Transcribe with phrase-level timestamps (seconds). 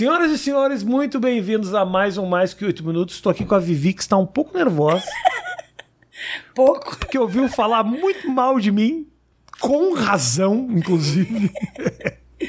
[0.00, 3.16] Senhoras e senhores, muito bem-vindos a mais um Mais Que Oito Minutos.
[3.16, 5.04] Estou aqui com a Vivi, que está um pouco nervosa.
[6.56, 6.96] Pouco.
[7.06, 9.06] Que ouviu falar muito mal de mim,
[9.60, 11.52] com razão, inclusive.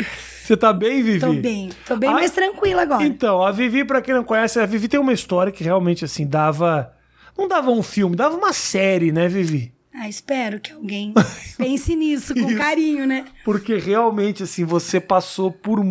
[0.42, 1.20] Você tá bem, Vivi?
[1.20, 1.70] Tô bem.
[1.86, 3.04] Tô bem Ah, mais tranquila agora.
[3.04, 6.26] Então, a Vivi, pra quem não conhece, a Vivi tem uma história que realmente, assim,
[6.26, 6.94] dava...
[7.38, 9.74] Não dava um filme, dava uma série, né, Vivi?
[9.94, 11.14] Ah, espero que alguém
[11.58, 13.26] pense nisso com carinho, né?
[13.44, 15.84] Porque realmente, assim, você passou por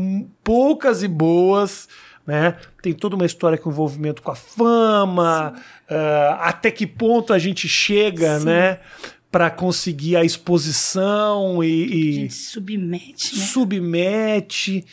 [0.43, 1.89] poucas e boas,
[2.27, 2.57] né?
[2.83, 5.55] Tem toda uma história com envolvimento com a fama,
[5.89, 8.47] ah, até que ponto a gente chega, Sim.
[8.47, 8.81] né?
[9.31, 13.45] Pra conseguir a exposição A e, e gente se submete, né?
[13.47, 14.85] submete.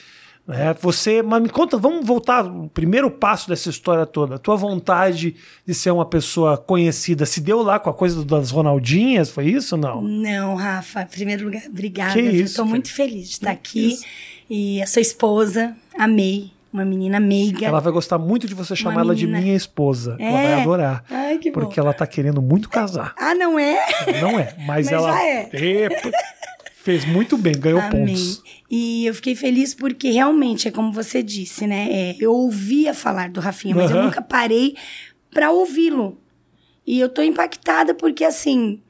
[0.48, 0.74] Né?
[0.80, 4.36] Você, mas me conta, vamos voltar o primeiro passo dessa história toda.
[4.36, 8.50] A tua vontade de ser uma pessoa conhecida se deu lá com a coisa das
[8.50, 10.02] Ronaldinhas, foi isso ou não?
[10.02, 12.14] Não, Rafa, em primeiro lugar, obrigada.
[12.14, 12.66] Cara.
[12.66, 13.90] muito feliz de estar aqui.
[13.94, 14.06] Isso.
[14.50, 16.52] E a sua esposa, amei.
[16.72, 17.66] Uma menina meiga.
[17.66, 20.16] Ela vai gostar muito de você chamar ela de minha esposa.
[20.20, 20.44] Ela É?
[20.54, 21.04] vai adorar.
[21.10, 21.62] Ai, que bom.
[21.62, 23.16] Porque ela tá querendo muito casar.
[23.18, 23.80] Ah, não é?
[24.22, 25.50] Não é, mas, Mas ela já é.
[25.54, 26.12] Epa,
[26.88, 28.06] fez muito bem, ganhou Amém.
[28.06, 28.42] pontos.
[28.72, 31.90] E eu fiquei feliz porque realmente é como você disse, né?
[31.92, 34.06] É, eu ouvia falar do Rafinha, mas eu Aham.
[34.06, 34.74] nunca parei
[35.30, 36.18] pra ouvi-lo.
[36.86, 38.82] E eu tô impactada porque, assim,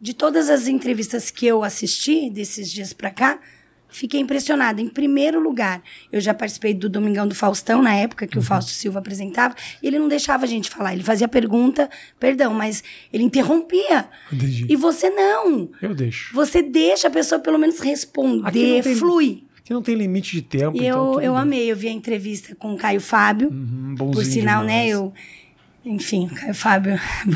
[0.00, 3.38] de todas as entrevistas que eu assisti desses dias pra cá,
[3.96, 4.80] fiquei impressionada.
[4.80, 8.30] Em primeiro lugar, eu já participei do Domingão do Faustão, na época Uhum.
[8.30, 10.92] que o Fausto Silva apresentava, e ele não deixava a gente falar.
[10.92, 14.06] Ele fazia pergunta, perdão, mas ele interrompia.
[14.32, 14.66] Entendi.
[14.68, 15.70] E você não.
[15.80, 16.34] Eu deixo.
[16.34, 19.44] Você deixa a pessoa pelo menos responder, tem- flui.
[19.64, 20.76] Que não tem limite de tempo.
[20.76, 21.40] E então eu, eu bem.
[21.42, 23.48] amei, eu vi a entrevista com o Caio Fábio.
[23.50, 24.90] Hum, Por sinal, né, demais.
[24.92, 25.12] eu.
[25.84, 26.98] Enfim, Caio Fábio.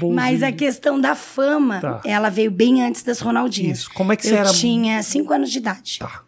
[0.00, 0.14] Bonzinho.
[0.14, 2.00] Mas a questão da fama, Tá.
[2.04, 3.80] ela veio bem antes das Ronaldinhas.
[3.80, 3.90] Isso.
[3.92, 5.98] Como é que eu você era- tinha cinco anos de idade.
[5.98, 6.22] Tá.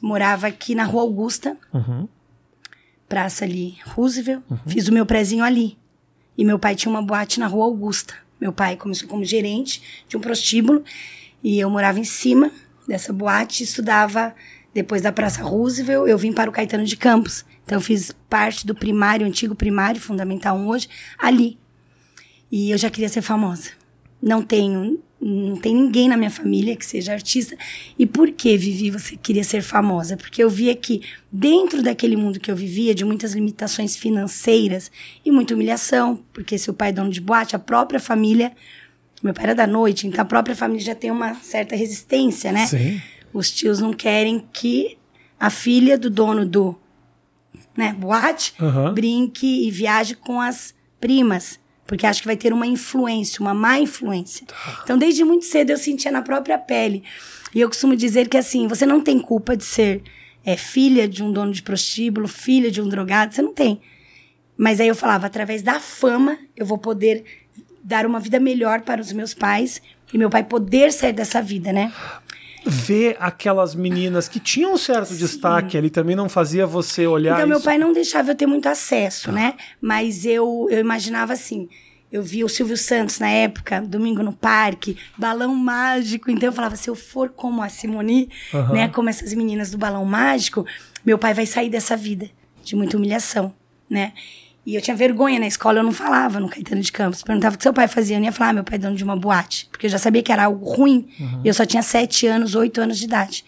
[0.00, 2.06] Morava aqui na Rua Augusta, Uhum.
[3.08, 4.42] praça ali, Roosevelt.
[4.66, 5.76] Fiz o meu prezinho ali.
[6.38, 8.14] E meu pai tinha uma boate na Rua Augusta.
[8.40, 10.84] Meu pai começou como gerente de um prostíbulo.
[11.42, 12.50] E eu morava em cima
[12.86, 14.34] dessa boate estudava
[14.74, 16.08] depois da Praça Roosevelt.
[16.08, 17.44] Eu vim para o Caetano de Campos.
[17.66, 20.88] Então eu fiz parte do primário, antigo primário, fundamental 1 hoje,
[21.18, 21.58] ali.
[22.50, 23.70] E eu já queria ser famosa.
[24.22, 27.56] Não tenho, não tem ninguém na minha família que seja artista.
[27.98, 30.16] E por que, Vivi, você queria ser famosa?
[30.16, 34.88] Porque eu via que dentro daquele mundo que eu vivia, de muitas limitações financeiras
[35.24, 38.52] e muita humilhação, porque seu pai é dono de boate, a própria família,
[39.20, 42.64] meu pai era da noite, então a própria família já tem uma certa resistência, né?
[42.66, 43.02] Sim.
[43.32, 44.96] Os tios não querem que
[45.38, 46.78] a filha do dono do
[47.76, 48.94] né, boate Aham.
[48.94, 53.78] brinque e viaje com as primas, porque acho que vai ter uma influência, uma má
[53.78, 54.46] influência.
[54.82, 57.04] Então, desde muito cedo eu sentia na própria pele.
[57.54, 60.02] E eu costumo dizer que assim, você não tem culpa de ser
[60.44, 63.80] é, filha de um dono de prostíbulo, filha de um drogado, você não tem.
[64.56, 67.24] Mas aí eu falava, através da fama, eu vou poder
[67.82, 69.80] dar uma vida melhor para os meus pais
[70.12, 71.92] e meu pai poder sair dessa vida, né?
[72.68, 77.46] Ver aquelas meninas que tinham um certo destaque ali também não fazia você olhar Então,
[77.46, 77.64] meu isso.
[77.64, 79.54] pai não deixava eu ter muito acesso, né?
[79.80, 81.68] Mas eu, eu imaginava assim.
[82.10, 86.30] Eu via o Silvio Santos na época, domingo no parque, balão mágico.
[86.30, 88.72] Então eu falava, se eu for como a Simone, Aham.
[88.72, 88.88] né?
[88.88, 90.64] Como essas meninas do balão mágico,
[91.04, 92.28] meu pai vai sair dessa vida
[92.62, 93.52] de muita humilhação,
[93.90, 94.12] né?
[94.66, 97.22] E eu tinha vergonha na escola, eu não falava no Caetano de Campos.
[97.22, 98.96] Perguntava o que seu pai fazia, eu não ia falar, ah, meu pai é dono
[98.96, 99.68] de uma boate.
[99.70, 101.08] Porque eu já sabia que era algo ruim.
[101.44, 103.44] E eu só tinha sete anos, oito anos de idade.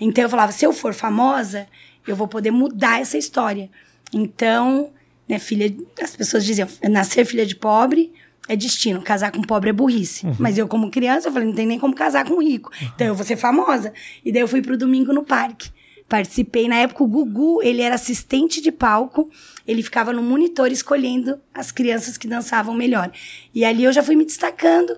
[0.00, 1.68] Então eu falava, se eu for famosa,
[2.06, 3.70] eu vou poder mudar essa história.
[4.12, 4.90] Então,
[5.28, 8.12] né, filha, as pessoas diziam, nascer filha de pobre
[8.48, 10.26] é destino, casar com pobre é burrice.
[10.40, 12.72] Mas eu, como criança, eu falei, não tem nem como casar com rico.
[12.94, 13.92] Então eu vou ser famosa.
[14.24, 15.70] E daí eu fui pro domingo no parque.
[16.08, 16.68] Participei.
[16.68, 19.30] Na época, o Gugu, ele era assistente de palco.
[19.66, 23.10] Ele ficava no monitor escolhendo as crianças que dançavam melhor.
[23.54, 24.96] E ali eu já fui me destacando.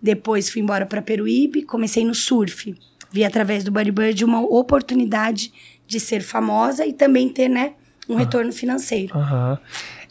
[0.00, 2.74] Depois fui embora para Peruíbe, comecei no surf.
[3.10, 5.52] Vi através do Bodybuilding uma oportunidade
[5.86, 7.74] de ser famosa e também ter, né,
[8.08, 9.16] um retorno financeiro.
[9.16, 9.58] Aham.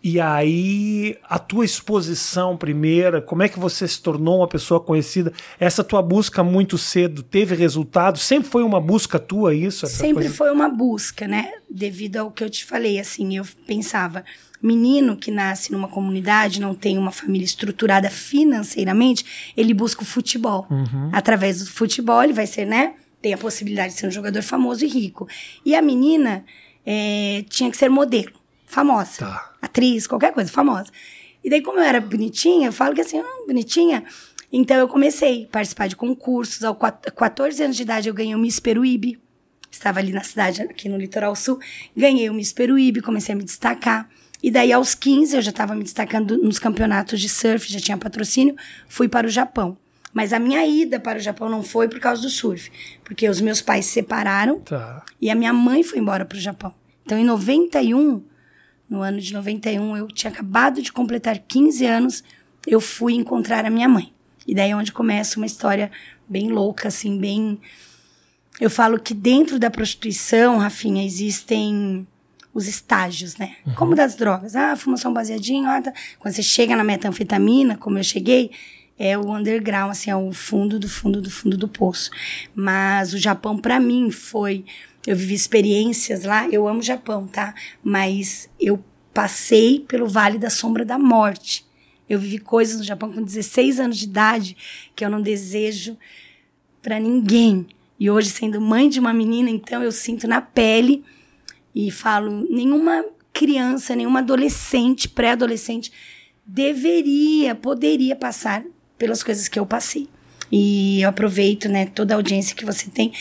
[0.08, 5.34] E aí, a tua exposição primeira, como é que você se tornou uma pessoa conhecida?
[5.60, 8.20] Essa tua busca muito cedo teve resultado?
[8.20, 9.88] Sempre foi uma busca tua isso?
[9.88, 10.36] Sempre coisa?
[10.36, 11.54] foi uma busca, né?
[11.68, 14.24] Devido ao que eu te falei, assim, eu pensava,
[14.62, 19.26] menino que nasce numa comunidade, não tem uma família estruturada financeiramente,
[19.58, 20.68] ele busca o futebol.
[20.70, 21.10] Uhum.
[21.12, 22.94] Através do futebol, ele vai ser, né?
[23.24, 25.28] Tem a possibilidade de ser um jogador famoso e rico.
[25.66, 26.46] E a menina
[26.86, 28.34] eh, tinha que ser modelo,
[28.76, 29.18] famosa.
[29.20, 29.54] Tá.
[29.62, 30.88] Atriz, qualquer coisa, famosa.
[31.44, 34.04] E daí, como eu era bonitinha, eu falo que assim, ah, bonitinha.
[34.52, 36.64] Então eu comecei a participar de concursos.
[36.64, 39.20] Aos quat- 14 anos de idade eu ganhei o Miss Peruíbe.
[39.72, 41.60] estava ali na cidade, aqui no litoral sul.
[41.96, 44.10] Ganhei o Miss Peruíbe, comecei a me destacar.
[44.42, 47.98] E daí, aos 15, eu já estava me destacando nos campeonatos de surf, já tinha
[47.98, 48.56] patrocínio,
[48.88, 49.78] fui para o Japão.
[50.14, 52.72] Mas a minha ida para o Japão não foi por causa do surf,
[53.04, 55.04] porque os meus pais se separaram Tá.
[55.20, 56.74] e a minha mãe foi embora para o Japão.
[57.06, 58.24] Então, em 91,
[58.90, 62.24] no ano de 91, eu tinha acabado de completar 15 anos,
[62.68, 64.14] eu fui encontrar a minha mãe.
[64.48, 65.92] E daí é onde começa uma história
[66.28, 67.60] bem louca, assim, bem.
[68.60, 72.08] Eu falo que dentro da prostituição, Rafinha, existem
[72.54, 73.56] os estágios, né?
[73.76, 74.56] Como das drogas.
[74.56, 75.68] Ah, fuma só um baseadinho.
[75.68, 75.92] Ah, tá.
[76.18, 78.52] Quando você chega na metanfetamina, como eu cheguei,
[78.98, 82.10] é o underground, assim, é o fundo do fundo do fundo do poço.
[82.56, 84.64] Mas o Japão, para mim, foi.
[85.06, 86.48] Eu vivi experiências lá.
[86.50, 87.54] Eu amo o Japão, tá?
[87.84, 91.66] Mas eu passei pelo Vale da Sombra da Morte.
[92.10, 94.58] Eu vivi coisas no Japão com 16 anos de idade
[94.96, 95.98] que eu não desejo
[96.82, 97.68] para ninguém.
[98.00, 101.04] E hoje, sendo mãe de uma menina, então eu sinto na pele
[101.74, 105.92] e falo: nenhuma criança, nenhuma adolescente, pré-adolescente
[106.46, 108.64] deveria, poderia passar
[108.98, 110.08] pelas coisas que eu passei.
[110.52, 113.12] E eu aproveito, né, toda a audiência que você tem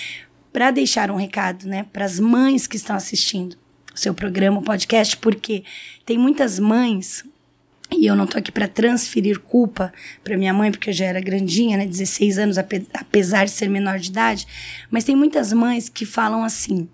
[0.54, 3.56] para deixar um recado, né, para as mães que estão assistindo
[3.92, 5.64] o seu programa, o podcast, porque
[6.06, 7.24] tem muitas mães
[7.90, 9.92] e eu não tô aqui para transferir culpa
[10.22, 13.68] para minha mãe, porque eu já era grandinha, né, 16 anos, ape- apesar de ser
[13.68, 14.46] menor de idade,
[14.90, 16.88] mas tem muitas mães que falam assim: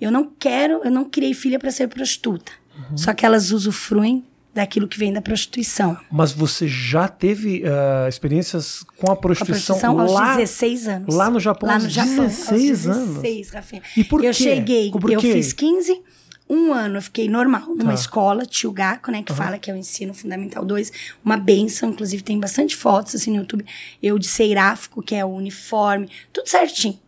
[0.00, 2.52] eu não quero, eu não criei filha para ser prostituta.
[2.96, 4.24] Só que elas usufruem
[4.56, 5.96] daquilo que vem da prostituição.
[6.10, 10.36] Mas você já teve ah, experiências com a Com a prostituição, prostituição aos lá?
[10.36, 11.14] 16 anos.
[11.14, 13.14] lá no Japão, Lá no Japão, 16 aos anos?
[13.22, 13.82] 16, Rafinha.
[13.96, 14.42] E por eu quê?
[14.42, 15.32] cheguei, Por eu quê?
[15.34, 16.02] fiz 15,
[16.48, 17.94] um ano eu fiquei normal, numa Tá.
[17.94, 20.92] escola, Tio Gaco, né, que fala que é o ensino fundamental 2,
[21.24, 23.64] uma benção, inclusive tem bastante fotos assim no YouTube,
[24.02, 26.98] eu de Seiráfico, que é o uniforme, tudo certinho.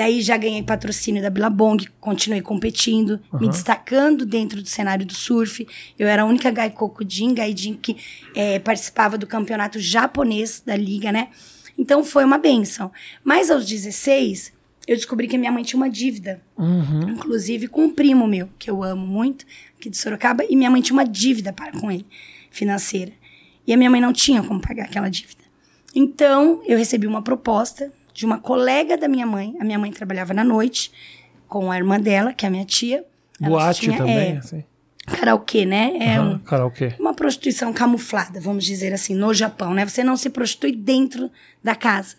[0.00, 5.68] Daí já ganhei patrocínio da Billabong, continuei competindo, me destacando dentro do cenário do surf.
[5.98, 7.98] Eu era a única Gaikokujin, Gaijin, que
[8.34, 11.28] eh, participava do campeonato japonês da liga, né?
[11.76, 12.90] Então foi uma benção.
[13.22, 14.54] Mas aos 16,
[14.88, 16.40] eu descobri que a minha mãe tinha uma dívida.
[17.06, 19.44] Inclusive com um primo meu, que eu amo muito,
[19.78, 22.06] aqui de Sorocaba, e minha mãe tinha uma dívida para com ele,
[22.50, 23.12] financeira.
[23.66, 25.44] E a minha mãe não tinha como pagar aquela dívida.
[25.94, 29.56] Então, eu recebi uma proposta de uma colega da minha mãe.
[29.58, 30.92] A minha mãe trabalhava na noite
[31.48, 33.02] com a irmã dela, que é a minha tia.
[33.40, 34.62] Ela Boate tinha- também, É, assim.
[35.06, 35.96] karaokê, né?
[35.98, 36.92] É Aham, um- Karaokê.
[37.00, 39.86] uma prostituição camuflada, vamos dizer assim, no Japão, né?
[39.86, 41.30] Você não se prostitui dentro
[41.64, 42.16] da casa,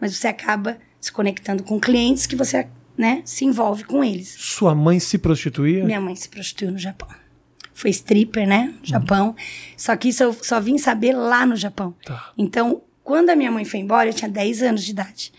[0.00, 2.66] mas você acaba se conectando com clientes que você,
[2.98, 4.34] né, se envolve com eles.
[4.36, 5.84] Sua mãe se prostituía?
[5.84, 7.06] Minha mãe se prostituiu no Japão.
[7.72, 8.74] Foi stripper, né?
[8.80, 9.36] No Japão.
[9.76, 11.94] Só que isso eu só vim saber lá no Japão.
[12.04, 12.32] Tá.
[12.36, 15.32] Então, quando a minha mãe foi embora, eu tinha 10 anos de idade.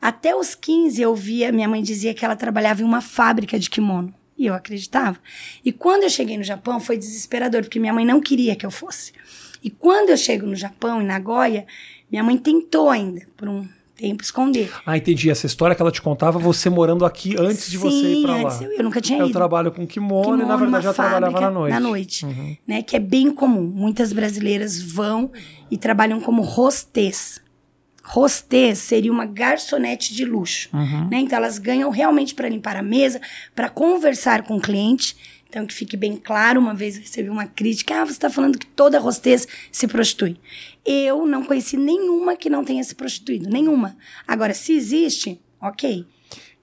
[0.00, 3.70] Até os 15 eu via, minha mãe dizia que ela trabalhava em uma fábrica de
[3.70, 4.12] kimono.
[4.36, 5.18] E eu acreditava.
[5.64, 8.70] E quando eu cheguei no Japão, foi desesperador, porque minha mãe não queria que eu
[8.70, 9.12] fosse.
[9.62, 11.64] E quando eu chego no Japão, em Nagoya,
[12.10, 14.70] minha mãe tentou ainda, por um tempo, esconder.
[14.84, 15.30] Ah, entendi.
[15.30, 18.58] Essa história que ela te contava, você morando aqui antes de você ir pra lá.
[18.62, 19.32] eu, eu nunca tinha Eu ido.
[19.32, 21.72] trabalho com kimono, e na Kimono, verdade já trabalhava na noite.
[21.74, 21.80] Uhum.
[21.80, 22.82] Na noite, né?
[22.82, 23.62] Que é bem comum.
[23.62, 25.30] Muitas brasileiras vão
[25.70, 27.40] e trabalham como hostess.
[28.14, 31.08] Hostess seria uma garçonete de luxo, Uhum.
[31.10, 31.18] né?
[31.20, 33.20] Então elas ganham realmente para limpar a mesa,
[33.54, 35.16] para conversar com o cliente.
[35.54, 38.58] Então que fique bem claro, uma vez eu recebi uma crítica, ah, você está falando
[38.58, 40.36] que toda hostess se prostitui.
[40.84, 43.96] Eu não conheci nenhuma que não tenha se prostituído, nenhuma.
[44.26, 46.04] Agora, se existe, ok.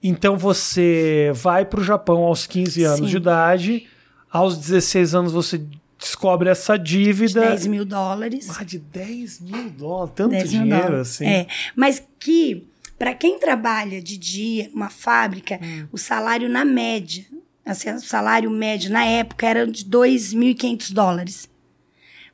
[0.02, 3.06] Então você vai pro Japão aos 15 anos Sim.
[3.06, 3.88] de idade,
[4.30, 5.64] aos 16 anos você
[5.98, 7.40] descobre essa dívida.
[7.48, 8.50] 10 mil dólares.
[8.60, 11.08] Ah, de 10 mil dólares, tanto 10 mil dinheiro dólares.
[11.12, 11.24] assim.
[11.26, 12.68] É, mas que,
[12.98, 15.86] para quem trabalha de dia numa fábrica, Hum.
[15.90, 17.24] o salário na média,
[17.64, 21.48] assim, o salário médio na época era de 2.500 dólares.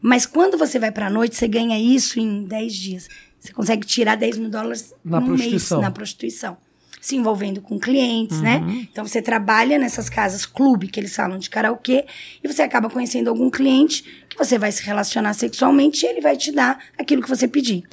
[0.00, 3.08] Mas quando você vai pra noite, você ganha isso em 10 dias.
[3.40, 5.78] Você consegue tirar 10 mil dólares Na prostituição.
[5.78, 6.56] mês na prostituição.
[7.00, 8.42] Se envolvendo com clientes, Uhum.
[8.42, 8.86] né?
[8.90, 12.04] Então você trabalha nessas casas clube, que eles falam de karaokê,
[12.42, 16.36] e você acaba conhecendo algum cliente que você vai se relacionar sexualmente e ele vai
[16.36, 17.84] te dar aquilo que você pedir.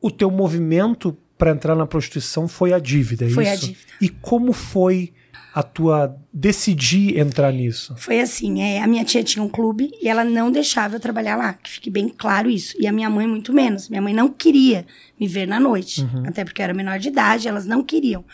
[0.00, 3.66] O teu movimento para entrar na prostituição foi a dívida, é Foi a isso?
[3.66, 3.92] dívida.
[4.00, 5.12] E como foi
[5.54, 7.94] a tua decidir entrar nisso?
[7.96, 11.36] Foi assim, é, a minha tia tinha um clube e ela não deixava eu trabalhar
[11.36, 12.74] lá, que fique bem claro isso.
[12.78, 13.88] E a minha mãe muito menos.
[13.88, 14.84] Minha mãe não queria
[15.18, 16.24] me ver na noite, Uhum.
[16.26, 18.24] até porque eu era menor de idade, elas não queriam.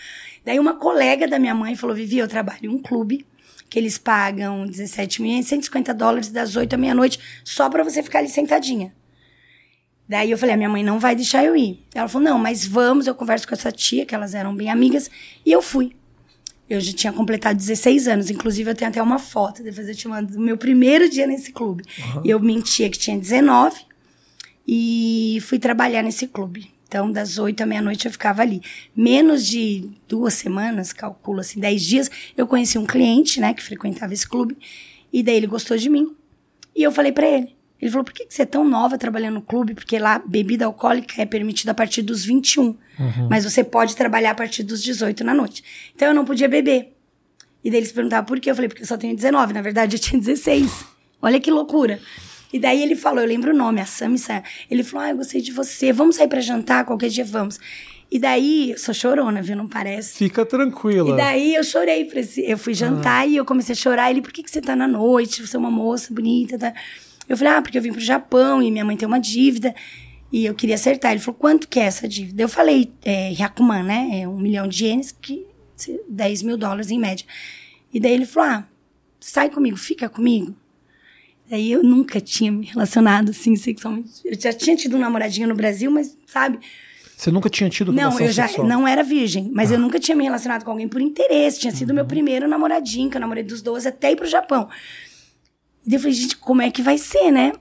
[0.44, 3.26] Daí uma colega da minha mãe falou: "Vivi, eu trabalho em um clube
[3.68, 8.94] que eles pagam 17.150 dólares das 8 à meia-noite só pra você ficar ali sentadinha".
[10.08, 11.84] Daí eu falei, a minha mãe não vai deixar eu ir.
[11.94, 15.08] Ela falou, não, mas vamos, eu converso com essa tia, que elas eram bem amigas,
[15.46, 15.92] e eu fui.
[16.70, 18.30] Eu já tinha completado 16 anos.
[18.30, 21.50] Inclusive, eu tenho até uma foto, depois eu te mando, do meu primeiro dia nesse
[21.50, 21.82] clube.
[21.98, 22.22] Uhum.
[22.24, 23.76] Eu mentia que tinha 19
[24.66, 26.70] e fui trabalhar nesse clube.
[26.86, 28.62] Então, das 8 à meia-noite eu ficava ali.
[28.96, 34.12] Menos de duas semanas, calculo assim, 10 dias, eu conheci um cliente, né, que frequentava
[34.12, 34.56] esse clube.
[35.12, 36.14] E daí ele gostou de mim.
[36.74, 37.59] E eu falei para ele.
[37.80, 39.74] Ele falou: por que, que você é tão nova trabalhando no clube?
[39.74, 42.76] Porque lá bebida alcoólica é permitida a partir dos 21.
[43.28, 45.64] Mas você pode trabalhar a partir dos 18 na noite.
[45.94, 46.94] Então eu não podia beber.
[47.64, 48.50] E daí eles perguntavam por quê?
[48.50, 49.52] Eu falei: porque eu só tenho 19.
[49.52, 50.84] Na verdade, eu tinha 16.
[51.22, 51.98] Olha que loucura.
[52.52, 54.42] E daí ele falou: eu lembro o nome, a Sami Sam.
[54.70, 55.92] Ele falou: ah, eu gostei de você.
[55.92, 56.84] Vamos sair para jantar?
[56.84, 57.58] Qualquer dia vamos.
[58.10, 59.54] E daí, eu sou chorona, viu?
[59.54, 60.16] Não parece.
[60.16, 61.10] Fica tranquila.
[61.10, 62.42] E daí eu chorei pra esse.
[62.42, 64.10] Eu fui jantar e eu comecei a chorar.
[64.10, 65.46] Ele, por que, que você tá na noite?
[65.46, 66.58] Você é uma moça bonita.
[66.58, 66.74] Tá?
[67.30, 69.72] Eu falei, ah, porque eu vim pro Japão e minha mãe tem uma dívida.
[70.32, 71.12] E eu queria acertar.
[71.12, 72.42] Ele falou, quanto que é essa dívida?
[72.42, 74.20] Eu falei, é, Hyakuman, né?
[74.22, 75.46] É um milhão de ienes, que
[76.08, 77.24] 10 mil dólares em média.
[77.94, 78.68] E daí ele falou, ah,
[79.20, 80.56] sai comigo, fica comigo.
[81.48, 84.10] Daí eu nunca tinha me relacionado assim sexualmente.
[84.24, 86.58] Eu já tinha tido um namoradinho no Brasil, mas sabe?
[87.16, 88.66] Você nunca tinha tido Não, relação eu já sexual?
[88.66, 91.60] não era virgem, mas eu nunca tinha me relacionado com alguém por interesse.
[91.60, 94.68] Tinha sido meu primeiro namoradinho, que eu namorei dos 12 até ir pro Japão.
[95.86, 97.52] E daí eu falei, gente, como é que vai ser, né?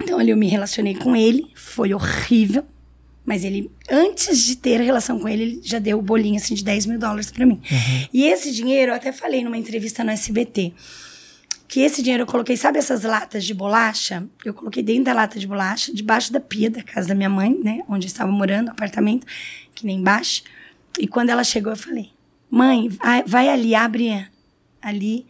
[0.00, 2.64] Então ali eu me relacionei com ele, foi horrível.
[3.24, 6.62] Mas ele, antes de ter relação com ele, ele já deu o bolinho assim de
[6.62, 7.60] 10 mil dólares pra mim.
[8.12, 10.72] E esse dinheiro, eu até falei numa entrevista no SBT,
[11.66, 14.24] que esse dinheiro eu coloquei, sabe essas latas de bolacha?
[14.44, 17.58] Eu coloquei dentro da lata de bolacha, debaixo da pia da casa da minha mãe,
[17.60, 17.82] né?
[17.88, 19.26] Onde eu estava morando, apartamento,
[19.74, 20.44] que nem embaixo.
[20.96, 22.10] E quando ela chegou, eu falei,
[22.48, 22.88] mãe,
[23.26, 24.24] vai ali, abre
[24.80, 25.26] ali.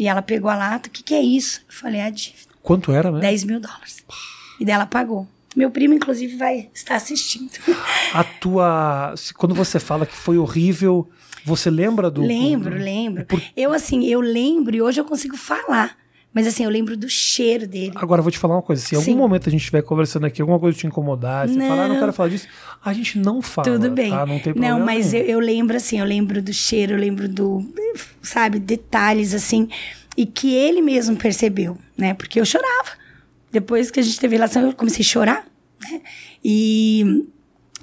[0.00, 1.60] E ela pegou a lata, o que, que é isso?
[1.68, 2.48] Eu falei, é a dívida.
[2.62, 3.20] Quanto era, né?
[3.20, 4.02] 10 mil dólares.
[4.58, 5.28] E dela pagou.
[5.54, 7.50] Meu primo, inclusive, vai estar assistindo.
[8.14, 9.14] A tua.
[9.36, 11.06] Quando você fala que foi horrível,
[11.44, 12.22] você lembra do.
[12.22, 13.26] lembro, do- lembro.
[13.26, 15.94] Por- Eu, assim, eu lembro e hoje eu consigo falar.
[16.32, 17.92] Mas, assim, eu lembro do cheiro dele.
[17.96, 18.80] Agora eu vou te falar uma coisa.
[18.80, 21.72] Se em algum momento a gente estiver conversando aqui, alguma coisa te incomodar, você falar,
[21.72, 22.00] ah, não Não.
[22.00, 22.46] quero falar disso,
[22.84, 23.68] a gente não fala.
[23.68, 24.10] Tudo bem.
[24.10, 24.24] Tá?
[24.24, 24.78] Não tem problema.
[24.78, 27.66] Não, mas eu, eu lembro, assim, eu lembro do cheiro, eu lembro do,
[28.22, 29.68] sabe, detalhes, assim,
[30.16, 32.14] e que ele mesmo percebeu, né?
[32.14, 32.90] Porque eu chorava.
[33.50, 35.44] Depois que a gente teve relação, eu comecei a chorar,
[35.80, 36.00] né?
[36.44, 37.26] E,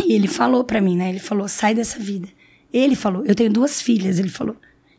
[0.06, 1.10] e ele falou pra mim, né?
[1.10, 2.30] Ele falou, sai dessa vida.
[2.72, 4.56] Ele falou, eu tenho duas filhas, ele falou.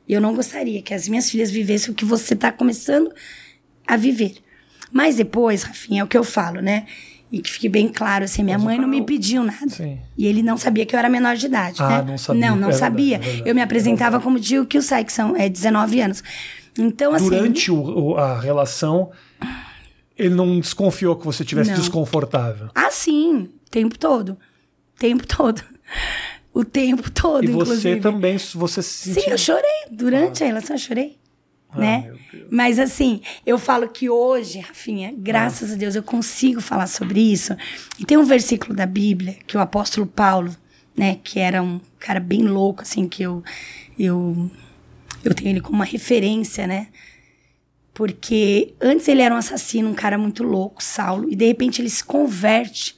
[0.08, 3.12] E eu não gostaria que as minhas filhas vivessem o que você tá começando
[3.86, 4.36] a viver.
[4.90, 6.86] Mas depois, Rafinha, é o que eu falo, né?
[7.30, 9.68] E que fique bem claro, assim, minha Mas o mãe não me pediu nada.
[9.68, 9.98] Sim.
[10.16, 12.10] E ele não sabia que eu era menor de idade, Ah, né?
[12.12, 12.40] não sabia.
[12.48, 13.18] Não, não É sabia.
[13.18, 13.50] verdade, é verdade.
[13.50, 16.24] eu me apresentava como Jill Kilsai, que são é, 19 anos.
[16.78, 17.28] Então, assim...
[17.28, 19.10] Durante o- o- a relação,
[20.16, 21.76] ele não desconfiou que você estivesse Não.
[21.78, 22.70] desconfortável.
[22.74, 23.50] Ah, sim.
[23.66, 24.30] O tempo todo.
[24.30, 25.62] O tempo todo.
[26.58, 28.00] O tempo todo, E você inclusive.
[28.00, 29.32] também, você se Sim, sentia...
[29.32, 29.84] eu chorei.
[29.92, 31.16] Durante a relação, eu chorei.
[31.70, 32.12] Ah, né?
[32.50, 37.54] Mas assim, eu falo que hoje, Rafinha, graças a Deus, eu consigo falar sobre isso.
[37.96, 40.52] E tem um versículo da Bíblia que o apóstolo Paulo,
[40.96, 43.44] né, que era um cara bem louco, assim, que eu,
[43.96, 44.50] eu,
[45.22, 46.88] eu tenho ele como uma referência, né?
[47.94, 51.90] Porque antes ele era um assassino, um cara muito louco, Saulo, e de repente ele
[51.90, 52.96] se converte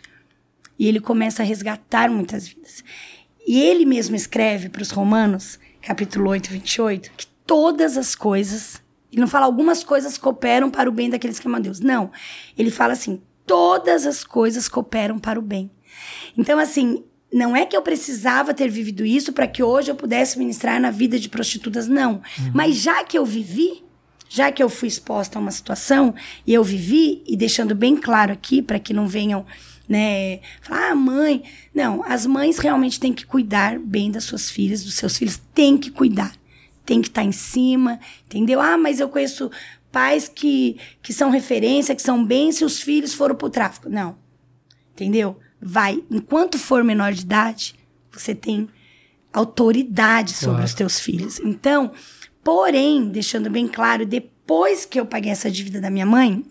[0.79, 2.83] e ele começa a resgatar muitas vidas.
[3.47, 9.21] E ele mesmo escreve para os Romanos, capítulo 8, 28, que todas as coisas, ele
[9.21, 11.81] não fala algumas coisas cooperam para o bem daqueles que amam a Deus.
[11.81, 12.11] Não.
[12.57, 15.71] Ele fala assim: todas as coisas cooperam para o bem.
[16.37, 20.39] Então, assim, não é que eu precisava ter vivido isso para que hoje eu pudesse
[20.39, 22.23] ministrar na vida de prostitutas, não.
[22.55, 23.85] Mas já que eu vivi,
[24.29, 26.15] já que eu fui exposta a uma situação
[26.47, 29.45] e eu vivi, e deixando bem claro aqui para que não venham,
[29.91, 31.43] né, falar, ah, mãe.
[31.75, 35.77] Não, as mães realmente têm que cuidar bem das suas filhas, dos seus filhos, tem
[35.77, 36.33] que cuidar.
[36.87, 38.61] Tem que estar em cima, entendeu?
[38.61, 39.51] Ah, mas eu conheço
[39.91, 43.89] pais que, que são referência, que são bem se os filhos foram pro tráfico.
[43.89, 44.17] Não.
[44.95, 45.37] Entendeu?
[45.61, 46.03] Vai.
[46.09, 47.75] Enquanto for menor de idade,
[48.13, 48.69] você tem
[49.33, 50.65] autoridade sobre Claro.
[50.67, 51.41] os teus filhos.
[51.41, 51.93] Então,
[52.45, 56.45] porém, deixando bem claro, depois que eu paguei essa dívida da minha mãe,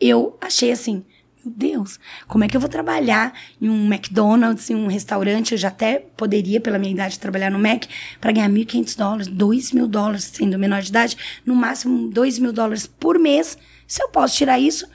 [0.00, 1.04] eu achei assim,
[1.48, 5.52] meu Deus, como é que eu vou trabalhar em um McDonald's, em um restaurante?
[5.52, 7.84] Eu já até poderia, pela minha idade, trabalhar no Mac
[8.20, 12.52] para ganhar 1.500 dólares, 2 mil dólares, sendo menor de idade, no máximo 2 mil
[12.52, 13.56] dólares por mês.
[13.86, 14.86] Se eu posso tirar isso,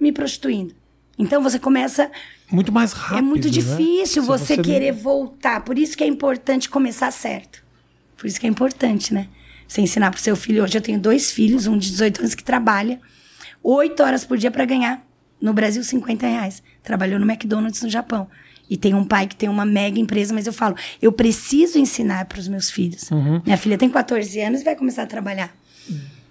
[0.00, 0.74] me prostituindo.
[1.18, 2.10] Então você começa
[2.50, 3.50] Muito mais rápido, é muito né?
[3.50, 5.60] difícil Se você, não- querer voltar.
[5.64, 7.62] Por isso que é importante começar certo.
[8.16, 9.28] Por isso que é importante, né?
[9.66, 10.62] Você ensinar pro seu filho.
[10.64, 13.00] Hoje eu tenho dois filhos, um de 18 anos que trabalha
[13.62, 15.04] oito horas por dia para ganhar
[15.40, 16.62] no Brasil 50 reais.
[16.82, 18.28] Trabalhou no McDonald's no Japão.
[18.70, 22.26] E tem um pai que tem uma mega empresa, mas eu falo, eu preciso ensinar
[22.26, 23.10] para os meus filhos.
[23.10, 23.40] Uhum.
[23.44, 25.54] Minha filha tem 14 anos e vai começar a trabalhar.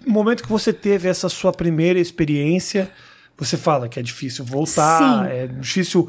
[0.06, 2.90] No momento que você teve essa sua primeira experiência,
[3.36, 5.32] você fala que é difícil voltar, Sim.
[5.32, 6.08] é difícil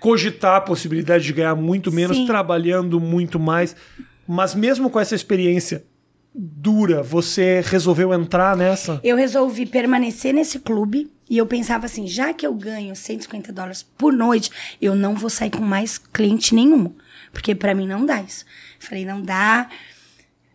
[0.00, 2.26] cogitar a possibilidade de ganhar muito menos, Sim.
[2.26, 3.76] trabalhando muito mais.
[4.26, 5.84] Mas mesmo com essa experiência
[6.36, 9.00] dura, você resolveu entrar nessa?
[9.02, 13.82] Eu resolvi permanecer nesse clube e eu pensava assim, já que eu ganho 150 dólares
[13.82, 14.50] por noite,
[14.80, 16.92] eu não vou sair com mais cliente nenhum,
[17.32, 18.44] porque pra mim não dá isso.
[18.78, 19.68] Falei, não dá.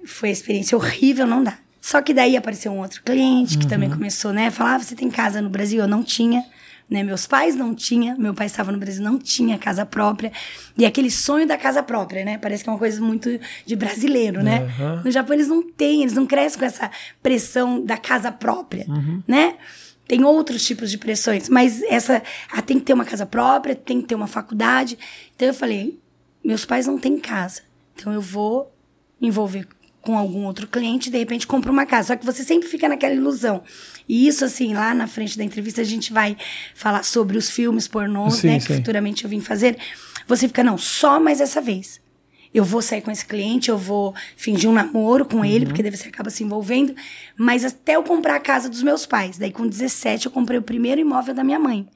[0.05, 1.57] Foi uma experiência horrível, não dá.
[1.81, 4.95] Só que daí apareceu um outro cliente que também começou, né, a falar: ah, "Você
[4.95, 6.45] tem casa no Brasil?" Eu não tinha.
[6.91, 10.29] Né, meus pais não tinham, meu pai estava no Brasil, não tinha casa própria.
[10.77, 12.38] E aquele sonho da casa própria, né?
[12.38, 13.29] Parece que é uma coisa muito
[13.65, 14.63] de brasileiro, né?
[14.77, 15.01] Aham.
[15.05, 16.91] No Japão eles não têm, eles não crescem com essa
[17.24, 18.86] pressão da casa própria,
[19.25, 19.55] né?
[20.05, 22.21] Tem outros tipos de pressões, mas essa
[22.51, 25.00] ah, tem que ter uma casa própria, tem que ter uma faculdade.
[25.33, 25.98] Então eu falei,
[26.43, 27.62] meus pais não têm casa,
[27.95, 28.69] então eu vou
[29.21, 29.65] me envolver
[30.01, 32.10] com algum outro cliente, de repente compro uma casa.
[32.10, 33.63] Só que você sempre fica naquela ilusão.
[34.12, 36.36] E isso, assim, lá na frente da entrevista a gente vai
[36.75, 38.60] falar sobre os filmes pornôs, Sim, né?
[38.60, 38.68] sim.
[38.68, 39.77] Que futuramente eu vim fazer.
[40.27, 42.01] Você fica, não, só mais essa vez.
[42.53, 45.46] Eu vou sair com esse cliente, eu vou fingir um namoro com Uhum.
[45.46, 46.94] ele, porque daí você acaba se envolvendo.
[47.38, 49.38] Mas até eu comprar a casa dos meus pais.
[49.38, 51.88] Daí, com 17, eu comprei o primeiro imóvel da minha mãe.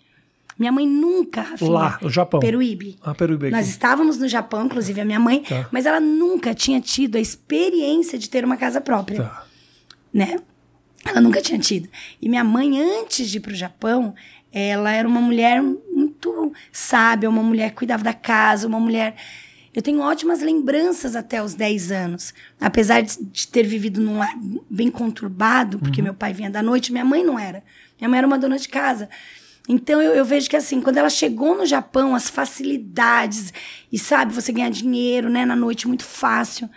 [0.58, 2.40] Minha mãe nunca, Rafinha, Lá, no Japão.
[2.40, 2.96] Peruíbe.
[3.04, 3.56] Ah, Peruíbe aqui.
[3.58, 5.68] Nós estávamos no Japão, inclusive a minha mãe, Tá.
[5.70, 9.44] mas ela nunca tinha tido a experiência de ter uma casa própria Tá.
[10.14, 10.38] né?
[11.06, 11.88] Ela nunca tinha tido.
[12.20, 14.16] E minha mãe, antes de ir pro Japão,
[14.52, 19.16] ela era uma mulher muito sábia, uma mulher que cuidava da casa, uma mulher.
[19.74, 22.34] Eu tenho ótimas lembranças até os 10 anos.
[22.60, 24.34] Apesar de, ter vivido num lar
[24.70, 27.64] bem conturbado, porque meu pai vinha da noite, minha mãe não era.
[28.00, 29.08] Minha mãe era uma dona de casa.
[29.70, 33.54] Então eu, eu vejo que assim, quando ela chegou no Japão, as facilidades,
[33.92, 36.70] e sabe, você ganhar dinheiro, né, na noite muito fácil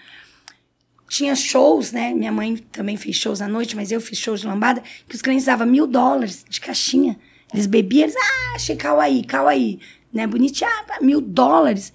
[1.09, 2.13] tinha shows, né?
[2.13, 5.23] Minha mãe também fez shows à noite, mas eu fiz shows de lambada, que os
[5.23, 7.19] clientes davam mil dólares de caixinha.
[7.53, 9.81] Eles bebiam, eles, ah, achei kawaii, kawaii,
[10.13, 10.27] né?
[10.27, 11.93] Bonitinho, ah, mil dólares.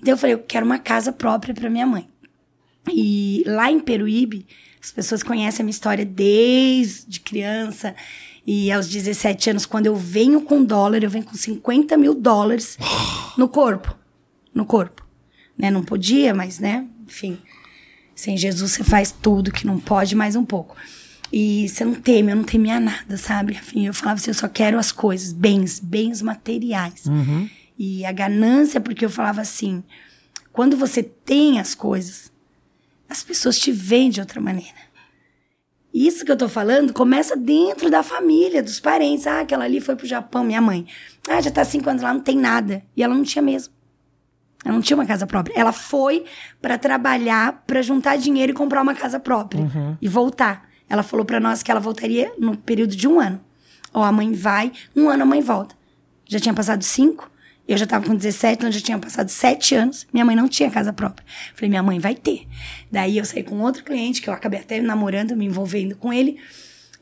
[0.00, 2.08] Então eu falei, eu quero uma casa própria para minha mãe.
[2.88, 4.46] E lá em Peruíbe,
[4.82, 7.94] as pessoas conhecem a minha história desde criança.
[8.46, 12.78] E aos 17 anos, quando eu venho com dólar, eu venho com 50 mil dólares
[13.36, 13.96] no corpo.
[14.54, 15.04] No corpo.
[15.58, 15.70] Né?
[15.70, 16.86] Não podia, mas, né?
[17.06, 17.38] Enfim.
[18.16, 20.74] Sem Jesus você faz tudo que não pode, mais um pouco.
[21.30, 23.60] E você não teme, eu não temia nada, sabe?
[23.74, 27.04] Eu falava assim, eu só quero as coisas, bens, bens materiais.
[27.78, 29.84] E a ganância, porque eu falava assim,
[30.50, 32.32] quando você tem as coisas,
[33.06, 34.86] as pessoas te veem de outra maneira.
[35.92, 39.26] Isso que eu tô falando começa dentro da família, dos parentes.
[39.26, 40.86] Ah, aquela ali foi pro Japão, minha mãe.
[41.28, 42.82] Ah, já tá cinco anos lá, não tem nada.
[42.96, 43.75] E ela não tinha mesmo.
[44.66, 45.54] Ela não tinha uma casa própria.
[45.56, 46.24] Ela foi
[46.60, 49.64] para trabalhar, para juntar dinheiro e comprar uma casa própria
[50.02, 50.68] e voltar.
[50.88, 53.40] Ela falou para nós que ela voltaria no período de um ano.
[53.94, 55.76] Ó, a mãe vai, um ano a mãe volta.
[56.26, 57.30] Já tinha passado cinco,
[57.68, 60.04] eu já tava com 17, então já tinha passado sete anos.
[60.12, 61.24] Minha mãe não tinha casa própria.
[61.54, 62.48] Falei, minha mãe vai ter.
[62.90, 66.40] Daí eu saí com outro cliente, que eu acabei até namorando, me envolvendo com ele.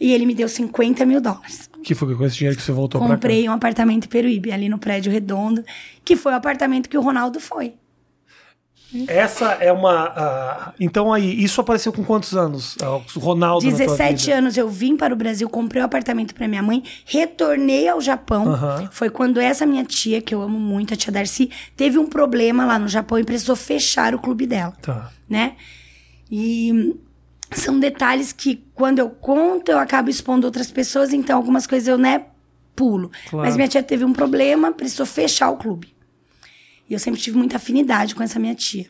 [0.01, 1.71] E ele me deu 50 mil dólares.
[1.83, 3.15] Que foi com esse dinheiro que você voltou pra cá?
[3.15, 5.63] Comprei um apartamento em Peruíbe, ali no prédio redondo,
[6.05, 7.75] que foi o apartamento que o Ronaldo foi.
[9.09, 10.05] Essa é uma.
[10.17, 12.77] ah, então aí, isso apareceu com quantos anos?
[13.17, 14.39] O Ronaldo na tua 17 vida?
[14.39, 18.47] anos eu vim para o Brasil, comprei o apartamento para minha mãe, retornei ao Japão.
[18.93, 22.65] Foi quando essa minha tia, que eu amo muito, a tia Darcy, teve um problema
[22.65, 25.11] lá no Japão e precisou fechar o clube dela, Tá.
[25.29, 25.57] né?
[26.31, 26.95] E
[27.55, 31.99] são detalhes que quando eu conto, eu acabo expondo outras pessoas, então algumas coisas eu,
[31.99, 32.27] né,
[32.75, 33.11] pulo.
[33.29, 33.47] Claro.
[33.47, 35.95] Mas minha tia teve um problema, precisou fechar o clube.
[36.89, 38.87] E eu sempre tive muita afinidade com essa minha tia.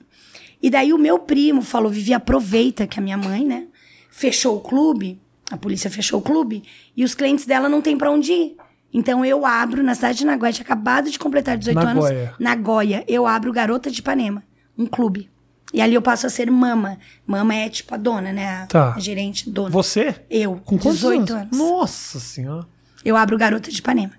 [0.63, 3.67] E daí o meu primo falou: Vivi, aproveita que a minha mãe, né,
[4.11, 6.63] fechou o clube, a polícia fechou o clube,
[6.97, 8.57] e os clientes dela não tem pra onde ir.
[8.93, 12.05] Então eu abro, na cidade de Nagoya, tinha acabado de completar 18 anos.
[12.05, 12.35] Nagoya.
[12.39, 14.45] Nagoya, eu abro Garota de Ipanema,
[14.79, 15.29] um clube.
[15.75, 16.97] E ali eu passo a ser mama.
[17.27, 18.47] Mama é tipo a dona, né?
[18.63, 18.95] A, Tá.
[18.99, 19.71] gerente, dona.
[19.71, 20.15] Você?
[20.31, 21.43] Eu, Com quantos 18 anos?
[21.53, 21.59] anos.
[21.59, 22.65] Nossa senhora.
[23.05, 24.13] Eu abro Garota de Ipanema.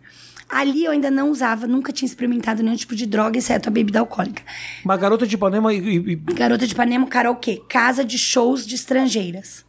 [0.50, 4.00] Ali eu ainda não usava, nunca tinha experimentado nenhum tipo de droga, exceto a bebida
[4.00, 4.44] alcoólica.
[4.84, 5.78] Uma garota de Ipanema e.
[6.12, 9.64] e- Garota de Ipanema, karaokê, casa de shows de estrangeiras.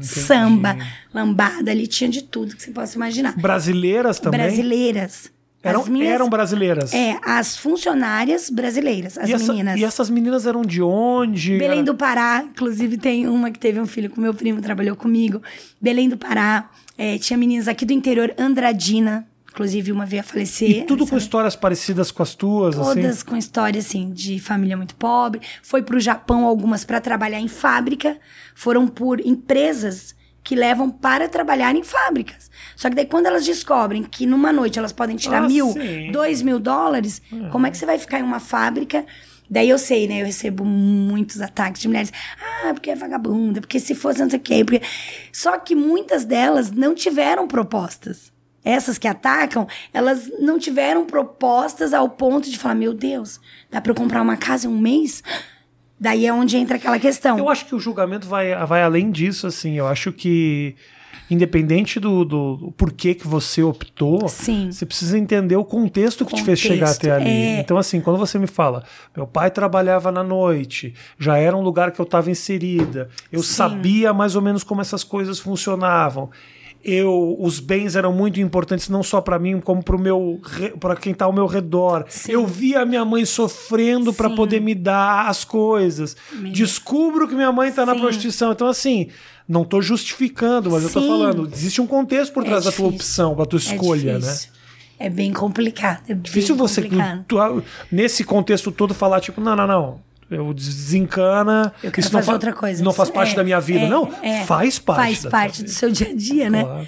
[0.00, 0.76] Samba,
[1.14, 3.36] lambada, ali tinha de tudo que você possa imaginar.
[3.36, 4.40] brasileiras também?
[4.40, 5.30] Brasileiras.
[5.62, 6.94] Eram, as minhas, eram brasileiras.
[6.94, 9.80] É, as funcionárias brasileiras, as e, essa- meninas.
[9.80, 11.58] e essas meninas eram de onde?
[11.58, 15.42] Belém do Pará, inclusive tem uma que teve um filho com meu primo, trabalhou comigo.
[15.80, 20.70] Belém do Pará, é, tinha meninas aqui do interior, Andradina, Inclusive, uma veio a falecer.
[20.70, 21.22] E tudo com sabe?
[21.22, 23.00] histórias parecidas com as tuas, assim?
[23.00, 25.40] Todas com história, assim, de família muito pobre.
[25.64, 28.18] Foi pro Japão, algumas para trabalhar em fábrica.
[28.54, 32.48] Foram por empresas que levam para trabalhar em fábricas.
[32.78, 36.12] Só que daí, quando elas descobrem que numa noite elas podem tirar Ah, mil, sim.
[36.12, 39.04] dois mil dólares, como é que você vai ficar em uma fábrica?
[39.50, 40.20] Daí eu sei, né?
[40.22, 42.12] Eu recebo muitos ataques de mulheres.
[42.62, 44.64] Ah, porque é vagabunda, porque se fosse não sei o quê.
[44.64, 44.80] Porque...
[45.32, 48.30] Só que muitas delas não tiveram propostas.
[48.64, 53.90] Essas que atacam, elas não tiveram propostas ao ponto de falar: meu Deus, dá pra
[53.90, 55.20] eu comprar uma casa em um mês?
[55.98, 57.36] Daí é onde entra aquela questão.
[57.38, 59.74] Eu acho que o julgamento vai, vai além disso, assim.
[59.76, 60.76] Eu acho que,
[61.30, 64.70] independente do, do, do porquê que você optou, Sim.
[64.70, 67.28] você precisa entender o contexto que te fez chegar até ali.
[67.28, 67.60] é.
[67.60, 68.84] Então, assim, quando você me fala,
[69.16, 73.54] meu pai trabalhava na noite, já era um lugar que eu estava inserida, eu Sim.
[73.54, 76.30] sabia mais ou menos como essas coisas funcionavam.
[76.84, 80.40] Eu, os bens eram muito importantes não só para mim, como para meu
[80.78, 82.04] para quem tá ao meu redor.
[82.08, 82.32] Sim.
[82.32, 86.16] Eu via minha mãe sofrendo para poder me dar as coisas.
[86.52, 88.52] Descubro que minha mãe tá na prostituição.
[88.52, 89.08] Então, assim,
[89.48, 91.08] não tô justificando, mas eu tô Sim.
[91.08, 94.18] falando, existe um contexto por É trás da tua opção, da tua É escolha, né?
[94.20, 94.50] difícil.
[94.98, 96.02] É bem complicado.
[96.08, 97.24] É Difícil bem você, complicado.
[97.28, 100.00] tu- nesse contexto todo, falar, tipo, não, não, não.
[100.30, 101.72] Eu desencana.
[101.82, 102.82] Eu quero isso não outra coisa.
[102.84, 103.80] Não faz parte É, da minha vida.
[103.86, 104.44] é, não, é.
[104.44, 105.00] faz parte.
[105.20, 106.64] Faz parte do seu dia a dia, né?
[106.64, 106.86] Claro.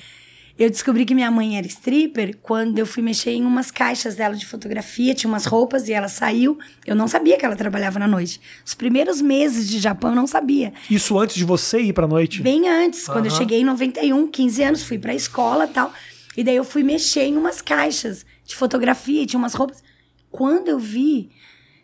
[0.61, 4.35] Eu descobri que minha mãe era stripper quando eu fui mexer em umas caixas dela
[4.35, 6.59] de fotografia, tinha umas roupas e ela saiu.
[6.87, 8.38] Eu não sabia que ela trabalhava na noite.
[8.62, 10.75] Os primeiros meses de Japão eu não sabia.
[10.90, 12.42] Isso antes de você ir pra noite?
[12.42, 15.94] Bem antes, quando eu cheguei em 91, 15 anos, fui pra escola e tal.
[16.37, 19.83] E daí eu fui mexer em umas caixas de fotografia, e tinha umas roupas.
[20.31, 21.31] Quando eu vi,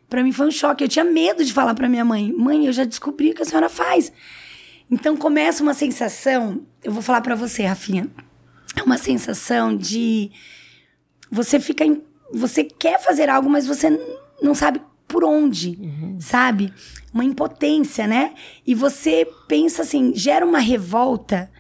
[0.06, 0.84] pra mim foi um choque.
[0.84, 3.46] Eu tinha medo de falar pra minha mãe: "Mãe, eu já descobri o que a
[3.46, 4.12] senhora faz".
[4.90, 8.06] Então começa uma sensação, eu vou falar pra você, Rafinha.
[8.76, 10.30] É uma sensação de
[11.30, 13.90] você fica em, você quer fazer algo, mas você
[14.42, 15.78] não sabe por onde,
[16.20, 16.72] sabe?
[17.12, 18.34] Uma impotência, né?
[18.66, 21.50] E você pensa assim, gera uma revolta.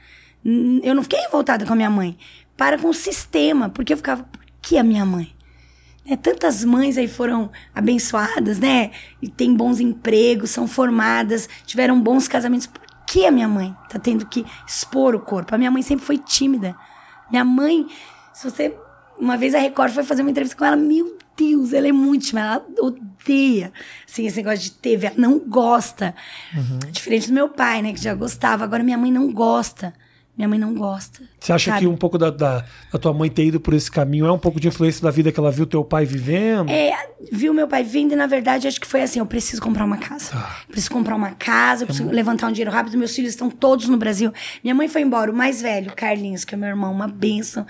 [0.82, 2.16] Eu não fiquei revoltada com a minha mãe,
[2.56, 5.34] para com o sistema, porque eu ficava, por que a minha mãe?
[6.04, 8.90] Né, Tantas mães aí foram abençoadas, né?
[9.20, 12.66] E têm bons empregos, são formadas, tiveram bons casamentos.
[12.66, 15.54] Por que a minha mãe tá tendo que expor o corpo?
[15.54, 16.76] A minha mãe sempre foi tímida.
[17.30, 17.86] Minha mãe,
[18.32, 18.74] se você.
[19.18, 22.26] Uma vez a Record foi fazer uma entrevista com ela, meu Deus, ela é muito
[22.26, 23.72] tímida, ela odeia
[24.06, 26.14] assim, esse negócio de TV, ela não gosta.
[26.92, 28.64] Diferente do meu pai, né, que já gostava.
[28.64, 29.94] Agora minha mãe não gosta.
[30.36, 31.22] Minha mãe não gosta.
[31.40, 31.80] Você acha sabe?
[31.80, 34.38] que um pouco da, da, da tua mãe ter ido por esse caminho é um
[34.38, 36.70] pouco de influência da vida que ela viu teu pai vivendo?
[36.70, 36.94] É,
[37.32, 39.96] viu meu pai vindo e, na verdade, acho que foi assim: eu preciso comprar uma
[39.96, 40.32] casa.
[40.34, 40.56] Ah.
[40.68, 42.98] Preciso comprar uma casa, eu preciso levantar um dinheiro rápido.
[42.98, 44.30] Meus filhos estão todos no Brasil.
[44.62, 47.66] Minha mãe foi embora, o mais velho, Carlinhos, que é meu irmão, uma benção.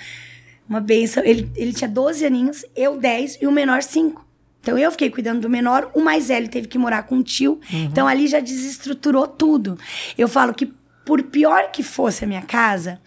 [0.69, 1.23] Uma benção.
[1.25, 4.27] Ele, ele tinha 12 aninhos, eu 10 e o menor 5.
[4.67, 7.61] Então eu fiquei cuidando do menor, o mais velho teve que morar com um tio.
[7.73, 9.79] Então ali já desestruturou tudo.
[10.19, 10.75] Eu falo que,
[11.07, 13.01] por pior que fosse a minha casa,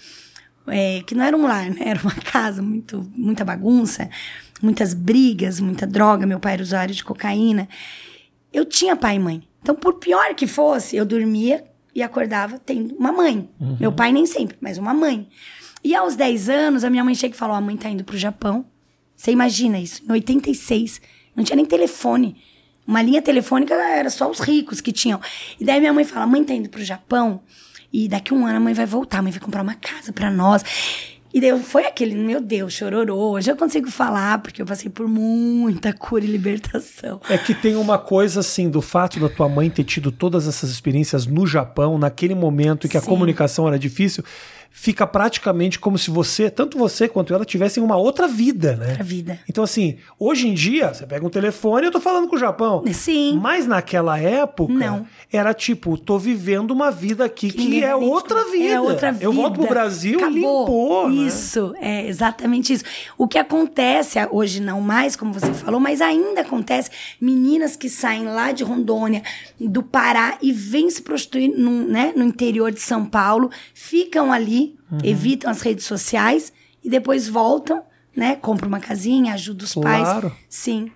[0.66, 1.82] é, que não era um lar, né?
[1.82, 4.10] Era uma casa, muito, muita bagunça,
[4.62, 6.26] muitas brigas, muita droga.
[6.26, 7.68] Meu pai era usuário de cocaína.
[8.52, 9.44] Eu tinha pai e mãe.
[9.62, 13.48] Então, por pior que fosse, eu dormia e acordava tendo uma mãe.
[13.80, 15.28] Meu pai nem sempre, mas uma mãe.
[15.84, 18.18] E aos 10 anos, a minha mãe chega e falou: a mãe tá indo pro
[18.18, 18.66] Japão.
[19.16, 20.02] Você imagina isso?
[20.08, 21.02] Em 86,
[21.36, 22.38] não tinha nem telefone.
[22.88, 25.20] Uma linha telefônica era só os ricos que tinham.
[25.60, 27.42] E daí minha mãe fala: mãe tá indo pro Japão
[27.92, 30.12] e daqui a um ano a mãe vai voltar, a mãe vai comprar uma casa
[30.14, 30.64] pra nós.
[31.32, 33.34] E daí foi aquele, meu Deus, chororô.
[33.34, 37.22] Hoje eu consigo falar, porque eu passei por muita cura e libertação.
[37.30, 40.72] É que tem uma coisa assim, do fato da tua mãe ter tido todas essas
[40.72, 43.08] experiências no Japão, naquele momento em que a Sim.
[43.08, 44.24] comunicação era difícil,
[44.72, 48.96] fica praticamente como se você, tanto você quanto ela, tivessem uma outra vida, né?
[48.96, 49.40] Pra vida.
[49.50, 52.40] Então, assim, hoje em dia, você pega um telefone e eu tô falando com o
[52.40, 52.84] Japão.
[52.94, 53.38] Sim.
[53.42, 55.06] Mas naquela época, Não.
[55.32, 58.60] era tipo, tô vivendo uma vida aqui que, ninguém é outra descobrir.
[58.62, 58.74] vida.
[58.74, 59.24] É outra vida.
[59.26, 60.34] Eu volto pro Brasil Acabou.
[60.36, 61.28] limpou, né?
[61.28, 62.84] Isso, é exatamente isso.
[63.18, 68.26] O que acontece hoje não mais, como você falou, mas ainda acontece, meninas que saem
[68.26, 69.24] lá de Rondônia,
[69.60, 74.59] do Pará e vêm se prostituir num, né, no interior de São Paulo, ficam ali,
[74.92, 74.98] Uhum.
[75.04, 76.52] evitam as redes sociais
[76.84, 77.84] e depois voltam,
[78.16, 80.22] né, compram uma casinha, ajudam os Claro.
[80.30, 80.34] pais.
[80.50, 80.92] Sim.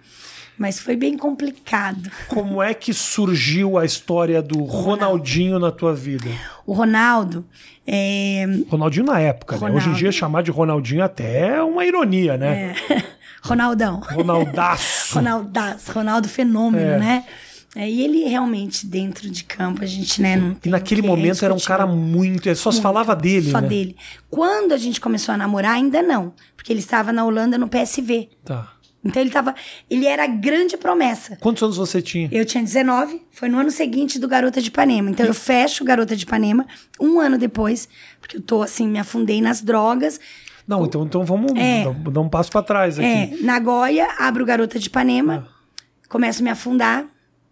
[0.58, 2.12] Mas foi bem complicado.
[2.28, 6.30] Como é que surgiu a história do Ronaldinho na tua vida?
[6.66, 7.44] O Ronaldo,
[7.88, 9.62] é, Ronaldinho na época, né?
[9.62, 9.78] Ronaldo.
[9.80, 12.76] Hoje em dia chamar de Ronaldinho até é uma ironia, né?
[13.42, 14.00] Ronaldão.
[14.00, 15.16] Ronaldaço.
[15.18, 17.00] Ronaldaço, Ronaldo Fenômeno, É.
[17.00, 17.26] né?
[17.76, 21.10] É, e ele realmente, dentro de campo, a gente, né, não E naquele o que
[21.10, 22.48] momento era um cara muito.
[22.48, 23.68] Ele só se falava dele, Só né?
[23.68, 23.96] dele.
[24.30, 26.34] Quando a gente começou a namorar, ainda não.
[26.56, 28.30] Porque ele estava na Holanda no PSV.
[28.46, 28.72] Tá.
[29.04, 29.54] Então ele tava.
[29.90, 31.36] Ele era a grande promessa.
[31.42, 32.30] Quantos anos você tinha?
[32.32, 35.10] Eu tinha 19, foi no ano seguinte do Garota de Ipanema.
[35.10, 36.66] Então eu fecho Garota de Ipanema
[37.02, 37.90] um ano depois,
[38.22, 40.20] porque eu tô assim, me afundei nas drogas.
[40.66, 41.84] Não, então, então vamos É.
[42.12, 43.06] dar- um passo pra trás aqui.
[43.06, 46.08] É, Nagoya, abro Garota de Ipanema, Ah.
[46.08, 47.04] começo a me afundar,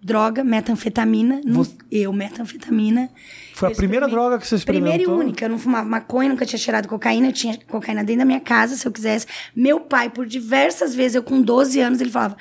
[0.01, 1.41] droga, metanfetamina.
[1.47, 3.09] Você- Eu, metanfetamina.
[3.53, 4.91] Foi a Eu primeira experimentei- droga que você experimentou?
[4.93, 5.45] Primeira e única.
[5.45, 7.27] Eu não fumava maconha, nunca tinha cheirado cocaína.
[7.27, 9.27] Eu tinha cocaína dentro da minha casa, se eu quisesse.
[9.55, 12.35] Meu pai, por diversas vezes, eu com 12 anos, ele falava...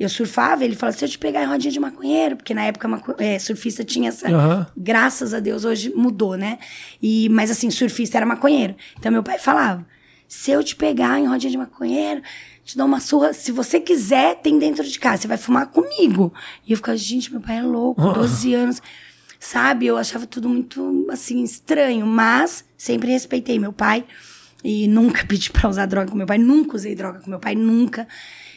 [0.00, 2.88] Eu surfava, ele falava, se eu te pegar em rodinha de maconheiro, porque na época
[2.88, 4.26] maco- é, surfista tinha essa.
[4.28, 4.66] Aham.
[4.76, 6.58] Graças a Deus, hoje mudou, né?
[7.00, 8.74] E, mas assim, surfista era maconheiro.
[8.98, 9.86] Então meu pai falava:
[10.26, 12.20] se eu te pegar em rodinha de maconheiro,
[12.64, 13.32] te dou uma surra.
[13.32, 16.32] Se você quiser, tem dentro de casa, você vai fumar comigo.
[16.66, 18.82] E eu ficava, gente, meu pai é louco, 12 anos.
[19.38, 19.86] Sabe?
[19.86, 24.04] Eu achava tudo muito, assim, estranho, mas sempre respeitei meu pai.
[24.62, 27.54] E nunca pedi pra usar droga com meu pai, nunca usei droga com meu pai,
[27.54, 28.06] nunca.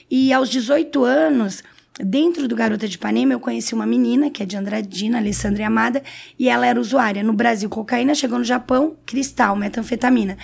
[0.10, 1.64] E aos 18 anos,
[2.00, 6.04] dentro do Garota de Ipanema, eu conheci uma menina, que é de Andradina, Alessandra Amada,
[6.38, 7.24] e ela era usuária.
[7.24, 10.38] No Brasil, cocaína, chegou no Japão, cristal, metanfetamina.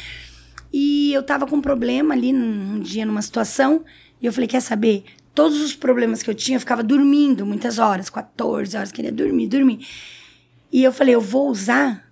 [0.72, 3.84] E eu tava com um problema ali num um dia, numa situação,
[4.22, 5.04] e eu falei: quer saber?
[5.34, 9.48] Todos os problemas que eu tinha, eu ficava dormindo muitas horas, 14 horas, queria dormir,
[9.48, 9.88] dormir.
[10.72, 12.12] E eu falei: eu vou usar,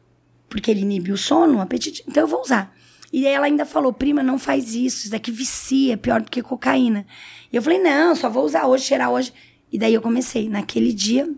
[0.50, 2.76] porque ele inibe o sono, o apetite, então eu vou usar.
[3.12, 6.30] E aí ela ainda falou: prima, não faz isso, isso daqui vicia, é pior do
[6.30, 7.06] que cocaína.
[7.52, 9.34] E eu falei: não, só vou usar hoje, cheirar hoje.
[9.72, 11.30] E daí eu comecei, naquele dia,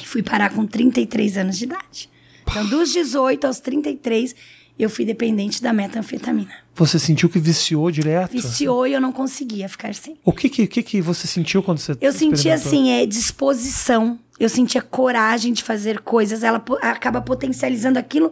[0.00, 2.11] e fui parar com 33 anos de idade.
[2.52, 4.36] Então, dos 18 aos 33,
[4.78, 6.52] eu fui dependente da metanfetamina.
[6.74, 8.32] Você sentiu que viciou direto?
[8.32, 10.18] Viciou e eu não conseguia ficar sem.
[10.22, 12.68] O que que, que que você sentiu quando você Eu sentia experimentou?
[12.68, 14.18] assim, é disposição.
[14.38, 16.42] Eu sentia coragem de fazer coisas.
[16.42, 18.30] Ela acaba potencializando aquilo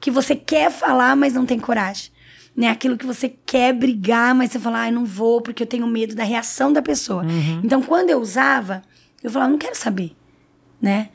[0.00, 2.10] que você quer falar, mas não tem coragem.
[2.56, 2.68] Né?
[2.68, 6.14] Aquilo que você quer brigar, mas você fala, ai, não vou, porque eu tenho medo
[6.16, 7.24] da reação da pessoa.
[7.62, 8.82] Então, quando eu usava,
[9.22, 10.12] eu falava, não quero saber.
[10.82, 11.10] Né?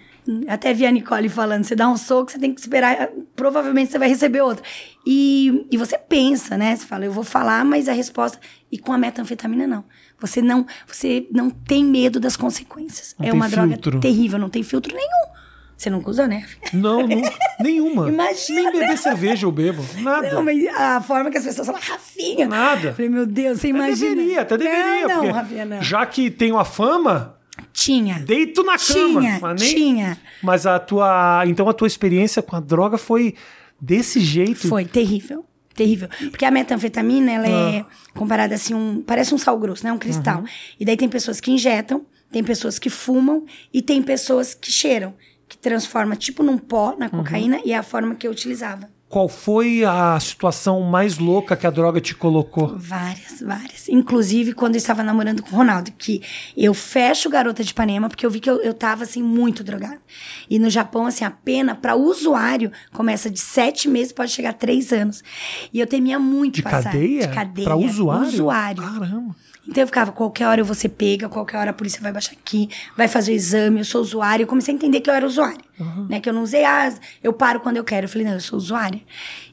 [0.48, 4.00] Até vi a Nicole falando, você dá um soco, você tem que esperar, provavelmente você
[4.00, 4.64] vai receber outro.
[5.06, 6.76] E, e você pensa, né?
[6.76, 8.40] Você fala, eu vou falar, mas a resposta.
[8.72, 9.84] E com a metanfetamina, não.
[10.20, 13.16] Você não, você não tem medo das consequências.
[13.20, 13.92] Não é uma filtro.
[13.92, 15.36] droga terrível, não tem filtro nenhum.
[15.78, 16.46] Você nunca usou, né?
[16.72, 17.22] Não, não
[17.60, 18.08] nenhuma.
[18.08, 19.84] Imagina, Nem beber cerveja eu bebo.
[20.00, 20.34] Nada.
[20.34, 22.48] Não, mas a forma que as pessoas falam, Rafinha.
[22.48, 22.90] Nada.
[22.90, 24.16] Eu Falei, meu Deus, você Até imagina.
[24.16, 25.08] deveria, até deveria.
[25.08, 25.82] Não, não, Rafinha, não.
[25.82, 27.35] Já que tenho a fama,
[27.74, 28.20] Tinha.
[28.20, 29.22] deito na cama.
[29.22, 30.18] Tinha, mas nem- tinha.
[30.42, 31.44] Mas a tua.
[31.48, 33.36] Então a tua experiência com a droga foi
[33.80, 34.68] desse jeito.
[34.68, 35.46] Foi terrível.
[35.74, 36.08] Terrível.
[36.30, 37.86] Porque a metanfetamina, ela é Ah.
[38.14, 39.92] comparada assim, um, parece um sal grosso, né?
[39.92, 40.40] Um cristal.
[40.40, 40.46] Uhum.
[40.80, 45.14] E daí tem pessoas que injetam, tem pessoas que fumam e tem pessoas que cheiram.
[45.48, 47.00] Que transforma tipo num pó Uhum.
[47.00, 48.90] na cocaína e é a forma que eu utilizava.
[49.16, 52.76] Qual foi a situação mais louca que a droga te colocou?
[52.78, 53.88] Várias, várias.
[53.88, 56.22] Inclusive, quando eu estava namorando com o Ronaldo, que
[56.58, 60.02] eu fecho Garota de Ipanema, porque eu vi que eu, eu tava, assim, muito drogada.
[60.50, 64.54] E no Japão, assim, a pena para usuário começa de sete meses, pode chegar a
[64.54, 65.24] três anos.
[65.72, 66.92] E eu temia muito De passar.
[66.92, 67.28] cadeia?
[67.28, 67.66] De cadeia.
[67.68, 68.28] Pra usuário?
[68.28, 68.84] Usuário.
[68.84, 69.36] Caramba.
[69.68, 72.34] Então eu ficava, qualquer hora eu vou ser pega, qualquer hora a polícia vai baixar
[72.34, 74.44] aqui, vai fazer o exame, eu sou usuária.
[74.44, 75.64] Eu comecei a entender que eu era usuária.
[76.08, 76.20] Né?
[76.20, 78.06] Que eu não usei, ah, eu paro quando eu quero.
[78.06, 79.02] Eu falei, não, eu sou usuária.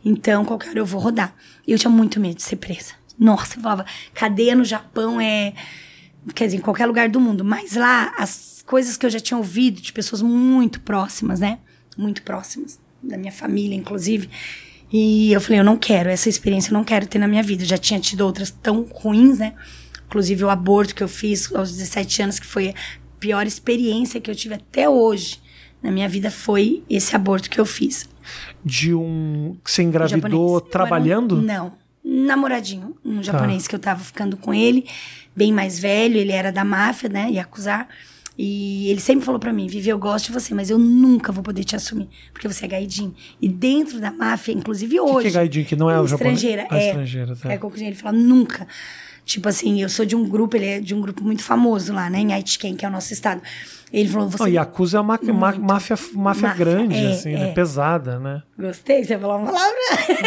[0.05, 1.35] Então, qualquer hora eu vou rodar.
[1.66, 2.92] E eu tinha muito medo de ser presa.
[3.18, 5.55] Nossa, eu falava, cadeia no Japão é.
[6.35, 7.44] Quer dizer, em qualquer lugar do mundo.
[7.44, 11.59] Mas lá, as coisas que eu já tinha ouvido de pessoas muito próximas, né?
[11.96, 12.79] Muito próximas.
[13.03, 14.31] Da minha família, inclusive.
[14.92, 17.62] E eu falei, eu não quero, essa experiência eu não quero ter na minha vida.
[17.62, 19.55] Eu já tinha tido outras tão ruins, né?
[20.12, 22.75] Inclusive o aborto que eu fiz aos 17 anos, que foi a
[23.18, 25.40] pior experiência que eu tive até hoje
[25.83, 28.07] na minha vida, foi esse aborto que eu fiz.
[28.62, 29.57] De um.
[29.64, 31.37] que Você engravidou Eu trabalhando?
[31.38, 31.72] um- não.
[32.05, 32.94] Namoradinho.
[33.03, 34.85] Um japonês que eu tava ficando com ele,
[35.35, 37.31] bem mais velho, ele era da máfia, né?
[37.31, 37.88] Ia acusar.
[38.37, 41.42] E ele sempre falou pra mim, Vivi, eu gosto de você, mas eu nunca vou
[41.42, 43.14] poder te assumir, porque você é gaidinho.
[43.40, 45.22] E dentro da máfia, inclusive O que, hoje.
[45.22, 45.64] que é gaidinho?
[45.64, 46.35] Que não é o japonês?
[46.38, 46.87] Estrangeira, Ah, é.
[46.88, 47.51] estrangeira, tá.
[47.53, 47.59] É.
[47.87, 48.66] Ele fala, nunca.
[49.24, 52.11] Tipo assim, eu sou de um grupo, ele é de um grupo muito famoso lá,
[52.11, 52.18] né?
[52.18, 53.40] Em Aitken, que é o nosso estado.
[53.92, 54.42] Ele falou, você...
[54.42, 55.18] Não, Yakuza é uma
[55.61, 57.38] máfia, máfia, grande, é, assim, é.
[57.38, 57.52] né?
[57.52, 58.42] Pesada, né?
[58.58, 59.78] Gostei, você falou uma palavra.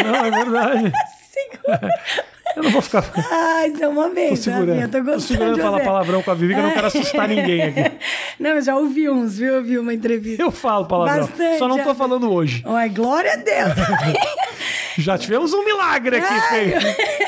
[0.04, 0.92] Não, é verdade.
[2.56, 3.02] Eu não vou ficar.
[3.02, 4.68] Tô Ai, isso é uma vez, segurando.
[4.68, 6.72] Rafinha, eu tô Tô gostando segurando de falar palavrão com a Vivi, que eu não
[6.72, 7.92] quero assustar ninguém aqui.
[8.40, 9.48] Não, eu já ouvi uns, viu?
[9.48, 10.42] Eu ouvi uma entrevista.
[10.42, 11.26] Eu falo palavrão.
[11.26, 12.62] Bastante, Só não tô falando hoje.
[12.66, 13.72] Ai, glória a Deus.
[14.98, 17.25] Já tivemos um milagre aqui, Fê.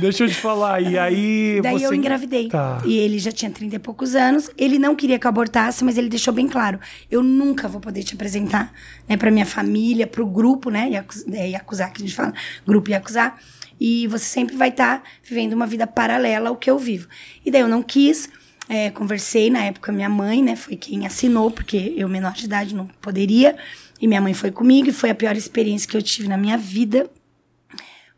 [0.00, 0.80] Deixa eu te falar.
[0.80, 1.60] E aí.
[1.62, 1.86] Daí você...
[1.86, 2.48] eu engravidei.
[2.48, 2.82] Tá.
[2.84, 4.50] E ele já tinha 30 e poucos anos.
[4.56, 6.78] Ele não queria que eu abortasse, mas ele deixou bem claro:
[7.10, 8.72] eu nunca vou poder te apresentar,
[9.08, 10.88] né, pra minha família, pro grupo, né?
[10.90, 12.32] Yaku- é, Yakuzar, que a gente fala,
[12.66, 13.38] grupo Yakuzar.
[13.80, 17.08] E você sempre vai estar vivendo uma vida paralela ao que eu vivo.
[17.44, 18.28] E daí eu não quis.
[18.68, 20.56] é, conversei na época minha mãe, né?
[20.56, 23.56] Foi quem assinou, porque eu menor de idade não poderia.
[24.00, 26.56] E minha mãe foi comigo e foi a pior experiência que eu tive na minha
[26.56, 27.10] vida.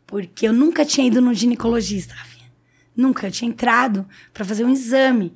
[0.07, 2.49] Porque eu nunca tinha ido no ginecologista, Rafinha.
[2.95, 3.27] Nunca.
[3.27, 5.33] Eu tinha entrado para fazer um exame.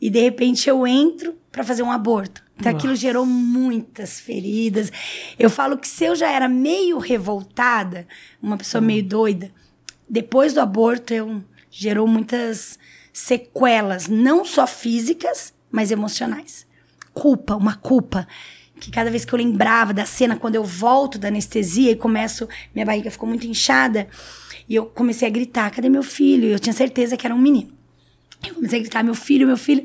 [0.00, 2.42] E de repente eu entro para fazer um aborto.
[2.58, 4.92] Então aquilo gerou muitas feridas.
[5.38, 8.06] Eu falo que se eu já era meio revoltada,
[8.42, 9.50] uma pessoa meio doida,
[10.06, 12.78] depois do aborto eu gerou muitas
[13.12, 16.66] sequelas, não só físicas, mas emocionais.
[17.14, 18.28] Culpa, uma culpa
[18.80, 22.48] que cada vez que eu lembrava da cena, quando eu volto da anestesia e começo,
[22.74, 24.08] minha barriga ficou muito inchada,
[24.68, 26.46] e eu comecei a gritar: cadê meu filho?
[26.46, 27.72] E eu tinha certeza que era um menino.
[28.46, 29.84] Eu comecei a gritar: meu filho, meu filho.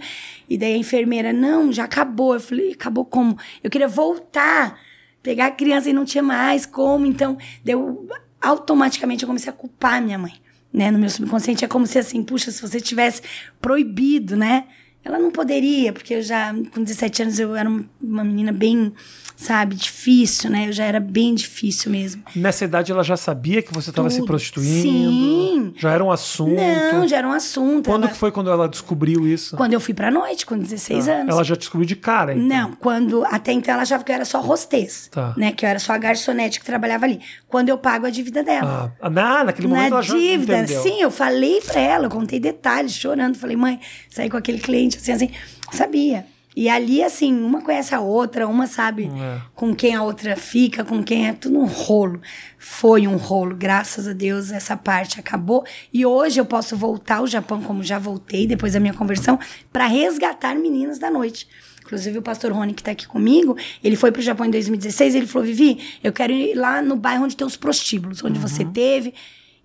[0.49, 2.35] E daí a enfermeira: não, já acabou.
[2.35, 3.37] Eu falei: acabou como?
[3.63, 4.79] Eu queria voltar,
[5.21, 7.05] pegar a criança e não tinha mais como.
[7.05, 8.07] Então, deu,
[8.39, 10.33] automaticamente eu comecei a culpar minha mãe.
[10.71, 10.91] Né?
[10.91, 13.21] No meu subconsciente é como se assim, puxa, se você tivesse
[13.61, 14.65] proibido, né?
[15.05, 18.91] Ela não poderia, porque eu já, com 17 anos, eu era um- uma menina bem,
[19.35, 20.67] sabe, difícil, né?
[20.67, 22.23] Eu já era bem difícil mesmo.
[22.35, 24.81] Nessa idade ela já sabia que você estava se prostituindo?
[24.81, 25.73] Sim.
[25.77, 26.55] Já era um assunto?
[26.93, 27.87] Não, já era um assunto.
[27.89, 29.55] Quando ela- que foi quando ela descobriu isso?
[29.57, 31.33] Quando eu fui pra noite, com 16 anos.
[31.33, 32.45] Ela já descobriu de cara, então.
[32.47, 35.33] Não, quando até então ela achava que eu era só hostess, Tá.
[35.37, 35.51] né?
[35.51, 37.19] Que eu era só a garçonete que trabalhava ali.
[37.47, 38.93] Quando eu pago a dívida dela.
[39.01, 40.81] Ah, na, naquele momento Na ela já dívida, entendeu.
[40.81, 43.35] sim, eu falei pra ela, eu contei detalhes, chorando.
[43.37, 45.29] Falei, mãe, saí com aquele cliente, assim, assim,
[45.71, 46.25] sabia.
[46.55, 49.41] E ali, assim, uma conhece a outra, uma sabe É.
[49.53, 52.21] com quem a outra fica, com quem é tudo um rolo.
[52.57, 55.65] Foi um rolo, graças a Deus essa parte acabou.
[55.91, 59.37] E hoje eu posso voltar ao Japão, como já voltei depois da minha conversão,
[59.73, 61.45] para resgatar meninas da noite.
[61.83, 65.27] Inclusive o pastor Rony, que tá aqui comigo, ele foi pro Japão em 2016, ele
[65.27, 69.13] falou, Vivi, eu quero ir lá no bairro onde tem os prostíbulos, onde você teve.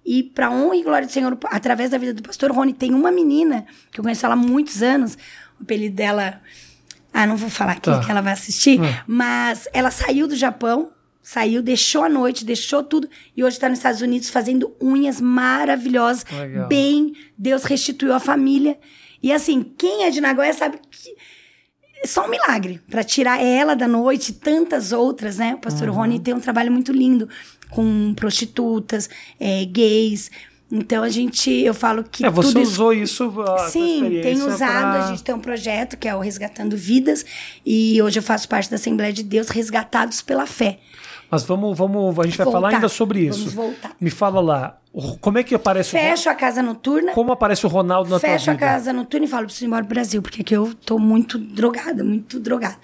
[0.05, 3.13] E para honra e glória do Senhor, através da vida do pastor Rony, tem uma
[3.13, 5.17] menina, que eu conheço ela há muitos anos,
[5.59, 6.41] o apelido dela...
[7.13, 8.01] Ah, não vou falar aqui Tá.
[8.01, 9.03] que ela vai assistir, É.
[9.07, 10.91] mas ela saiu do Japão,
[11.23, 16.25] saiu, deixou a noite, deixou tudo, e hoje está nos Estados Unidos fazendo unhas maravilhosas,
[16.31, 16.69] Legal.
[16.69, 18.79] bem, Deus restituiu a família.
[19.23, 21.15] E assim, quem é de Nagoya sabe que
[22.03, 25.55] é só um milagre para tirar ela da noite e tantas outras, né?
[25.55, 25.95] O pastor Uhum.
[25.97, 27.29] Rony tem um trabalho muito lindo
[27.69, 30.31] com prostitutas, é, gays.
[30.73, 34.41] Então a gente, eu falo que É, você tudo isso usou isso, tua Sim, tem
[34.41, 34.59] usado.
[34.93, 37.25] pra- A gente tem um projeto que é o Resgatando Vidas.
[37.67, 40.79] E hoje eu faço parte da Assembleia de Deus Resgatados pela Fé.
[41.31, 42.59] Mas vamos, vamos, a gente vai Voltar.
[42.61, 43.39] falar ainda sobre isso.
[43.51, 43.93] Vamos voltar.
[44.01, 44.79] Me fala lá,
[45.21, 47.13] como é que aparece o Fecho a casa noturna.
[47.13, 48.67] Como aparece o Ronaldo na Fecho tua a vida?
[48.67, 52.03] casa noturna e falo, preciso ir embora pro Brasil, porque aqui eu tô muito drogada,
[52.03, 52.77] muito drogada.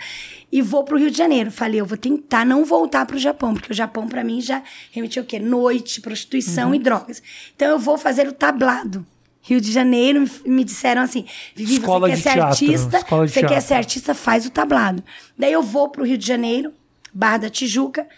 [0.53, 1.51] E vou pro Rio de Janeiro.
[1.51, 5.21] Falei, eu vou tentar não voltar pro Japão, porque o Japão pra mim já remetia
[5.21, 5.39] o quê?
[5.41, 6.75] Noite, prostituição Uhum.
[6.77, 7.21] e drogas.
[7.57, 9.05] Então eu vou fazer o tablado.
[9.43, 12.97] Rio de Janeiro me, disseram assim: Vivi, Escola você quer ser teatro, artista?
[12.99, 15.05] escola Você quer ser artista, faz o tablado.
[15.39, 16.73] Daí eu vou pro Rio de Janeiro,
[17.13, 18.09] Barra da Tijuca,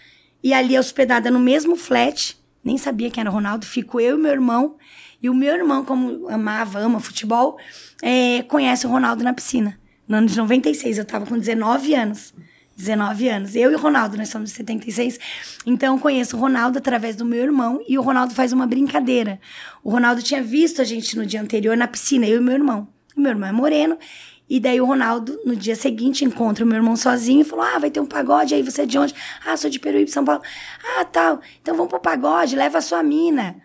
[0.42, 4.20] e ali hospedada no mesmo flat, nem sabia quem era o Ronaldo, fico eu e
[4.20, 4.76] meu irmão.
[5.22, 7.58] E o meu irmão, como amava, ama futebol,
[8.02, 9.78] é, conhece o Ronaldo na piscina.
[10.06, 12.32] No ano de 96, eu tava com 19 anos.
[12.76, 13.56] 19 anos.
[13.56, 15.18] Eu e o Ronaldo, nós somos de 76.
[15.66, 19.40] Então, conheço o Ronaldo através do meu irmão e o Ronaldo faz uma brincadeira.
[19.82, 22.88] O Ronaldo tinha visto a gente no dia anterior na piscina, eu e meu irmão.
[23.16, 23.98] O meu irmão é moreno.
[24.48, 27.78] E daí o Ronaldo, no dia seguinte, encontra o meu irmão sozinho e falou: Ah,
[27.78, 29.14] vai ter um pagode aí, você é de onde?
[29.44, 30.42] Ah, sou de Peruíbe, São Paulo.
[30.96, 31.40] Ah, tal.
[31.60, 33.56] Então vamos pro pagode, leva a sua mina.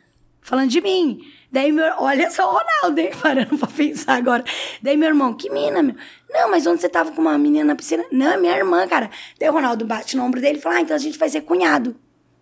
[0.41, 1.21] Falando de mim.
[1.49, 3.11] Daí meu, olha só o Ronaldo, hein?
[3.21, 4.43] Parando pra pensar agora.
[4.81, 5.95] Daí meu irmão, que mina, meu?
[6.29, 8.03] Não, mas onde você tava com uma menina na piscina?
[8.11, 9.09] Não, é minha irmã, cara.
[9.39, 11.41] Daí o Ronaldo bate no ombro dele e fala: Ah, então a gente vai ser
[11.41, 11.95] cunhado.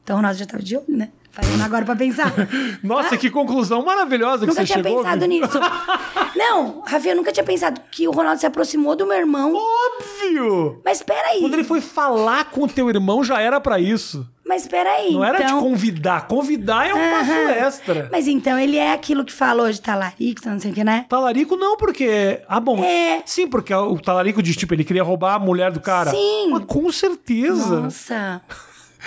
[0.03, 1.11] Então o Ronaldo já tava de olho, né?
[1.31, 2.33] Fazendo agora pra pensar.
[2.83, 5.01] Nossa, que conclusão maravilhosa que Nunca você tinha chegou.
[5.01, 5.39] pensado Vivi.
[5.39, 5.59] nisso.
[6.35, 9.53] Não, Rafi, eu nunca tinha pensado que o Ronaldo se aproximou do meu irmão.
[9.55, 10.81] Óbvio!
[10.83, 11.39] Mas peraí.
[11.39, 14.27] Quando ele foi falar com o teu irmão, já era pra isso.
[14.45, 15.13] Mas peraí.
[15.13, 15.59] Não era então...
[15.59, 16.27] te convidar.
[16.27, 17.51] Convidar é um passo Aham.
[17.51, 18.09] extra.
[18.11, 21.05] Mas então ele é aquilo que fala hoje, talarico, não sei o que, né?
[21.07, 22.41] Talarico não, porque.
[22.47, 22.83] Ah, bom.
[22.83, 23.21] É.
[23.25, 26.11] Sim, porque o talarico de tipo, ele queria roubar a mulher do cara.
[26.11, 26.49] Sim.
[26.51, 27.81] Mas com certeza.
[27.81, 28.41] Nossa.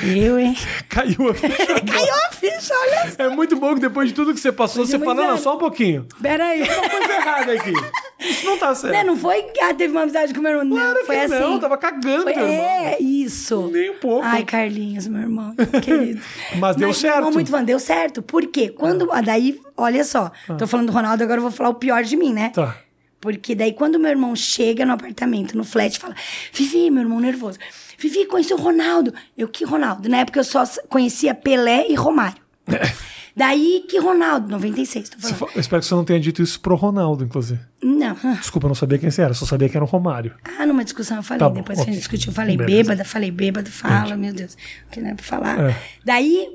[0.03, 0.57] Eu, hein?
[0.89, 1.57] Caiu a ficha.
[1.87, 3.23] Caiu a ficha, olha só.
[3.23, 5.55] É muito bom que depois de tudo que você passou, você fala, mas não, só
[5.55, 6.07] um pouquinho.
[6.21, 6.67] Peraí.
[6.67, 7.73] Coisa errada aqui.
[8.19, 8.93] Isso não tá certo.
[8.93, 9.05] Né?
[9.05, 10.77] Não foi que ah, teve uma amizade com meu irmão.
[10.77, 11.39] Claro não, foi assim.
[11.39, 12.49] não, tava cagando, Foi- irmão.
[12.49, 13.71] É, isso.
[13.73, 14.27] Nem um pouco.
[14.27, 16.21] Ai, Carlinhos, meu irmão, querido.
[16.59, 17.17] Mas deu meu certo.
[17.17, 18.23] irmão muito fã, deu certo.
[18.23, 18.71] Por quê?
[18.71, 19.11] Quando.
[19.13, 22.17] ah, Daí, olha só, tô falando do Ronaldo, agora eu vou falar o pior de
[22.17, 22.51] mim, né?
[22.51, 22.77] Tá.
[23.21, 26.15] Porque daí, quando meu irmão chega no apartamento, no flat, fala:
[26.53, 27.59] Vivi, meu irmão nervoso.
[27.99, 29.13] Vivi, conheci o Ronaldo.
[29.37, 30.09] Eu, que Ronaldo?
[30.09, 32.43] Na época eu só conhecia Pelé e Romário.
[33.37, 34.49] Daí, que Ronaldo?
[34.49, 35.37] 96, tô falando.
[35.37, 37.59] fa- Eu espero que você não tenha dito isso pro Ronaldo, inclusive.
[37.83, 38.15] Não.
[38.37, 40.37] Desculpa, eu não sabia quem você era, só sabia que era o Romário.
[40.57, 42.77] Ah, numa discussão eu falei, Tá bom, depois que a gente discutiu, eu falei Beleza.
[42.85, 45.59] bêbada, falei bêbada, fala, meu Deus, o que não é pra falar.
[45.71, 45.77] É.
[46.05, 46.47] Daí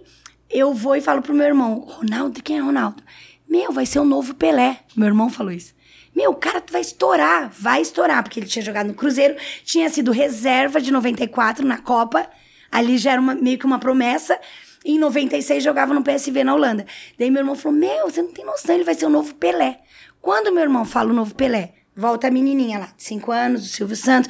[0.50, 3.04] eu vou e falo pro meu irmão, Ronaldo, quem é Ronaldo?
[3.50, 4.80] Meu, vai ser o novo Pelé.
[4.96, 5.74] Meu irmão falou isso.
[6.20, 10.11] Meu, o cara vai estourar, vai estourar, porque ele tinha jogado no Cruzeiro, tinha sido
[10.11, 12.28] reserva de 94 na Copa,
[12.70, 14.38] ali já era uma- meio que uma promessa.
[14.84, 16.86] Em 96 jogava no PSV na Holanda.
[17.17, 19.80] Daí meu irmão falou: Meu, você não tem noção, ele vai ser o novo Pelé.
[20.22, 23.70] Quando meu irmão fala o novo Pelé, volta a menininha lá, de 5 anos, o
[23.70, 24.30] Silvio Santos.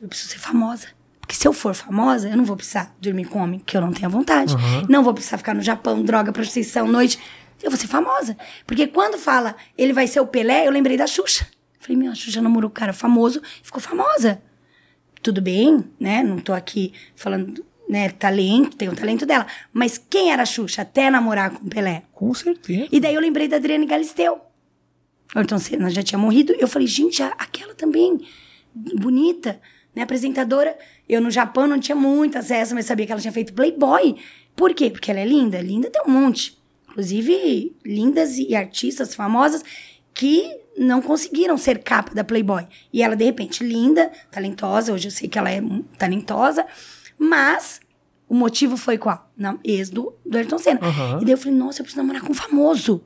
[0.00, 0.86] Eu preciso ser famosa.
[1.20, 3.92] Porque se eu for famosa, eu não vou precisar dormir com homem, que eu não
[3.92, 4.54] tenho vontade.
[4.88, 7.18] Não vou precisar ficar no Japão, droga, prostituição, noite.
[7.66, 8.36] Eu vou ser famosa.
[8.66, 11.46] Porque quando fala ele vai ser o Pelé, eu lembrei da Xuxa.
[11.80, 14.40] Falei, meu, a Xuxa namorou um cara famoso e ficou famosa
[15.26, 16.22] tudo bem, né?
[16.22, 19.44] Não tô aqui falando, né, talento, tem o talento dela.
[19.72, 22.04] Mas quem era a Xuxa até namorar com o Pelé?
[22.12, 22.86] Com certeza.
[22.92, 24.40] E daí eu lembrei da Adriane Galisteu.
[25.34, 26.54] Ayrton Senna já tinha morrido.
[26.60, 28.20] Eu falei, gente, aquela também,
[28.72, 29.60] bonita,
[29.96, 30.02] né?
[30.02, 30.78] Apresentadora.
[31.08, 34.16] Eu no Japão não tinha muito acesso, mas sabia que ela tinha feito Playboy.
[34.54, 34.90] Por quê?
[34.90, 35.60] Porque ela é linda.
[35.60, 36.55] Linda tem um monte.
[36.96, 39.62] Inclusive, lindas e artistas famosas
[40.14, 42.66] que não conseguiram ser capa da Playboy.
[42.90, 44.94] E ela, de repente, linda, talentosa.
[44.94, 45.60] Hoje eu sei que ela é
[45.98, 46.64] talentosa.
[47.18, 47.82] Mas
[48.26, 49.30] o motivo foi qual?
[49.36, 50.80] Não, ex do, do Ayrton Senna.
[50.82, 51.18] Aham.
[51.20, 53.04] E daí eu falei, nossa, eu preciso namorar com um famoso.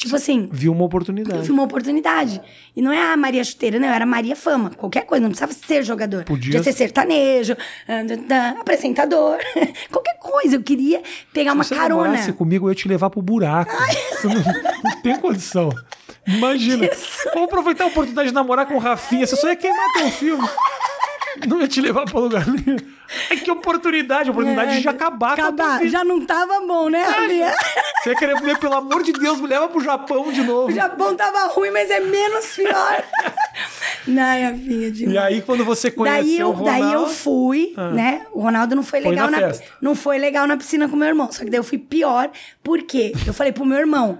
[0.00, 1.42] Tipo assim, Viu uma oportunidade.
[1.42, 2.40] vi uma oportunidade.
[2.74, 4.70] E não é a Maria Chuteira, não, era a Maria Fama.
[4.70, 6.24] Qualquer coisa, não precisava ser jogador.
[6.24, 7.54] Podia- Podia ser sertanejo,
[7.86, 8.14] ah, da-
[8.54, 9.36] da- apresentador,
[9.92, 10.56] qualquer coisa.
[10.56, 11.02] Eu queria
[11.34, 12.04] pegar uma Se você carona.
[12.04, 13.70] namorasse comigo, eu ia te levar pro buraco.
[14.24, 15.68] Não, não tem condição.
[16.26, 16.88] Imagina.
[17.34, 19.26] Vamos aproveitar a oportunidade de namorar com o Rafinha.
[19.26, 20.48] Você só ia queimar teu filme.
[21.46, 22.76] Não ia te levar pra lugar nenhum.
[23.30, 24.28] Ai, que oportunidade.
[24.28, 25.86] A oportunidade de acabar, com a É, Acabar.
[25.86, 27.52] Já não tava bom, né, Rafinha?
[28.02, 30.68] Você ia querer ver, pelo amor de Deus, me leva pro Japão de novo.
[30.68, 33.02] O Japão tava ruim, mas é menos pior.
[34.06, 35.14] não, Rafinha, demais.
[35.14, 36.80] E aí, quando você conheceu daí eu, o Ronaldo...
[36.84, 37.90] daí eu fui, Ah.
[37.90, 38.26] né?
[38.32, 39.64] O Ronaldo não foi Foi legal na na, festa.
[39.80, 41.30] não foi legal na piscina com meu irmão.
[41.32, 42.30] Só que daí eu fui pior,
[42.62, 44.18] porque eu falei pro meu irmão,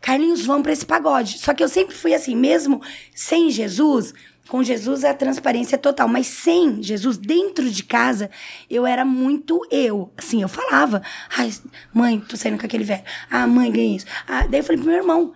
[0.00, 1.38] Carlinhos, vamos pra esse pagode.
[1.38, 2.80] Só que eu sempre fui assim, mesmo
[3.14, 4.14] sem Jesus,
[4.50, 8.28] com Jesus a transparência é total, mas sem Jesus dentro de casa,
[8.68, 10.12] eu era muito eu.
[10.16, 11.00] Assim, eu falava,
[11.38, 11.52] ai,
[11.94, 13.04] mãe, tô saindo com aquele velho.
[13.30, 14.06] Ah, mãe, ganhei isso.
[14.26, 15.32] Ah, daí eu falei pro meu irmão,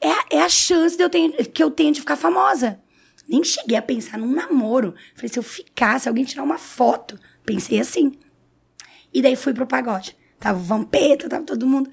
[0.00, 2.80] é, é a chance de eu ter, que eu tenho de ficar famosa.
[3.28, 4.92] Nem cheguei a pensar num namoro.
[5.14, 7.16] Falei, se eu ficasse, alguém tirar uma foto.
[7.46, 8.18] Pensei assim.
[9.14, 10.16] E daí fui pro pagode.
[10.40, 11.88] Tava o Vampeta, tava todo mundo.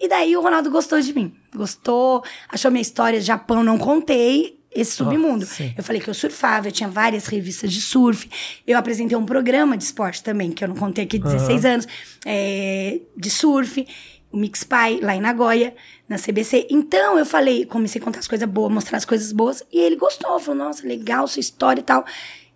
[0.00, 1.32] E daí o Ronaldo gostou de mim.
[1.54, 5.46] Gostou, achou minha história Japão, não contei esse submundo.
[5.46, 5.72] sim.
[5.76, 8.28] eu falei que eu surfava, eu tinha várias revistas de surf.
[8.66, 11.88] Eu apresentei um programa de esporte também, que eu não contei aqui, 16 anos,
[12.26, 13.86] é, de surf,
[14.30, 15.74] o Mix Pai, lá em Nagoya,
[16.08, 16.68] na CBC.
[16.70, 19.96] Então eu falei, comecei a contar as coisas boas, mostrar as coisas boas, e ele
[19.96, 22.04] gostou, falou, nossa, legal sua história e tal.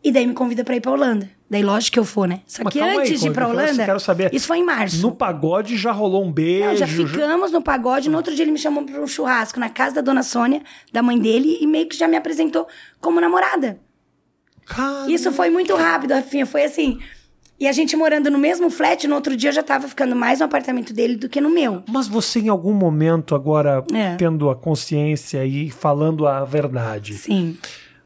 [0.05, 1.31] E daí me convida pra ir pra Holanda.
[1.53, 2.41] Daí, lógico que eu for, né?
[2.47, 4.65] Só Mas que calma aí, antes de ir pra Holanda, quero saber, isso foi em
[4.65, 5.03] março.
[5.03, 6.65] No pagode já rolou um beijo.
[6.69, 8.09] Não, já ficamos no pagode.
[8.09, 11.03] No outro dia ele me chamou para um churrasco na casa da dona Sônia, da
[11.03, 12.67] mãe dele, e meio que já me apresentou
[13.03, 13.79] como namorada.
[14.65, 16.47] Cara, Isso foi muito rápido, Rafinha.
[16.47, 16.99] Foi assim.
[17.61, 20.39] E a gente morando no mesmo flat, no outro dia eu já tava ficando mais
[20.39, 21.83] no apartamento dele do que no meu.
[21.87, 24.17] Mas você, em algum momento, agora, É.
[24.17, 27.59] tendo a consciência e falando a verdade, Sim.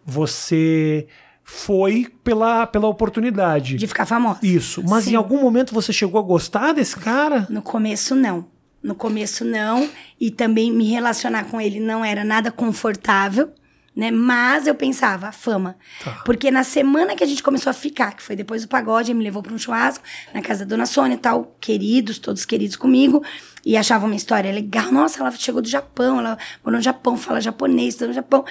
[0.05, 1.07] você
[1.49, 3.77] foi pela, pela oportunidade.
[3.77, 4.41] De ficar famosa.
[4.43, 4.83] Isso.
[4.85, 5.13] Mas Sim.
[5.13, 7.47] em algum momento você chegou a gostar desse cara?
[7.49, 8.49] No começo, não.
[8.83, 9.89] No começo, não.
[10.21, 13.53] E também me relacionar com ele não era nada confortável,
[13.95, 14.11] né?
[14.11, 15.77] Mas eu pensava, a fama.
[16.03, 16.21] Tá.
[16.25, 19.19] Porque na semana que a gente começou a ficar, que foi depois do pagode, ele
[19.19, 20.03] me levou para um churrasco
[20.35, 23.23] na casa da dona Sônia e tal, queridos, todos queridos comigo,
[23.65, 24.91] e achavam uma história legal.
[24.91, 28.45] Nossa, ela chegou do Japão, ela morou no Japão, fala japonês, está no Japão.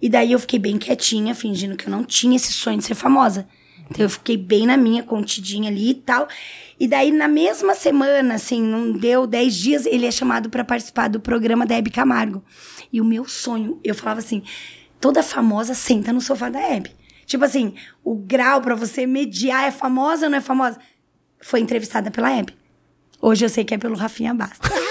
[0.00, 2.94] E daí eu fiquei bem quietinha, fingindo que eu não tinha esse sonho de ser
[2.94, 3.48] famosa.
[3.90, 6.28] Então eu fiquei bem na minha, contidinha ali e tal.
[6.78, 11.08] E daí, na mesma semana, assim, não deu 10 dias, ele é chamado para participar
[11.08, 12.44] do programa da Hebe Camargo.
[12.92, 14.42] E o meu sonho, eu falava assim:
[15.00, 16.90] toda famosa senta no sofá da Hebe.
[17.26, 20.78] Tipo assim, o grau para você mediar é famosa ou não é famosa?
[21.40, 22.54] Foi entrevistada pela Hebe.
[23.20, 24.68] Hoje eu sei que é pelo Rafinha Basta.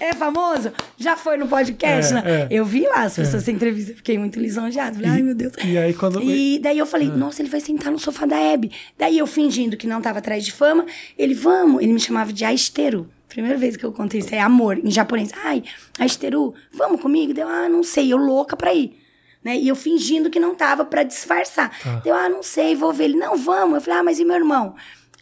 [0.00, 0.72] É famoso?
[0.96, 2.22] Já foi no podcast, É, né?
[2.26, 2.48] é.
[2.50, 4.94] Eu vi lá as pessoas sem entrevista, fiquei muito lisonjeada.
[4.96, 5.52] Falei, ai meu Deus.
[5.64, 8.70] e aí quando- E daí eu falei, nossa, ele vai sentar no sofá da Hebe.
[8.98, 10.84] Daí eu fingindo que não tava atrás de fama,
[11.18, 13.08] ele, vamos, ele me chamava de Aisteru.
[13.28, 15.30] Primeira vez que eu contei isso, é amor, em japonês.
[15.44, 15.62] Ai,
[15.98, 17.34] Aisteru, vamos comigo?
[17.34, 18.98] Deu, ah, não sei, eu louca pra ir.
[19.44, 19.56] Né?
[19.58, 21.70] E eu fingindo que não tava pra disfarçar.
[22.02, 23.04] Deu, ah, não sei, vou ver.
[23.04, 23.76] Ele, não, vamos.
[23.76, 24.74] Eu falei, ah, mas e meu irmão?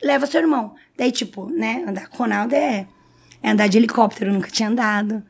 [0.02, 0.74] Leva seu irmão.
[0.96, 2.86] Daí, tipo, né, andar com o Ronaldo é,
[3.44, 5.22] é andar de helicóptero, eu nunca tinha andado.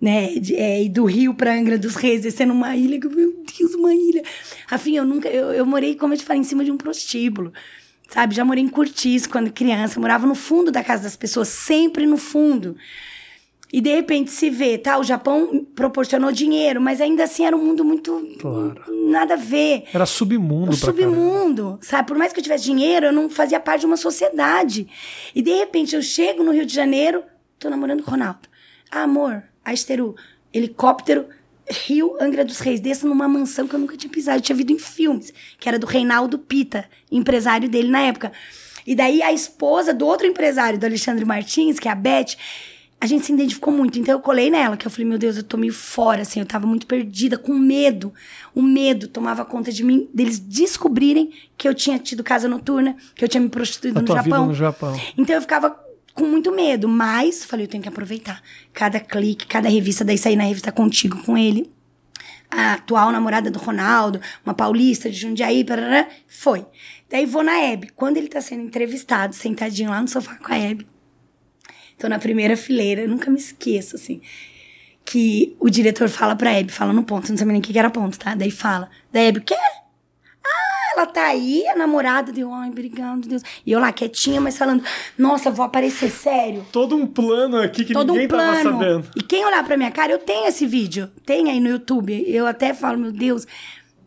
[0.00, 3.32] Né, de, é, ir do Rio pra Angra dos Reis, descendo uma ilha, que meu
[3.56, 4.24] Deus, uma ilha.
[4.66, 7.52] Rafinha, eu nunca, eu, eu morei, como eu te falei, em cima de um prostíbulo.
[8.08, 12.04] Sabe, já morei em Curtis quando criança, morava no fundo da casa das pessoas, sempre
[12.04, 12.76] no fundo.
[13.72, 14.98] E de repente se vê, tá?
[14.98, 18.36] O Japão proporcionou dinheiro, mas ainda assim era um mundo muito.
[18.38, 18.82] Claro.
[19.08, 19.84] Nada a ver.
[19.94, 21.00] Era submundo caramba.
[21.00, 22.08] submundo, sabe?
[22.08, 24.86] Por mais que eu tivesse dinheiro, eu não fazia parte de uma sociedade.
[25.34, 27.22] E de repente eu chego no Rio de Janeiro,
[27.62, 28.40] tô namorando com o Ronaldo.
[28.90, 30.16] Ah, amor, Aisteru,
[30.52, 31.26] helicóptero,
[31.70, 34.38] Rio, Angra dos Reis, desço numa mansão que eu nunca tinha pisado.
[34.38, 38.32] Eu tinha visto em filmes, que era do Reinaldo Pita, empresário dele na época.
[38.86, 42.36] E daí a esposa do outro empresário, do Alexandre Martins, que é a Beth,
[43.00, 43.98] a gente se identificou muito.
[43.98, 46.46] Então eu colei nela, que eu falei, meu Deus, eu tô meio fora, assim, eu
[46.46, 48.12] tava muito perdida, com medo.
[48.54, 53.24] O medo tomava conta de mim, deles descobrirem que eu tinha tido casa noturna, que
[53.24, 54.46] eu tinha me prostituído no Japão.
[54.48, 55.00] no Japão.
[55.16, 55.70] Então eu ficava
[56.22, 58.40] com muito medo, mas falei, eu tenho que aproveitar.
[58.72, 61.68] Cada clique, cada revista, daí saí na revista contigo com ele.
[62.48, 66.64] A atual namorada do Ronaldo, uma paulista de Jundiaí, parará, foi.
[67.10, 67.88] Daí vou na Hebe.
[67.96, 70.86] Quando ele tá sendo entrevistado, sentadinho lá no sofá com a Hebe,
[71.98, 74.20] tô na primeira fileira, nunca me esqueço, assim.
[75.04, 77.78] Que o diretor fala pra Hebe, fala no ponto, não sabia nem o que que
[77.80, 78.36] era ponto, tá?
[78.36, 78.88] Daí fala.
[79.10, 79.56] Da Hebe, o quê?
[80.94, 83.42] Ela tá aí, a namorada deu, ai, obrigado, Deus.
[83.64, 84.82] E eu lá quietinha, mas falando,
[85.16, 86.66] nossa, vou aparecer sério.
[86.72, 88.52] Todo um plano aqui que Todo ninguém um plano.
[88.52, 89.08] tava sabendo.
[89.16, 91.10] E quem olhar pra minha cara, eu tenho esse vídeo.
[91.24, 92.24] Tem aí no YouTube.
[92.28, 93.46] Eu até falo, meu Deus.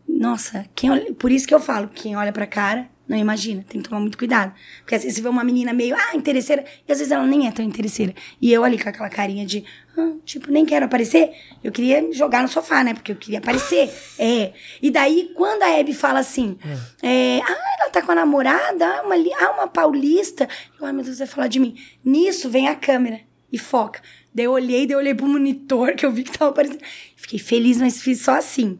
[0.08, 3.64] Nossa, quem olha- por isso que eu falo, quem olha pra cara, não imagina.
[3.68, 4.52] Tem que tomar muito cuidado.
[4.80, 6.64] Porque às vezes você vê uma menina meio, ah, interesseira.
[6.86, 8.14] E às vezes ela nem é tão interesseira.
[8.40, 9.64] E eu ali com aquela carinha de,
[9.96, 11.30] ah, tipo, nem quero aparecer.
[11.62, 12.94] Eu queria jogar no sofá, né?
[12.94, 13.88] Porque eu queria aparecer.
[14.18, 14.52] é.
[14.82, 16.58] E daí, quando a Hebe fala assim,
[17.02, 20.48] é, ah, ela tá com a namorada, ah, uma, ah, uma paulista.
[20.80, 21.76] Eu, ai, meu Deus, vai falar de mim.
[22.04, 23.20] Nisso vem a câmera
[23.52, 24.00] e foca.
[24.34, 26.82] Daí eu olhei, daí eu olhei pro monitor, que eu vi que tava aparecendo.
[27.14, 28.78] Fiquei feliz, mas fiz só assim.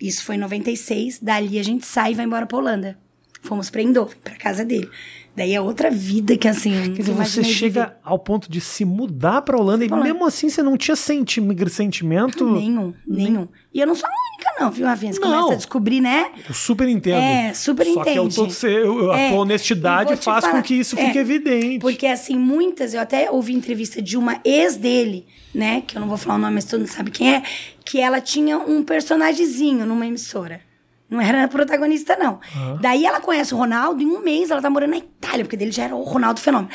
[0.00, 1.18] Isso foi em 96.
[1.18, 3.07] Dali a gente sai e vai embora pra Holanda.
[3.42, 4.88] Fomos pra Eindhoven, pra casa dele.
[5.36, 6.72] Daí é outra vida que assim.
[6.94, 7.96] Quer dizer, você chega viver.
[8.02, 12.44] ao ponto de se mudar pra Holanda e mesmo assim você não tinha senti sentimento.
[12.54, 13.46] Nenhum, nenhum.
[13.72, 15.12] E eu não sou a única, não, viu, Rafinha?
[15.12, 15.30] Você Não.
[15.30, 16.32] começa a descobrir, né?
[16.48, 17.18] Eu super entendo.
[17.22, 20.62] É, super Só que eu tô, eu- a É, tua e honestidade faz com falar,
[20.62, 21.78] que isso é, fique evidente.
[21.78, 25.24] Porque, assim, muitas, eu até ouvi entrevista de uma ex dele,
[25.54, 25.84] né?
[25.86, 27.42] Que eu não vou falar o nome, mas todo mundo sabe quem é.
[27.84, 30.66] Que ela tinha um personagemzinho numa emissora.
[31.08, 32.38] Não era protagonista, não.
[32.80, 35.72] Daí ela conhece o Ronaldo, em um mês ela tá morando na Itália, porque dele
[35.72, 36.70] já era o Ronaldo Fenômeno.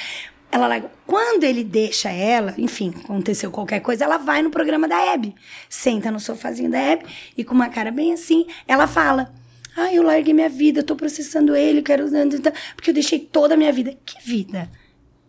[0.51, 4.99] Ela larga- Quando ele deixa ela, enfim, aconteceu qualquer coisa, ela vai no programa da
[5.03, 5.33] Hebe.
[5.69, 7.05] Senta no sofazinho da Hebe
[7.37, 9.33] e com uma cara bem assim, ela fala.
[9.75, 12.05] Ah, eu larguei minha vida, eu tô processando ele, quero.
[12.75, 13.95] Porque eu deixei toda a minha vida.
[14.05, 14.69] Que vida?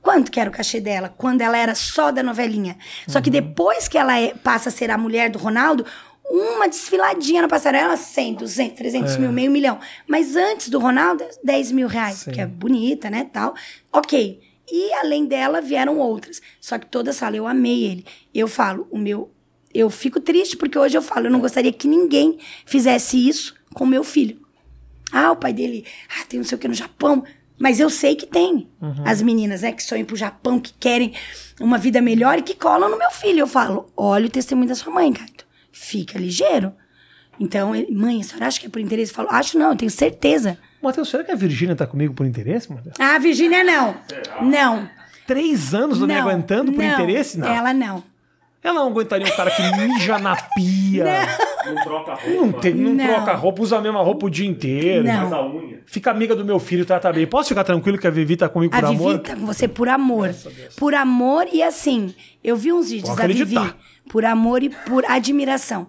[0.02, 1.09] Quanto que era o cachê dela?
[1.16, 2.76] Quando ela era só da novelinha.
[3.09, 5.86] Só que depois que ela é- passa a ser a mulher do Ronaldo,
[6.29, 9.79] uma desfiladinha na passarela, 100, 200, 300 mil, meio milhão.
[10.07, 12.33] Mas antes do Ronaldo, 10 mil reais, Sim.
[12.33, 13.55] que é bonita, né, tal.
[13.93, 14.41] Ok.
[14.70, 16.41] E além dela, vieram outras.
[16.61, 18.07] Só que todas falam, eu amei ele.
[18.35, 19.31] Eu falo, o meu...
[19.72, 23.85] Eu fico triste porque hoje eu falo, eu não gostaria que ninguém fizesse isso com
[23.85, 24.41] meu filho.
[25.12, 27.25] Ah, o pai dele, ah, tem não sei o que no Japão.
[27.59, 28.68] Mas eu sei que tem.
[29.05, 31.12] As meninas, né, que sonham pro Japão, que querem
[31.61, 33.41] uma vida melhor e que colam no meu filho.
[33.41, 35.31] Eu falo, olha o testemunho da sua mãe, Caio.
[35.75, 36.72] Fica ligeiro.
[37.39, 39.11] Então, ele, mãe, a senhora acha que é por interesse?
[39.11, 40.57] Eu falo, acho não, eu tenho certeza.
[40.81, 42.95] Matheus, será que a Virgínia tá comigo por interesse, Matheus?
[42.99, 43.97] Ah, Virgínia, não.
[44.43, 44.89] Não.
[45.27, 46.93] Três anos não me aguentando por não.
[46.95, 47.39] interesse?
[47.39, 47.49] Não.
[47.49, 48.05] Ela não.
[48.62, 51.05] Ela não aguentaria um cara que mija na pia.
[51.66, 52.29] Não troca roupa.
[52.31, 53.07] Não, tem, não, Não.
[53.07, 55.05] troca roupa, usa a mesma roupa o dia inteiro.
[55.05, 55.20] Não.
[55.20, 55.83] Faz a unha.
[55.87, 57.27] Fica amiga do meu filho, trata bem.
[57.27, 59.18] Posso ficar tranquilo que a Vivi tá comigo A por Vivi amor?
[59.18, 60.35] tá com você por amor.
[60.79, 63.77] Por amor e assim, eu vi uns vídeos Pode da Vivi acreditar.
[64.09, 65.86] Por amor e por admiração.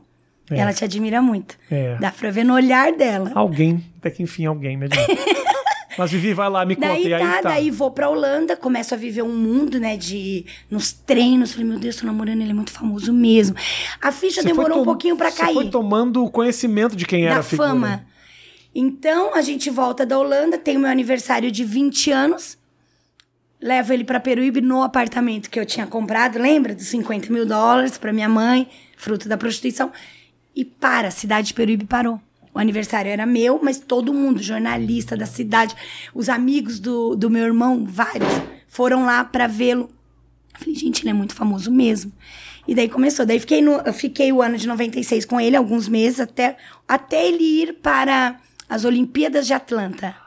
[0.50, 0.60] É.
[0.60, 1.58] Ela te admira muito.
[1.72, 1.96] É.
[2.00, 3.32] Dá pra ver no olhar dela.
[3.34, 5.08] Alguém, até que enfim, alguém me admira.
[5.98, 6.90] Mas Vivi, vai lá, me conta.
[6.90, 7.42] Daí e aí tá, tá.
[7.50, 10.46] daí vou pra Holanda, começo a viver um mundo, né, de...
[10.70, 13.56] Nos treinos, falei, meu Deus, tô namorando, ele é muito famoso mesmo.
[14.02, 15.54] A ficha Você demorou um pouquinho pra Você cair.
[15.54, 17.70] foi tomando conhecimento de quem era da a figura.
[17.70, 18.06] fama.
[18.74, 22.58] Então, a gente volta da Holanda, tem o meu aniversário de 20 anos.
[23.66, 26.76] Levo ele pra Peruíbe no apartamento que eu tinha comprado, lembra?
[26.76, 29.92] Dos 50 mil dólares pra minha mãe, fruto da prostituição.
[30.56, 32.22] E para, a cidade de Peruíbe parou.
[32.54, 35.76] O aniversário era meu, mas todo mundo, jornalista da cidade,
[36.14, 38.30] os amigos do, do meu irmão, vários,
[38.68, 39.90] foram lá pra vê-lo.
[40.54, 42.14] Falei, gente, ele é muito famoso mesmo.
[42.68, 43.26] E daí começou.
[43.26, 46.56] Daí fiquei no, fiquei o ano de 96 com ele, alguns meses, até,
[46.88, 48.40] até ele ir para
[48.70, 50.25] as Olimpíadas de Atlanta.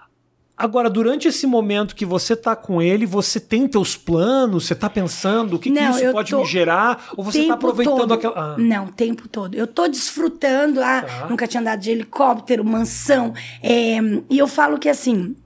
[0.58, 4.66] Agora, durante esse momento que você tá com ele, você tem teus planos?
[4.66, 7.10] Você tá pensando o que, que Não, isso eu pode tô- me gerar?
[7.16, 8.14] Ou você tá tempo aproveitando todo.
[8.14, 8.54] aquela.
[8.54, 9.54] Ah, Não, o tempo todo.
[9.54, 10.80] Eu tô desfrutando.
[10.82, 11.26] Ah, Tá.
[11.30, 13.32] nunca tinha andado de helicóptero, mansão.
[13.62, 13.98] É,
[14.28, 15.36] e eu falo que assim,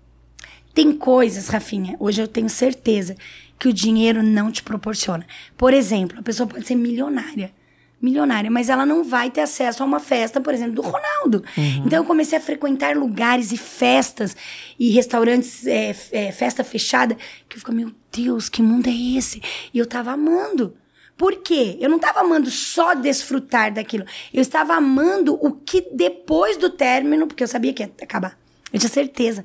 [0.73, 3.15] tem coisas, Rafinha, hoje eu tenho certeza
[3.59, 5.27] que o dinheiro não te proporciona.
[5.59, 7.53] Por exemplo, a pessoa pode ser milionária.
[8.03, 11.45] Milionária, mas ela não vai ter acesso a uma festa, por exemplo, do Ronaldo.
[11.87, 14.37] Então eu comecei a frequentar lugares e festas
[14.77, 17.17] e restaurantes, é, é, festa fechada,
[17.49, 19.41] que eu fico, meu Deus, que mundo é esse?
[19.73, 20.77] E eu tava amando.
[21.17, 21.79] Por quê?
[21.81, 24.05] Eu não estava amando só desfrutar daquilo.
[24.35, 28.37] Eu estava amando o que depois do término, porque eu sabia que ia acabar.
[28.73, 29.45] Eu tinha certeza.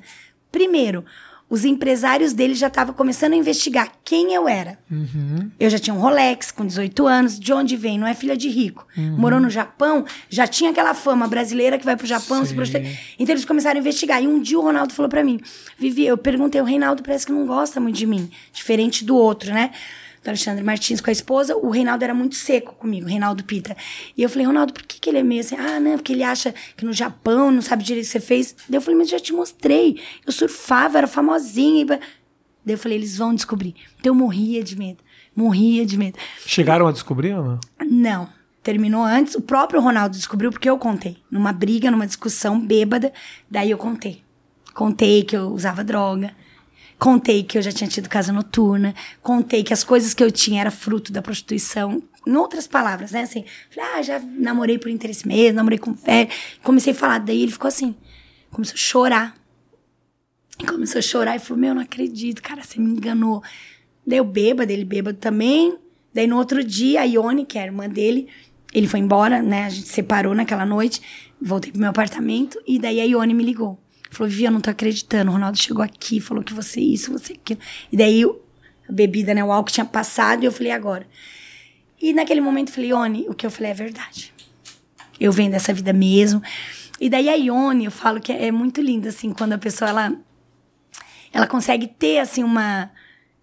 [0.50, 1.04] Primeiro,
[1.50, 4.78] os empresários dele já estavam começando a investigar quem eu era.
[5.58, 7.40] Eu já tinha um Rolex com 18 anos.
[7.40, 7.98] De onde vem?
[7.98, 8.86] Não é filha de rico.
[8.96, 12.56] Morou no Japão, já tinha aquela fama brasileira que vai pro Japão se Sim.
[12.56, 12.98] prostituir.
[13.18, 14.22] Então eles começaram a investigar.
[14.22, 15.40] E um dia o Ronaldo falou pra mim:
[15.78, 18.30] Vivi, eu perguntei, o Reinaldo parece que não gosta muito de mim.
[18.52, 19.70] Diferente do outro, né?
[20.22, 23.76] Do Alexandre Martins com a esposa, o Reinaldo era muito seco comigo, o Reinaldo Pita.
[24.16, 25.56] E eu falei, Ronaldo, por que, que ele é meio assim?
[25.56, 28.54] Ah, não, porque ele acha que no Japão não sabe direito o que você fez.
[28.68, 30.00] Daí eu falei, mas já te mostrei.
[30.26, 31.82] Eu surfava, era famosinha.
[31.82, 31.86] E...
[31.86, 32.00] Daí
[32.66, 33.74] eu falei, eles vão descobrir.
[33.98, 34.98] Então eu morria de medo.
[35.34, 36.18] Morria de medo.
[36.44, 37.60] Chegaram a descobrir ou não?
[37.88, 38.38] Não.
[38.62, 39.34] Terminou antes.
[39.34, 41.16] O próprio Ronaldo descobriu porque eu contei.
[41.30, 43.12] Numa briga, numa discussão bêbada.
[43.50, 44.22] Daí eu contei.
[44.74, 46.34] Contei que eu usava droga.
[46.98, 48.94] Contei que eu já tinha tido casa noturna.
[49.22, 52.02] Contei que as coisas que eu tinha era fruto da prostituição.
[52.26, 53.22] Em outras palavras, né?
[53.22, 56.28] Assim, falei, ah, já namorei por interesse mesmo, namorei com fé.
[56.62, 57.18] Comecei a falar.
[57.18, 57.94] Daí ele ficou assim.
[58.50, 59.34] Começou a chorar.
[60.58, 63.42] E começou a chorar e falou: Meu, não acredito, cara, você me enganou.
[64.04, 65.78] Daí eu bêbado, ele bêbado também.
[66.12, 68.26] Daí no outro dia, a Ione, que é a irmã dele,
[68.72, 69.66] ele foi embora, né?
[69.66, 71.00] A gente separou naquela noite.
[71.40, 72.60] Voltei pro meu apartamento.
[72.66, 73.78] E daí a Ione me ligou.
[74.10, 75.30] Falou: Vivi, eu não tô acreditando.
[75.30, 77.60] O Ronaldo chegou aqui, falou que você isso, você aquilo.
[77.92, 79.44] E daí a bebida, né?
[79.44, 80.42] O álcool tinha passado.
[80.42, 81.06] E eu falei: Agora.
[82.00, 84.32] E naquele momento eu falei: Ione, o que eu falei é verdade
[85.20, 86.40] eu venho dessa vida mesmo.
[87.00, 90.16] E daí a Ione, eu falo que é muito lindo, assim, quando a pessoa, ela,
[91.32, 92.88] ela consegue ter, assim, uma...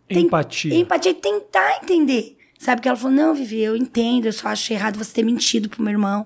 [0.08, 0.74] tem- Empatia.
[0.74, 2.38] Empatia e tentar entender.
[2.58, 2.82] Sabe?
[2.82, 5.84] Que ela falou, não, Vivi, eu entendo, eu só acho errado você ter mentido pro
[5.84, 6.26] meu irmão.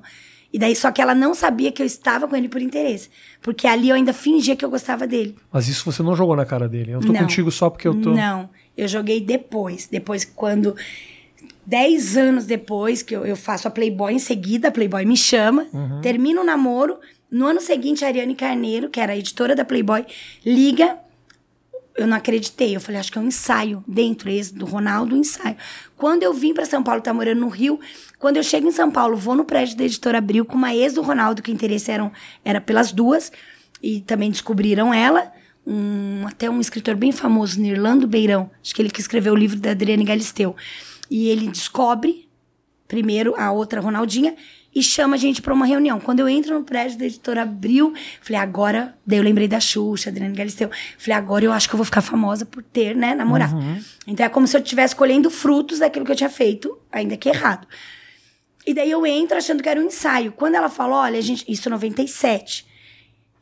[0.52, 3.10] E daí, só que ela não sabia que eu estava com ele por interesse.
[3.42, 5.36] Porque ali eu ainda fingia que eu gostava dele.
[5.52, 6.92] Mas isso você não jogou na cara dele.
[6.92, 7.20] Eu tô Não.
[7.20, 8.14] contigo só porque eu tô.
[8.14, 9.88] Não, eu joguei depois.
[9.88, 10.76] Depois, quando.
[11.66, 15.68] Dez anos depois que eu, eu faço a Playboy, em seguida a Playboy me chama,
[16.02, 16.98] termino o namoro.
[17.30, 20.04] No ano seguinte, a Ariane Carneiro, que era a editora da Playboy,
[20.44, 20.98] liga.
[22.00, 22.76] Eu não acreditei.
[22.76, 25.58] Eu falei, acho que é um ensaio dentro esse do Ronaldo, um ensaio.
[25.98, 27.78] Quando eu vim para São Paulo, tá morando no Rio.
[28.18, 30.94] Quando eu chego em São Paulo, vou no prédio da editora Abril com uma ex
[30.94, 32.10] do Ronaldo, que o interesse eram,
[32.44, 33.34] era pelas duas.
[33.84, 35.30] E também descobriram ela.
[35.68, 38.50] Um, até um escritor bem famoso, Nirlando Beirão.
[38.64, 40.56] Acho que ele que escreveu o livro da Adriane Galisteu.
[41.12, 42.30] E ele descobre
[42.88, 44.36] primeiro a outra Ronaldinha
[44.74, 46.00] e chama a gente pra uma reunião.
[46.00, 50.10] Quando eu entro no prédio da editora Abril, falei, agora, daí eu lembrei da Xuxa,
[50.10, 50.70] Adriane Galisteu.
[50.98, 53.56] Falei, agora eu acho que eu vou ficar famosa por ter, né, namorado.
[54.06, 57.30] Então é como se eu estivesse colhendo frutos daquilo que eu tinha feito, ainda que
[57.30, 57.68] errado.
[58.68, 60.32] E daí eu entro achando que era um ensaio.
[60.32, 62.68] Quando ela falou, olha, gente, isso é 97.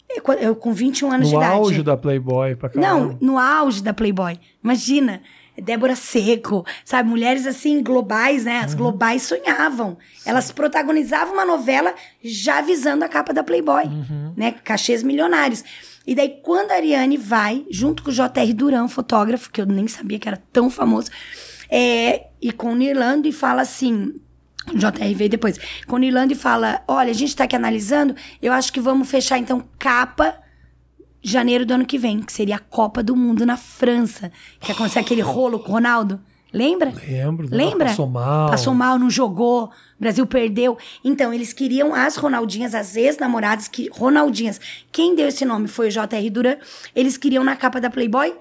[0.09, 1.55] Eu, quando- eu com 21 anos de No idade.
[1.57, 2.87] auge da Playboy pra caramba.
[2.87, 4.39] Não, no auge da Playboy.
[4.63, 5.21] Imagina,
[5.61, 7.09] Débora Seco, sabe?
[7.09, 8.59] Mulheres assim, globais, né?
[8.59, 9.97] As globais sonhavam.
[10.25, 11.93] Elas protagonizavam uma novela
[12.23, 13.85] já visando a capa da Playboy,
[14.35, 14.51] né?
[14.63, 15.63] Cachês milionários.
[16.05, 18.53] E daí, quando a Ariane vai, junto com o J.R.
[18.53, 21.11] Durão, fotógrafo, que eu nem sabia que era tão famoso,
[21.69, 24.13] é, e com o Nirlando, e fala assim:
[24.73, 25.59] o JR veio depois.
[25.85, 29.09] Com o Nirlando e fala: olha, a gente tá aqui analisando, eu acho que vamos
[29.09, 30.37] fechar então capa
[31.31, 34.31] janeiro do ano que vem, que seria a Copa do Mundo na França.
[34.59, 36.19] Que aconteceu aquele rolo com o Ronaldo.
[36.53, 36.93] Lembra?
[37.05, 37.47] Lembro.
[37.51, 37.87] Lembra?
[37.87, 38.49] Passou mal.
[38.49, 39.65] Passou mal, não jogou.
[39.65, 39.69] O
[39.99, 40.77] Brasil perdeu.
[41.03, 44.59] Então, eles queriam as Ronaldinhas, as ex-namoradas, que Ronaldinhas.
[44.91, 46.29] Quem deu esse nome foi o J.R.
[46.29, 46.57] Duran.
[46.95, 48.33] Eles queriam na capa da Playboy,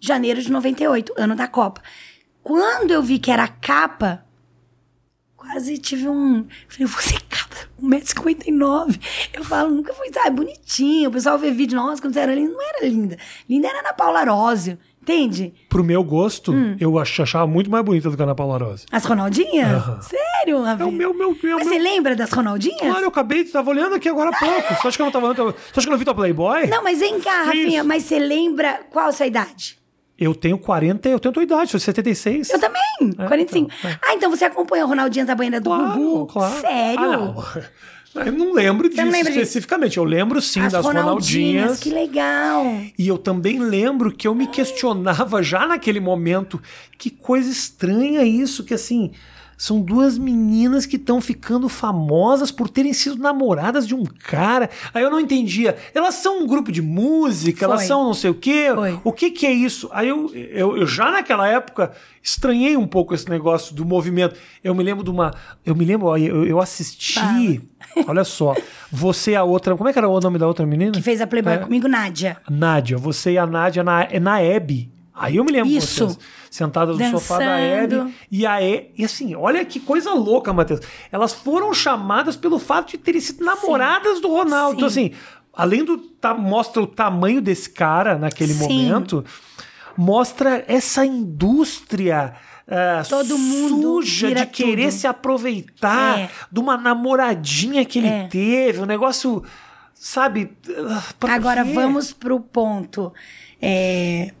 [0.00, 1.82] janeiro de 98, ano da Copa.
[2.42, 4.24] Quando eu vi que era a capa,
[5.40, 6.46] quase tive um.
[6.68, 7.56] Falei, você capa.
[7.82, 9.00] 1,59m.
[9.32, 11.08] Eu falo, nunca fui, sabe, bonitinho.
[11.08, 12.52] O pessoal vê vídeo, nossa, quando você era linda.
[12.52, 13.16] Não era linda.
[13.48, 14.78] Linda era Ana Paula Arósio.
[15.02, 15.54] Entende?
[15.70, 16.76] Pro meu gosto, Hum.
[16.78, 18.84] eu ach- achava muito mais bonita do que a Ana Paula Rose.
[18.92, 19.72] As Ronaldinhas?
[19.82, 20.00] Aham.
[20.02, 20.82] Sério, Ravi?
[20.82, 21.56] É o meu, meu, meu.
[21.56, 21.74] Mas meu...
[21.74, 22.78] você lembra das Ronaldinhas?
[22.80, 24.74] Claro, eu acabei, tava olhando aqui agora há pouco.
[24.74, 25.54] Você acha que eu não tava olhando?
[25.56, 26.66] Você acha que eu não vi tua Playboy?
[26.66, 29.78] Não, mas vem cá, Rafinha, mas você lembra qual a sua idade?
[30.20, 32.50] Eu tenho 40, eu tenho a tua idade, sou 76.
[32.50, 33.70] Eu também, 45.
[33.78, 33.98] então, é.
[34.02, 36.26] Ah, então você acompanha o Ronaldinhas da banheira do Claro, Gugu?
[36.26, 36.60] claro.
[36.60, 37.00] Sério?
[37.00, 37.44] Ah, não.
[38.12, 39.40] Eu não lembro disso não lembra disso?
[39.42, 39.96] especificamente.
[39.96, 41.78] Eu lembro sim As das Ronaldinhas.
[41.78, 42.64] Que legal.
[42.98, 46.60] E eu também lembro que eu me questionava já naquele momento
[46.98, 49.12] que coisa estranha isso, que assim,
[49.60, 54.70] são duas meninas que estão ficando famosas por terem sido namoradas de um cara.
[54.94, 55.76] Aí eu não entendia.
[55.94, 57.88] Elas são um grupo de música, elas Foi.
[57.88, 58.72] são não sei o quê.
[58.74, 58.98] Foi.
[59.04, 59.90] O que que é isso?
[59.92, 61.92] Aí eu, eu, eu já naquela época
[62.22, 64.34] estranhei um pouco esse negócio do movimento.
[64.64, 65.30] Eu me lembro de uma.
[65.62, 67.60] Eu me lembro, eu, eu assisti.
[68.08, 68.56] Olha só.
[68.90, 69.76] Você e a outra.
[69.76, 70.92] Como é que era o nome da outra menina?
[70.92, 71.58] Que fez a Playboy É.
[71.58, 72.38] comigo, Nádia.
[72.48, 74.90] Nádia, você e a Nádia na, é na Hebe.
[75.22, 76.06] Aí eu me lembro Isso.
[76.06, 76.18] vocês
[76.50, 77.58] sentadas no sofá da.
[77.60, 78.14] Hebe.
[78.30, 80.80] E a e, e assim, olha que coisa louca, Matheus.
[81.12, 84.70] Elas foram chamadas pelo fato de terem sido namoradas do Ronaldo.
[84.70, 84.76] Sim.
[84.76, 85.12] Então, assim,
[85.52, 85.98] além do.
[85.98, 88.60] Tá, mostra o tamanho desse cara naquele Sim.
[88.88, 89.22] momento,
[89.94, 92.32] mostra essa indústria.
[92.66, 94.92] ah, Todo mundo suja de querer tudo.
[95.00, 96.30] se aproveitar É.
[96.50, 98.26] de uma namoradinha que ele É.
[98.28, 99.42] teve, um negócio,
[99.92, 100.56] sabe?
[100.88, 101.02] ah,
[101.34, 101.72] Agora quê?
[101.74, 103.12] vamos pro ponto
[103.60, 104.32] é,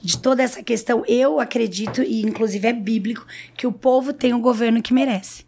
[0.00, 1.04] de toda essa questão.
[1.06, 3.26] Eu acredito, e inclusive é bíblico,
[3.56, 5.44] que o povo tem o governo que merece.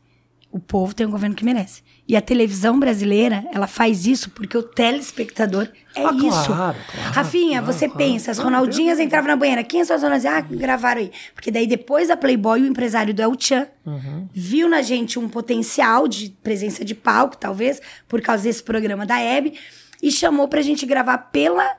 [0.51, 1.83] O povo tem o governo que merece.
[2.07, 6.47] E a televisão brasileira, ela faz isso porque o telespectador é Ah, claro, isso.
[6.47, 6.77] claro,
[7.15, 9.65] Rafinha, claro, você pensa, as Ronaldinhas entravam na banheira.
[9.65, 10.35] Quem são as Ronaldinhas?
[10.35, 11.11] Ah, gravaram aí.
[11.35, 14.29] Porque daí depois da Playboy, o empresário do El Chan Uhum.
[14.33, 19.19] viu na gente um potencial de presença de palco, talvez, por causa desse programa da
[19.19, 19.55] Hebe,
[20.03, 21.79] e chamou pra gente gravar pela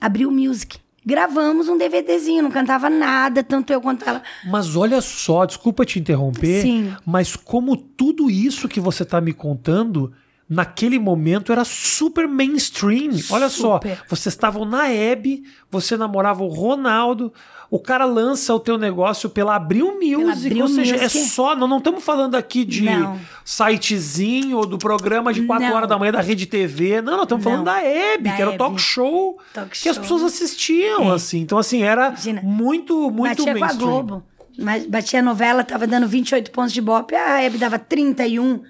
[0.00, 0.78] Abril Music.
[1.06, 4.22] Gravamos um DVDzinho, não cantava nada, tanto eu quanto ela.
[4.46, 6.94] Mas olha só, desculpa te interromper, Sim.
[7.04, 10.12] mas como tudo isso que você tá me contando,
[10.48, 13.12] naquele momento era super mainstream.
[13.30, 14.02] Olha só, Super.
[14.08, 17.32] vocês estavam na Hebe, você namorava o Ronaldo,
[17.74, 21.24] o cara lança o teu negócio pela Abril Music, Abril ou seja, é Music.
[21.28, 23.18] só, não estamos falando aqui de Não.
[23.44, 25.74] sitezinho ou do programa de 4 Não.
[25.74, 27.64] horas da manhã da Rede TV, não, nós estamos falando Não.
[27.64, 30.02] da Hebe, Da que era o talk show Talk que as show.
[30.02, 31.14] pessoas assistiam, É.
[31.16, 31.40] assim.
[31.40, 32.40] Então, assim, era Imagina.
[32.42, 33.90] muito, muito Batia com a mainstream.
[33.90, 34.22] Globo.
[34.56, 38.62] Mas Batia a novela, tava dando 28 pontos de bope, a Hebe dava 31.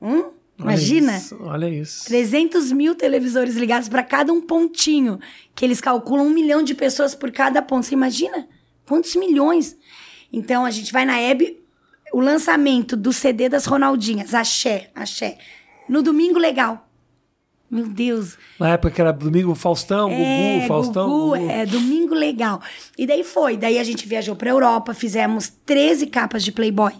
[0.00, 0.24] Hum?
[0.60, 1.16] Olha Imagina?
[1.16, 2.04] isso, olha isso.
[2.06, 5.20] 300 mil televisores ligados para cada um pontinho,
[5.54, 7.86] que eles calculam um milhão de pessoas por cada ponto.
[7.86, 8.48] Você imagina?
[8.86, 9.76] Quantos milhões?
[10.32, 11.60] Então a gente vai na Hebe,
[12.12, 15.38] o lançamento do CD das Ronaldinhas, Axé, Axé,
[15.88, 16.84] no Domingo Legal.
[17.70, 18.38] Meu Deus.
[18.58, 21.06] Na época que era domingo, Faustão, É, Gugu, Faustão.
[21.08, 21.50] Gugu, Gugu.
[21.50, 22.62] é, domingo legal.
[22.96, 23.58] E daí foi.
[23.58, 26.94] Daí a gente viajou pra Europa, fizemos 13 capas de Playboy.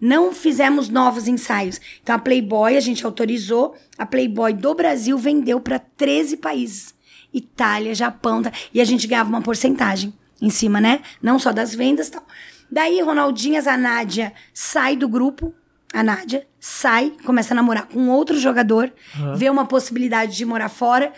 [0.00, 1.80] Não fizemos novos ensaios.
[2.02, 6.94] Então a Playboy a gente autorizou, a Playboy do Brasil vendeu pra 13 países.
[7.32, 8.52] Itália, Japão, tá?
[8.72, 11.00] e a gente ganhava uma porcentagem em cima, né?
[11.22, 12.26] Não só das vendas, e tal.
[12.70, 15.54] Daí Ronaldinhas, a Nádia sai do grupo,
[15.92, 18.92] a Nádia sai, começa a namorar com outro jogador,
[19.36, 21.12] vê uma possibilidade de morar fora,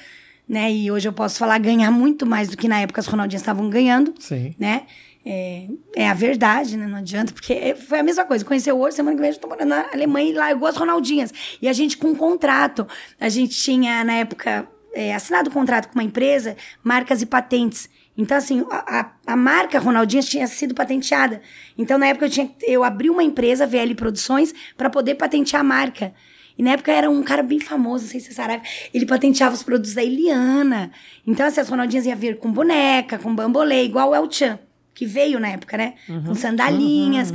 [0.49, 0.72] né?
[0.72, 3.68] E hoje eu posso falar ganhar muito mais do que na época as Ronaldinhas estavam
[3.68, 4.55] ganhando, Sim.
[4.59, 4.87] né?
[5.25, 5.66] É,
[5.97, 6.87] é a verdade, né?
[6.87, 8.45] Não adianta, porque foi a mesma coisa.
[8.45, 11.33] Conheceu hoje, semana que vem eu tô morando na Alemanha e largou as Ronaldinhas.
[11.61, 12.87] E a gente com um contrato.
[13.21, 17.91] A gente tinha, na época, é, assinado um contrato com uma empresa, marcas e patentes.
[18.16, 21.41] Então, assim, a, a- marca Ronaldinhas tinha sido patenteada.
[21.77, 25.64] Então, na época, eu, tinha, eu abri uma empresa, VL Produções, para poder patentear a
[25.64, 26.12] marca.
[26.57, 28.61] E na época era um cara bem famoso, não sei se você sabe.
[28.93, 30.91] Ele patenteava os produtos da Eliana.
[31.25, 34.59] Então, assim, as Ronaldinhas iam vir com boneca, com bambolê, igual o El Chan,
[34.99, 35.95] que veio na época, né?
[36.27, 37.33] com sandalinhas,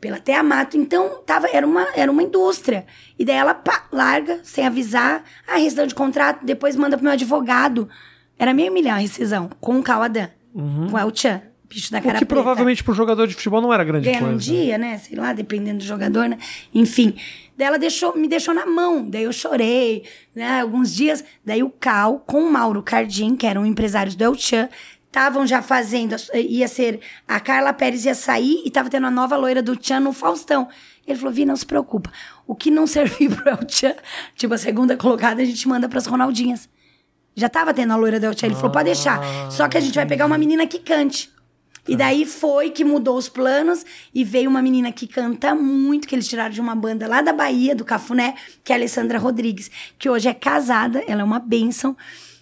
[0.00, 0.76] pela Teamato.
[0.76, 2.84] Então, tava, era, uma, era uma indústria.
[3.16, 5.22] E daí ela, pá, larga, sem avisar.
[5.46, 7.88] Ah, rescisão de contrato, depois manda pro meu advogado.
[8.36, 12.02] Era meio milhão a rescisão, com o Cauadan, com o El Chan, bicho da O
[12.02, 14.36] cara que preta provavelmente pro jogador de futebol não era grande ganha coisa.
[14.36, 14.98] dia, né?
[14.98, 16.36] Sei lá, dependendo do jogador, né?
[16.74, 17.14] Enfim.
[17.56, 19.08] Daí ela deixou, me deixou na mão.
[19.08, 20.02] Daí eu chorei,
[20.34, 20.60] né?
[20.62, 21.24] Alguns dias.
[21.44, 24.68] Daí o Cal, com o Mauro Cardim, que eram empresários do El Chan,
[25.14, 26.16] estavam já fazendo.
[26.34, 27.00] Ia ser.
[27.26, 30.68] A Carla Pérez ia sair e tava tendo a nova loira do Chan no Faustão.
[31.06, 32.12] Ele falou: Vi, não se preocupa.
[32.46, 33.94] O que não servir pro El Chan,
[34.34, 36.68] tipo a segunda colocada, a gente manda pras Ronaldinhas.
[37.36, 38.46] Já tava tendo a loira do El Chan.
[38.46, 39.20] Ele falou: pode deixar.
[39.50, 41.32] Só que a gente vai pegar uma menina que cante.
[41.86, 43.84] E daí foi que mudou os planos
[44.14, 47.30] e veio uma menina que canta muito, que eles tiraram de uma banda lá da
[47.30, 48.34] Bahia, do Cafuné,
[48.64, 51.94] que é a Alessandra Rodrigues, que hoje é casada, ela é uma bênção.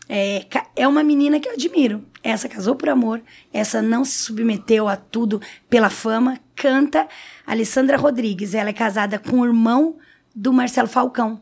[0.08, 0.46] É,
[0.76, 2.04] é uma menina que eu admiro.
[2.22, 3.20] Essa casou por amor,
[3.52, 7.08] essa não se submeteu a tudo pela fama, canta.
[7.44, 9.96] Alessandra Rodrigues, ela é casada com o irmão
[10.34, 11.40] do Marcelo Falcão,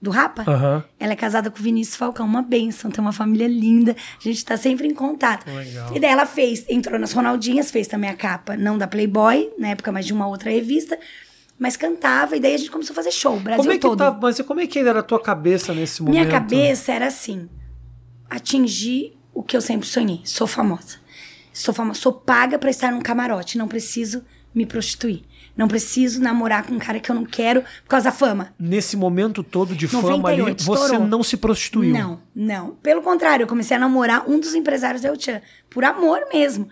[0.00, 0.44] do Rapa.
[0.46, 0.84] Aham.
[1.00, 4.44] Ela é casada com o Vinícius Falcão, uma benção, tem uma família linda, a gente
[4.44, 5.46] tá sempre em contato.
[5.50, 5.96] Legal.
[5.96, 9.68] E daí ela fez, entrou nas Ronaldinhas, fez também a capa, não da Playboy, na
[9.68, 10.98] época, mas de uma outra revista,
[11.58, 13.80] mas cantava, e daí a gente começou a fazer show, o Brasil Como é que
[13.80, 13.96] todo.
[13.96, 16.20] tá, mas como é que era a tua cabeça nesse momento?
[16.20, 17.48] Minha cabeça era assim:
[18.28, 20.20] atingir o que eu sempre sonhei.
[20.24, 21.00] Sou famosa.
[21.52, 23.58] Sou famosa, sou paga pra estar num camarote.
[23.58, 24.24] Não preciso
[24.54, 25.22] me prostituir.
[25.56, 28.54] Não preciso namorar com um cara que eu não quero por causa da fama.
[28.58, 31.06] Nesse momento todo de fama ali, 98, você estourou.
[31.06, 31.92] não se prostituiu.
[31.92, 32.70] Não, não.
[32.82, 35.42] Pelo contrário, eu comecei a namorar um dos empresários da El Chan.
[35.68, 36.68] Por amor mesmo.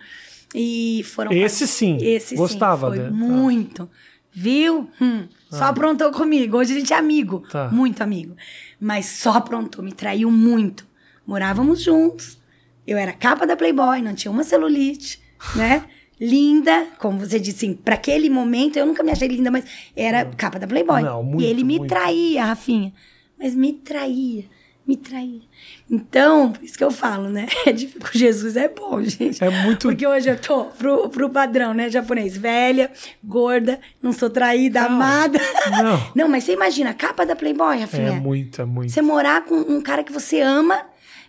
[0.53, 1.31] E foram.
[1.31, 2.95] Esse sim, Esse gostava sim.
[2.95, 3.15] Foi dele.
[3.15, 3.89] muito.
[4.33, 4.89] Viu?
[4.99, 6.57] Hum, só aprontou comigo.
[6.57, 7.43] Hoje a gente é amigo.
[7.51, 7.69] Tá.
[7.69, 8.35] Muito amigo.
[8.79, 10.87] Mas só aprontou, me traiu muito.
[11.27, 12.40] Morávamos juntos.
[12.85, 15.21] Eu era capa da Playboy, não tinha uma celulite,
[15.55, 15.83] né?
[16.19, 19.65] Linda, como você disse, assim, pra aquele momento eu nunca me achei linda, mas
[19.95, 21.01] era capa da Playboy.
[21.01, 21.89] Não, muito, e ele me muito.
[21.89, 22.93] traía, Rafinha.
[23.39, 24.43] Mas me traía,
[24.87, 25.41] me traía.
[25.89, 27.47] Então, por isso que eu falo, né?
[27.65, 27.71] É.
[27.73, 29.43] Com Jesus é bom, gente.
[29.43, 31.89] É muito- Porque hoje eu tô pro, pro padrão, né?
[31.89, 32.37] Japonês.
[32.37, 32.91] Velha,
[33.23, 35.39] gorda, não sou traída, amada.
[35.71, 36.11] não.
[36.15, 38.09] Não, mas você imagina, a capa da Playboy, Rafinha.
[38.09, 38.91] É muito, é muito.
[38.91, 40.79] Você morar com um cara que você ama,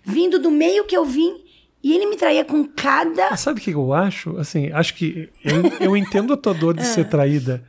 [0.05, 1.37] vindo do meio que eu vim,
[1.83, 3.31] e ele me traía com cada.
[3.31, 4.37] Mas sabe o que eu acho?
[4.37, 6.85] Assim, acho que eu, eu entendo a tua dor de Ah.
[6.85, 7.65] ser traída,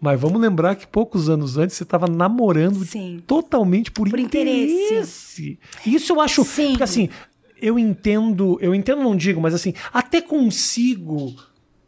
[0.00, 3.22] mas vamos lembrar que poucos anos antes você estava namorando Sim.
[3.26, 4.72] totalmente por, Por interesse.
[4.74, 5.58] interesse.
[5.86, 6.68] Isso eu acho, Sim.
[6.70, 7.08] porque assim,
[7.60, 11.34] eu entendo, eu entendo, não digo, mas assim, até consigo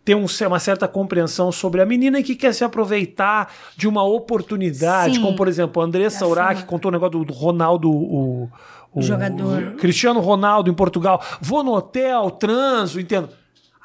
[0.09, 5.17] ter um- uma certa compreensão sobre a menina que quer se aproveitar de uma oportunidade,
[5.17, 5.21] Sim.
[5.21, 8.51] como por exemplo, a Andressa Urach contou o negócio do, do Ronaldo, o,
[8.95, 9.75] o Jogador.
[9.75, 11.23] o Cristiano Ronaldo em Portugal.
[11.43, 13.29] Vou no hotel, transo, entendo.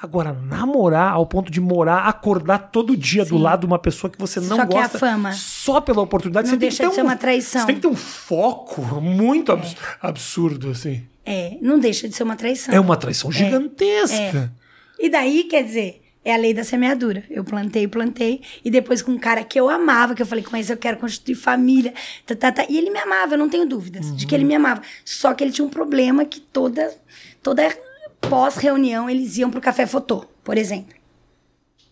[0.01, 3.41] Agora, namorar ao ponto de morar, acordar todo dia do Sim.
[3.41, 4.99] lado de uma pessoa que você não Só quer a gosta.
[4.99, 5.31] fama.
[5.33, 6.45] Só pela oportunidade.
[6.47, 7.61] Não você tem deixa que ter de ser um- uma traição.
[7.61, 11.03] Você tem que ter um foco muito abs- absurdo, assim.
[11.25, 12.73] É, não deixa de ser uma traição.
[12.73, 14.51] É uma traição gigantesca.
[14.99, 17.23] E daí, quer dizer, é a lei da semeadura.
[17.29, 20.55] Eu plantei, plantei, e depois com um cara que eu amava, que eu falei, com
[20.55, 21.93] esse eu quero constituir família,
[22.25, 22.65] tá, tá, tá.
[22.69, 24.81] e ele me amava, eu não tenho dúvidas de que ele me amava.
[25.03, 26.93] Só que ele tinha um problema que toda,
[27.41, 27.75] toda
[28.21, 30.95] pós-reunião eles iam pro café fotô, por exemplo.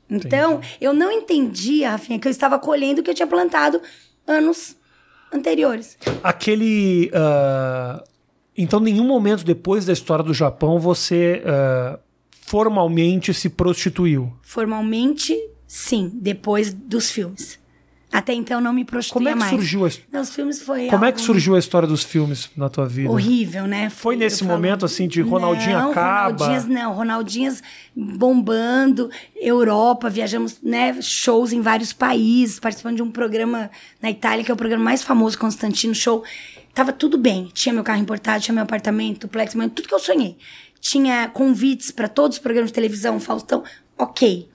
[0.09, 3.81] Então, eu não entendia, Rafinha, que eu estava colhendo o que eu tinha plantado
[4.27, 4.75] anos
[5.31, 5.97] anteriores.
[6.21, 7.09] Aquele.
[7.13, 8.03] ah,
[8.57, 11.97] então, nenhum momento depois da história do Japão você ah,
[12.55, 14.33] formalmente se prostituiu.
[14.41, 15.33] Formalmente,
[15.65, 17.57] sim, depois dos filmes.
[18.11, 19.51] Até então não me prostituía Como é que mais.
[19.51, 22.67] surgiu a, Não, os filmes foi como é que surgiu a história dos filmes na
[22.69, 23.09] tua vida?
[23.09, 23.89] horrível, né?
[23.89, 26.29] Foi Eu nesse falo- momento, assim, de Ronaldinho não, acaba?
[26.45, 27.63] Ronaldinhas não, Ronaldinhas
[27.95, 33.71] bombando, Europa, viajamos, né, shows em vários países, participando de um programa
[34.01, 36.21] na Itália, que é o programa mais famoso, Constantino Show.
[36.73, 39.99] Tava tudo bem, tinha meu carro importado, tinha meu apartamento, duplex, mas tudo que eu
[39.99, 40.35] sonhei.
[40.81, 43.63] Tinha convites para todos os programas de televisão, Faustão,
[43.97, 44.49] ok.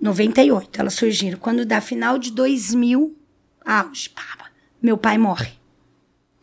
[0.00, 1.38] 98, elas surgiram.
[1.38, 3.16] Quando dá final de 2000,
[3.64, 4.50] auge, pá,
[4.80, 5.48] meu pai morre.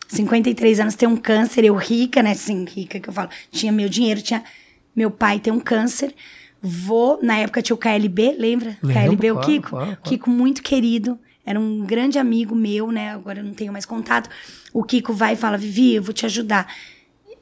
[0.08, 2.32] 53 anos, tem um câncer, eu rica, né?
[2.32, 3.30] Assim, rica que eu falo.
[3.52, 4.44] Tinha meu dinheiro, tinha.
[4.96, 6.14] Meu pai tem um câncer.
[6.62, 8.78] Vou, na época tinha o KLB, lembra?
[8.82, 9.70] Lembro, KLB, o claro, Kiko.
[9.70, 10.02] claro, claro.
[10.04, 11.20] Kiko muito querido.
[11.46, 13.12] Era um grande amigo meu, né?
[13.12, 14.30] Agora eu não tenho mais contato.
[14.74, 16.68] O Kiko vai e fala: Vivi, eu vou te ajudar.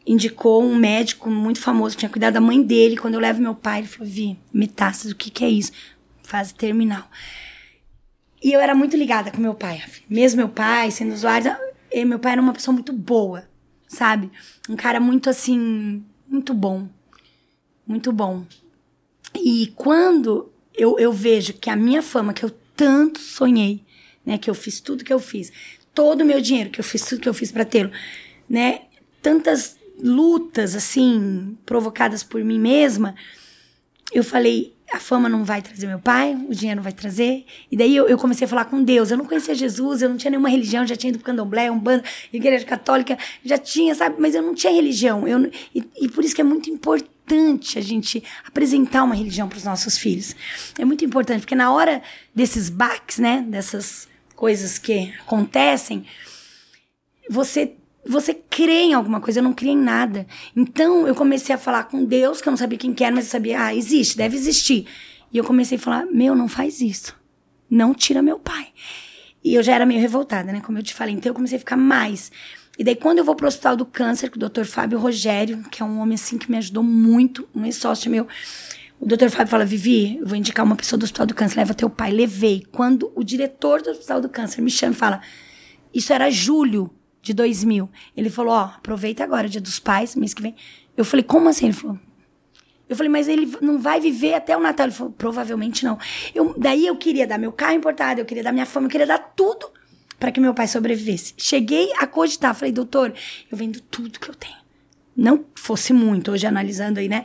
[0.06, 2.98] Indicou um médico muito famoso que tinha cuidado da mãe dele.
[2.98, 5.72] Quando eu levo meu pai, ele falou: Vi, metástase, o que, que é isso?
[6.24, 7.10] Fase terminal.
[8.44, 9.82] E eu era muito ligada com meu pai.
[10.10, 11.56] Mesmo meu pai sendo usuário,
[12.06, 13.48] meu pai era uma pessoa muito boa,
[13.88, 14.30] sabe?
[14.70, 16.90] Um cara muito assim, muito bom.
[17.88, 18.46] Muito bom.
[19.34, 23.84] E quando eu, eu vejo que a minha fama, que eu tanto sonhei,
[24.26, 24.38] né?
[24.38, 25.52] Que eu fiz tudo que eu fiz,
[25.94, 27.92] todo o meu dinheiro, que eu fiz tudo que eu fiz para tê-lo,
[28.50, 28.82] né?
[29.22, 33.16] Tantas lutas, assim, provocadas por mim mesma,
[34.12, 37.46] eu falei, a fama não vai trazer meu pai, o dinheiro não vai trazer.
[37.72, 39.10] E daí eu, eu comecei a falar com Deus.
[39.10, 41.68] Eu não conhecia Jesus, eu não tinha nenhuma religião, já tinha ido pro candomblé,
[42.32, 44.18] igreja católica, já tinha, sabe?
[44.20, 45.28] Mas eu não tinha religião.
[45.28, 49.58] Eu, e, e por isso que é muito importante a gente apresentar uma religião para
[49.58, 50.36] os nossos filhos.
[50.78, 52.04] É muito importante, porque na hora
[52.36, 53.44] desses baques, né?
[53.48, 56.06] Dessas coisas que acontecem,
[57.30, 57.74] você
[58.06, 60.28] você crê em alguma coisa, eu não criei em nada.
[60.56, 63.26] Então eu comecei a falar com Deus, que eu não sabia quem que era, mas
[63.26, 64.88] eu sabia, ah, existe, deve existir.
[65.34, 67.16] E eu comecei a falar: meu, não faz isso.
[67.70, 68.68] Não tira meu pai.
[69.44, 70.62] E eu já era meio revoltada, né?
[70.62, 71.16] Como eu te falei.
[71.16, 72.32] Então eu comecei a ficar mais.
[72.78, 74.64] E daí, quando eu vou pro Hospital do Câncer, com o Dr.
[74.64, 78.28] Fábio Rogério, que é um homem assim que me ajudou muito, um ex-sócio meu.
[79.00, 79.30] O Dr.
[79.30, 82.12] Fábio fala: Vivi, eu vou indicar uma pessoa do Hospital do Câncer, leva teu pai.
[82.12, 82.64] Levei.
[82.72, 85.22] Quando o diretor do Hospital do Câncer me chama e fala:
[85.94, 86.92] Isso era julho
[87.24, 87.90] de 2000.
[88.16, 90.54] Ele falou: Ó, aproveita agora, dia dos pais, mês que vem.
[90.96, 91.66] Eu falei: Como assim?
[91.66, 91.98] Ele falou:
[92.88, 94.86] eu falei, mas ele não vai viver até o Natal.
[94.86, 95.98] Ele falou, provavelmente não.
[96.36, 99.08] Eu, daí eu queria dar meu carro importado, eu queria dar minha fama, eu queria
[99.08, 99.72] dar tudo
[100.20, 101.34] para que meu pai sobrevivesse.
[101.38, 103.12] Cheguei a cogitar, falei, doutor,
[103.50, 104.58] eu vendo tudo que eu tenho.
[105.16, 107.24] Não fosse muito, hoje analisando aí, né?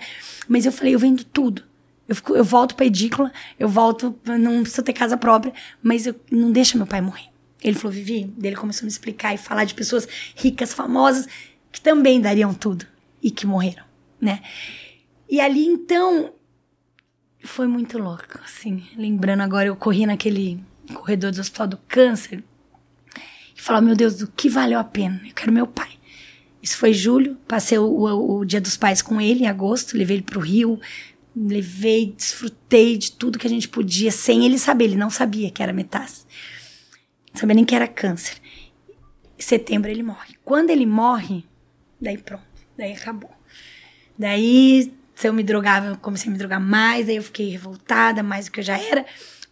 [0.49, 1.65] Mas eu falei, eu vendo tudo.
[2.09, 6.15] Eu, fico, eu volto pra edícula, eu volto, não preciso ter casa própria, mas eu,
[6.31, 7.29] não deixa meu pai morrer.
[7.63, 10.07] Ele falou, Vivi, ele começou a me explicar e falar de pessoas
[10.37, 11.27] ricas, famosas,
[11.73, 12.87] que também dariam tudo
[13.23, 13.85] e que morreram,
[14.21, 14.41] né?
[15.29, 16.33] E ali, então,
[17.43, 18.87] foi muito louco, assim.
[18.97, 20.63] Lembrando agora, eu corri naquele
[20.95, 22.43] corredor do Hospital do Câncer
[23.57, 25.21] e falava, meu Deus, do que valeu a pena?
[25.27, 25.91] Eu quero meu pai.
[26.63, 30.17] Isso foi julho, passei o, o, o Dia dos Pais com ele em agosto, levei
[30.17, 30.81] ele pro Rio,
[31.37, 35.63] levei, desfrutei de tudo que a gente podia, sem ele saber, ele não sabia que
[35.63, 36.27] era metástase.
[37.39, 38.36] Sabia nem que era câncer.
[39.39, 40.34] Em setembro ele morre.
[40.45, 41.45] Quando ele morre,
[42.01, 42.43] daí pronto,
[42.76, 43.30] daí acabou.
[44.18, 48.22] Daí se eu me drogava, eu comecei a me drogar mais, aí eu fiquei revoltada,
[48.22, 49.05] mais do que eu já era.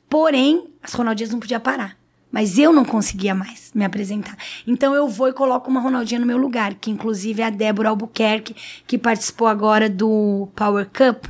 [0.09, 1.97] Porém, as Ronaldinhas não podia parar.
[2.31, 4.37] Mas eu não conseguia mais me apresentar.
[4.67, 7.89] Então eu vou e coloco uma Ronaldinha no meu lugar, que inclusive é a Débora
[7.89, 8.57] Albuquerque,
[8.87, 11.27] que participou agora do Power Cup,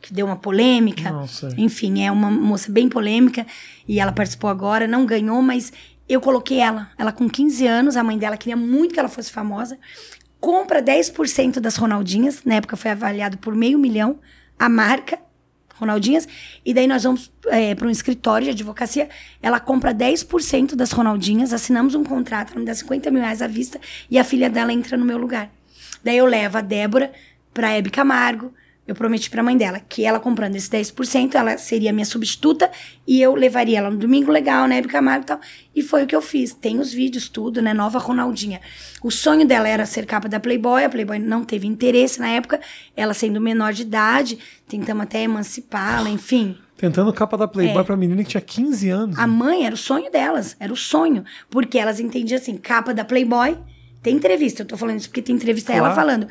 [0.00, 1.10] que deu uma polêmica.
[1.10, 1.48] Nossa.
[1.56, 3.46] Enfim, é uma moça bem polêmica
[3.86, 5.72] e ela participou agora, não ganhou, mas
[6.08, 6.90] eu coloquei ela.
[6.98, 9.78] Ela com 15 anos, a mãe dela queria muito que ela fosse famosa
[10.40, 14.18] compra 10% das Ronaldinhas, na época foi avaliado por meio milhão
[14.58, 15.18] a marca
[15.74, 16.28] Ronaldinhas,
[16.64, 19.08] e daí nós vamos é, para um escritório de advocacia,
[19.42, 23.46] ela compra 10% das Ronaldinhas, assinamos um contrato, ela me dá 50 mil reais à
[23.46, 23.80] vista,
[24.10, 25.50] e a filha dela entra no meu lugar.
[26.04, 27.10] Daí eu levo a Débora
[27.54, 28.52] para Hebe Camargo,
[28.90, 32.70] eu prometi para a mãe dela que ela comprando esse 10%, ela seria minha substituta
[33.06, 35.40] e eu levaria ela no domingo legal, né, Camargo e tal.
[35.74, 36.52] E foi o que eu fiz.
[36.52, 37.72] Tem os vídeos, tudo, né?
[37.72, 38.60] Nova Ronaldinha.
[39.02, 42.60] O sonho dela era ser capa da Playboy, a Playboy não teve interesse na época,
[42.96, 44.38] ela sendo menor de idade,
[44.68, 46.56] tentamos até emancipá-la, enfim.
[46.76, 47.84] Tentando capa da Playboy é.
[47.84, 49.18] pra menina que tinha 15 anos.
[49.18, 51.24] A mãe era o sonho delas, era o sonho.
[51.48, 53.56] Porque elas entendiam assim, capa da Playboy.
[54.02, 55.86] Tem entrevista, eu tô falando isso porque tem entrevista claro.
[55.86, 56.26] ela falando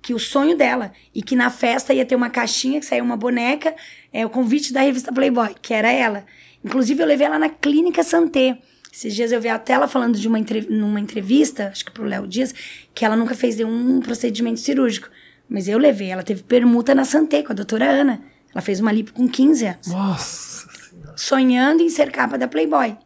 [0.00, 3.16] que o sonho dela e que na festa ia ter uma caixinha que saía uma
[3.16, 3.74] boneca,
[4.12, 6.24] é o convite da revista Playboy, que era ela.
[6.64, 8.58] Inclusive eu levei ela na clínica Santé.
[8.92, 10.38] Esses dias eu vi até ela falando de uma
[10.68, 12.54] numa entrevista, acho que pro Léo Dias,
[12.94, 15.08] que ela nunca fez nenhum procedimento cirúrgico.
[15.48, 18.20] Mas eu levei, ela teve permuta na Santé com a doutora Ana.
[18.52, 19.86] Ela fez uma lipo com 15 anos.
[19.86, 20.68] Nossa!
[21.16, 22.96] Sonhando em ser capa da Playboy.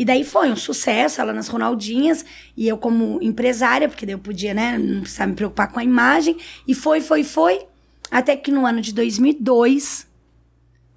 [0.00, 2.24] E daí foi um sucesso, ela nas Ronaldinhas,
[2.56, 5.84] e eu como empresária, porque daí eu podia, né, não precisava me preocupar com a
[5.84, 7.66] imagem, e foi, foi, foi,
[8.10, 10.06] até que no ano de 2002,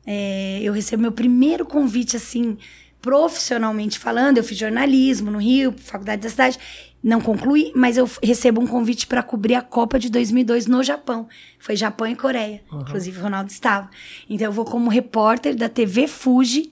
[0.07, 2.57] é, eu recebo meu primeiro convite, assim,
[3.01, 6.57] profissionalmente falando, eu fiz jornalismo no Rio, faculdade da cidade,
[7.03, 11.27] não concluí, mas eu recebo um convite para cobrir a Copa de 2002 no Japão.
[11.59, 12.61] Foi Japão e Coreia.
[12.71, 12.79] Uhum.
[12.79, 13.89] Inclusive, o Ronaldo estava.
[14.29, 16.71] Então, eu vou como repórter da TV Fuji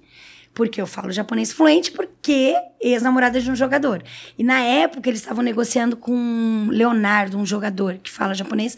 [0.54, 4.04] porque eu falo japonês fluente, porque ex-namorada de um jogador.
[4.38, 8.78] E na época eles estavam negociando com Leonardo, um jogador que fala japonês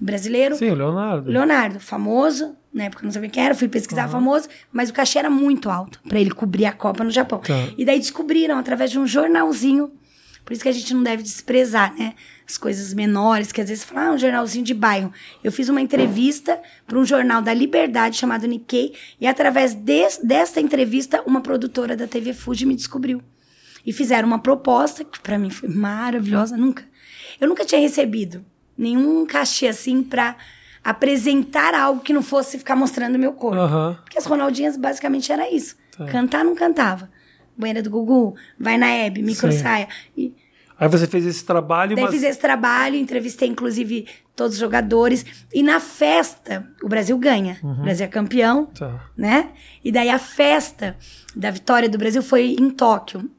[0.00, 0.56] brasileiro.
[0.56, 1.30] Sim, Leonardo.
[1.30, 2.56] Leonardo, famoso.
[2.72, 4.12] Na época eu não sabia quem era, fui pesquisar uhum.
[4.12, 7.38] famoso, mas o cachê era muito alto para ele cobrir a Copa no Japão.
[7.40, 7.68] Tá.
[7.76, 9.92] E daí descobriram através de um jornalzinho.
[10.44, 12.14] Por isso que a gente não deve desprezar, né?
[12.52, 15.12] as coisas menores, que às vezes fala, ah, um jornalzinho de bairro.
[15.42, 20.60] Eu fiz uma entrevista para um jornal da Liberdade chamado Nikkei, e através de, desta
[20.60, 23.22] entrevista, uma produtora da TV Fuji me descobriu.
[23.84, 26.84] E fizeram uma proposta, que para mim foi maravilhosa, nunca.
[27.40, 28.44] Eu nunca tinha recebido
[28.76, 30.36] nenhum cachê assim para
[30.84, 33.60] apresentar algo que não fosse ficar mostrando meu corpo.
[33.60, 33.94] Uhum.
[33.94, 35.76] Porque as Ronaldinhas basicamente era isso.
[35.96, 36.06] Tá.
[36.06, 37.10] Cantar não cantava.
[37.62, 39.58] Banheira do Gugu, vai na Hebe, micro Sim.
[39.58, 39.88] saia.
[40.16, 40.34] E
[40.82, 41.94] Aí você fez esse trabalho.
[41.94, 42.12] Daí mas...
[42.12, 45.24] fiz esse trabalho, entrevistei inclusive todos os jogadores.
[45.54, 47.56] E na festa, o Brasil ganha.
[47.62, 47.70] Uhum.
[47.70, 49.08] O Brasil é campeão, tá.
[49.16, 49.50] né?
[49.84, 50.96] E daí a festa
[51.36, 53.30] da vitória do Brasil foi em Tóquio.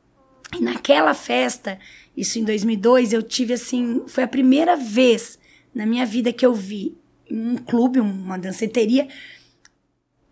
[0.57, 1.77] E naquela festa,
[2.15, 5.37] isso em 2002, eu tive assim, foi a primeira vez
[5.75, 6.95] na minha vida que eu vi
[7.29, 9.07] um clube, uma danceteria,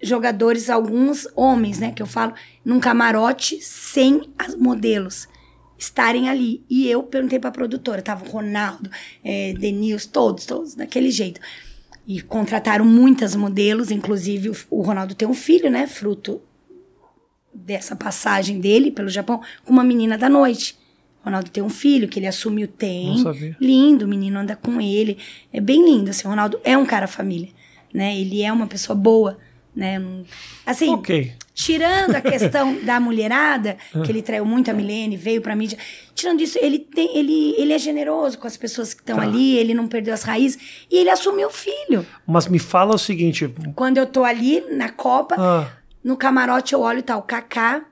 [0.01, 2.33] jogadores, alguns homens, né, que eu falo,
[2.63, 5.27] num camarote sem as modelos
[5.77, 6.63] estarem ali.
[6.69, 8.89] E eu perguntei pra produtora, tava o Ronaldo,
[9.23, 11.41] é, Denils, todos, todos, daquele jeito.
[12.07, 15.87] E contrataram muitas modelos, inclusive o, o Ronaldo tem um filho, né?
[15.87, 16.41] Fruto
[17.53, 20.79] dessa passagem dele pelo Japão, com uma menina da noite.
[21.21, 23.15] O Ronaldo tem um filho que ele assumiu, tem.
[23.59, 25.17] Lindo, o menino anda com ele.
[25.53, 26.27] É bem lindo, assim.
[26.27, 27.49] O Ronaldo é um cara família,
[27.93, 28.19] né?
[28.19, 29.37] Ele é uma pessoa boa,
[29.75, 30.01] né?
[30.65, 31.33] Assim, Ok.
[31.53, 35.77] tirando a questão da mulherada, que ele traiu muito a Milene, veio pra mídia.
[36.13, 39.23] Tirando isso, ele, tem, ele, ele é generoso com as pessoas que estão Tá.
[39.23, 40.85] ali, ele não perdeu as raízes.
[40.91, 42.05] E ele assumiu o filho.
[42.27, 43.47] Mas me fala o seguinte.
[43.75, 45.69] Quando eu tô ali na Copa, Ah,
[46.03, 47.85] no camarote eu olho e tá o Kaká,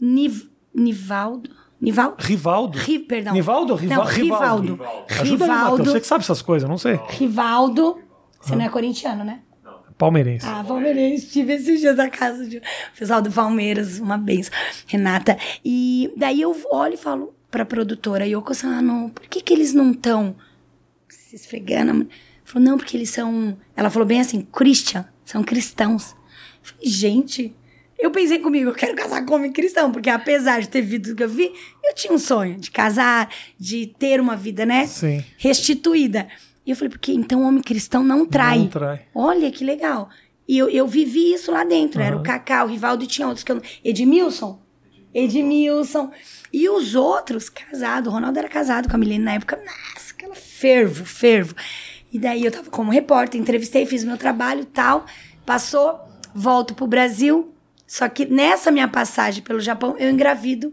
[0.00, 1.50] Niv, Nivaldo.
[1.80, 2.16] Nivaldo?
[2.22, 2.78] Rivaldo.
[2.78, 3.32] Ri, perdão.
[3.32, 4.72] Nivaldo ou Riva- Não, Rivaldo?
[4.74, 5.04] Rivaldo.
[5.08, 5.70] Ajuda aí, Matheus.
[5.70, 5.84] Rivaldo.
[5.92, 7.00] Você que sabe essas coisas, não sei.
[7.08, 7.98] Rivaldo.
[8.40, 9.40] Você não é corintiano, né?
[10.00, 10.46] Palmeirense.
[10.46, 11.26] Ah, Palmeirense.
[11.26, 12.62] Estive esses dias na casa de
[12.98, 14.52] pessoal do Palmeiras, uma benção.
[14.86, 15.36] Renata.
[15.62, 19.90] E daí eu olho e falo pra produtora, Yoko Sano, por que que eles não
[19.90, 20.34] estão
[21.08, 22.08] se esfregando?
[22.44, 23.56] Falou, não, porque eles são...
[23.76, 26.12] Ela falou bem assim, Christian, são cristãos.
[26.12, 26.16] Eu
[26.62, 27.54] falei, gente...
[27.98, 31.16] Eu pensei comigo, eu quero casar com homem cristão, porque apesar de ter visto tudo
[31.16, 31.52] que eu vi,
[31.84, 33.28] eu tinha um sonho de casar,
[33.58, 34.86] de ter uma vida, né?
[34.86, 35.22] Sim.
[35.36, 36.26] Restituída.
[36.70, 38.60] E eu falei, porque então homem cristão não trai.
[38.60, 39.02] Não trai.
[39.12, 40.08] Olha que legal.
[40.46, 42.00] E eu, eu vivi isso lá dentro.
[42.00, 43.60] Era o Cacá, o Rivaldo e tinha outros que eu.
[43.84, 44.62] Edmilson.
[45.12, 46.12] Edmilson.
[46.52, 48.06] E os outros, casado.
[48.06, 49.56] O Ronaldo era casado com a Milene na época.
[49.56, 51.56] Nossa, aquela fervo, fervo.
[52.12, 55.06] E daí eu tava como repórter, entrevistei, fiz meu trabalho tal.
[55.44, 55.98] Passou,
[56.32, 57.52] volto pro Brasil.
[57.84, 60.72] Só que nessa minha passagem pelo Japão, eu engravido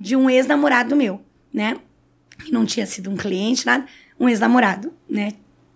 [0.00, 1.20] de um ex-namorado meu,
[1.52, 1.76] né?
[2.44, 3.86] que não tinha sido um cliente, nada,
[4.18, 5.32] um ex-namorado, né?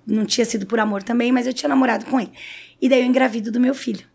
[0.06, 2.32] Não tinha sido por amor também, mas eu tinha namorado com ele.
[2.80, 4.06] E daí eu engravido do meu filho.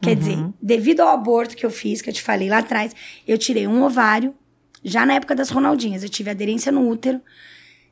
[0.00, 2.92] Quer dizer, devido ao aborto que eu fiz, que eu te falei lá atrás,
[3.26, 4.34] eu tirei um ovário,
[4.82, 7.20] já na época das Ronaldinhas, eu tive aderência no útero,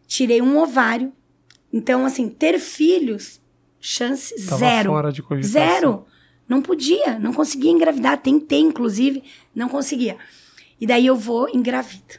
[0.08, 1.12] tirei um ovário.
[1.72, 3.40] Então, assim, ter filhos,
[3.80, 4.90] chance Tava zero.
[4.90, 5.72] fora de cogitação.
[5.72, 6.06] Zero.
[6.48, 8.18] Não podia, não conseguia engravidar.
[8.18, 9.22] Tentei, inclusive,
[9.54, 10.16] não conseguia.
[10.80, 12.14] E daí eu vou engravido,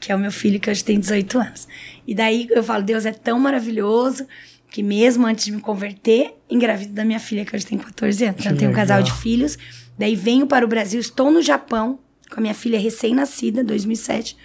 [0.00, 1.68] que é o meu filho que hoje tem 18 anos.
[2.06, 4.26] E daí eu falo, Deus é tão maravilhoso
[4.70, 8.40] que mesmo antes de me converter, engravido da minha filha que hoje tem 14 anos.
[8.40, 9.58] Que eu tenho um casal de filhos.
[9.98, 11.98] Daí venho para o Brasil, estou no Japão
[12.30, 14.36] com a minha filha recém-nascida, 2007.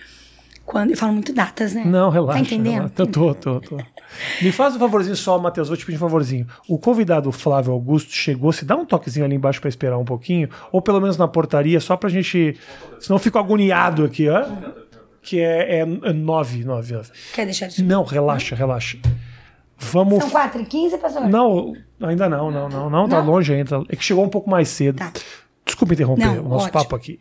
[0.66, 1.84] Quando eu falo muito datas, né?
[1.86, 2.40] Não, relaxa.
[2.40, 2.74] Tá entendendo?
[2.74, 3.06] relaxa.
[3.06, 3.78] Tô, tô, tô.
[4.42, 5.68] Me faz um favorzinho só, Matheus.
[5.68, 6.48] Vou te pedir um favorzinho.
[6.68, 8.52] O convidado Flávio Augusto chegou.
[8.52, 11.80] Se dá um toquezinho ali embaixo pra esperar um pouquinho, ou pelo menos na portaria,
[11.80, 12.58] só pra gente.
[13.00, 14.44] Senão eu fico agoniado aqui, ó.
[15.26, 17.10] Que é, é, é nove, nove, nove.
[17.34, 17.84] Quer deixar isso?
[17.84, 19.00] Não, relaxa, relaxa.
[19.78, 20.20] Vamos.
[20.20, 21.28] São 4 e 15, pastor?
[21.28, 23.82] Não, ainda não, não, não, não, tá longe ainda.
[23.90, 24.98] É que chegou um pouco mais cedo.
[24.98, 25.12] Tá.
[25.66, 26.84] Desculpa interromper Não, o nosso ótimo.
[26.84, 27.20] papo aqui.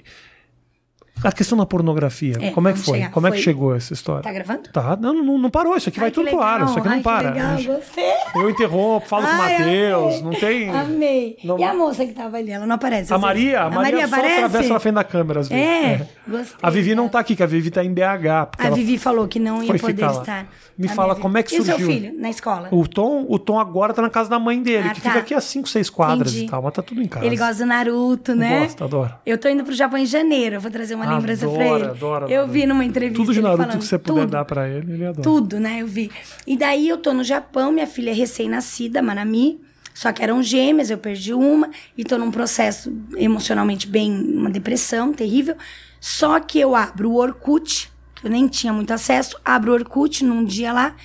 [1.24, 2.98] A questão da pornografia, É, como é que foi?
[2.98, 3.10] chegar.
[3.10, 4.22] Como é que Foi- chegou essa história?
[4.22, 4.62] Tá gravando?
[4.72, 5.76] Tá, não, não, não parou.
[5.76, 6.64] Isso aqui vai Ai, que tudo pro ar.
[6.64, 7.32] Isso aqui não Ai, para.
[7.32, 8.12] Que legal, gostei.
[8.34, 10.22] Eu interrompo, falo com o Ai, Matheus.
[10.22, 10.68] Não tem.
[10.70, 11.36] Amei.
[11.44, 12.50] Não- E a moça que tava ali?
[12.50, 13.12] Ela não aparece.
[13.12, 13.34] A às vezes.
[13.44, 14.34] Maria, a Maria, só aparece?
[14.44, 15.64] atravessa na frente da câmera às vezes.
[15.64, 16.56] É, gostei.
[16.62, 17.12] A Vivi não dela.
[17.12, 18.50] tá aqui, que a Vivi tá em BH.
[18.58, 20.46] A Vivi falou que não ia foi poder estar.
[20.76, 21.86] Me A fala como é que E o seu surgiu?
[21.94, 22.68] filho, na escola?
[22.72, 25.10] O Tom, o Tom agora tá na casa da mãe dele, Ah, que tá.
[25.10, 27.24] fica aqui a 5, 6 quadras e tal, mas tá tudo em casa.
[27.24, 28.60] Ele gosta do Naruto, né?
[28.64, 29.20] Gosta, adora.
[29.24, 30.56] Eu tô indo pro Japão em janeiro.
[30.56, 31.90] Eu vou trazer uma lembrança pra Adora, ele.
[31.90, 32.52] adora, eu adora.
[32.52, 33.22] vi numa entrevista.
[33.22, 34.30] Tudo de Naruto falando, que você puder tudo.
[34.30, 35.22] dar pra ele, ele adora.
[35.22, 35.78] Tudo, né?
[35.82, 36.10] Eu vi.
[36.46, 39.60] E daí eu tô no Japão, minha filha é recém-nascida, Manami.
[39.92, 41.70] Só que eram gêmeas, eu perdi uma.
[41.96, 45.56] E tô num processo emocionalmente bem, uma depressão terrível.
[46.00, 49.38] Só que eu abro o Orkut, que eu nem tinha muito acesso.
[49.44, 50.96] Abro o Orkut num dia lá.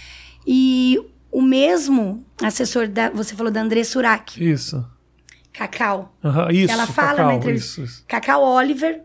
[0.45, 0.99] E
[1.31, 3.11] o mesmo assessor da.
[3.11, 4.83] Você falou da André Surak, Isso.
[5.53, 6.15] Cacau.
[6.23, 7.81] Aham, isso, ela fala Cacau, na entrevista.
[7.81, 8.05] isso, isso.
[8.07, 9.01] Cacau Oliver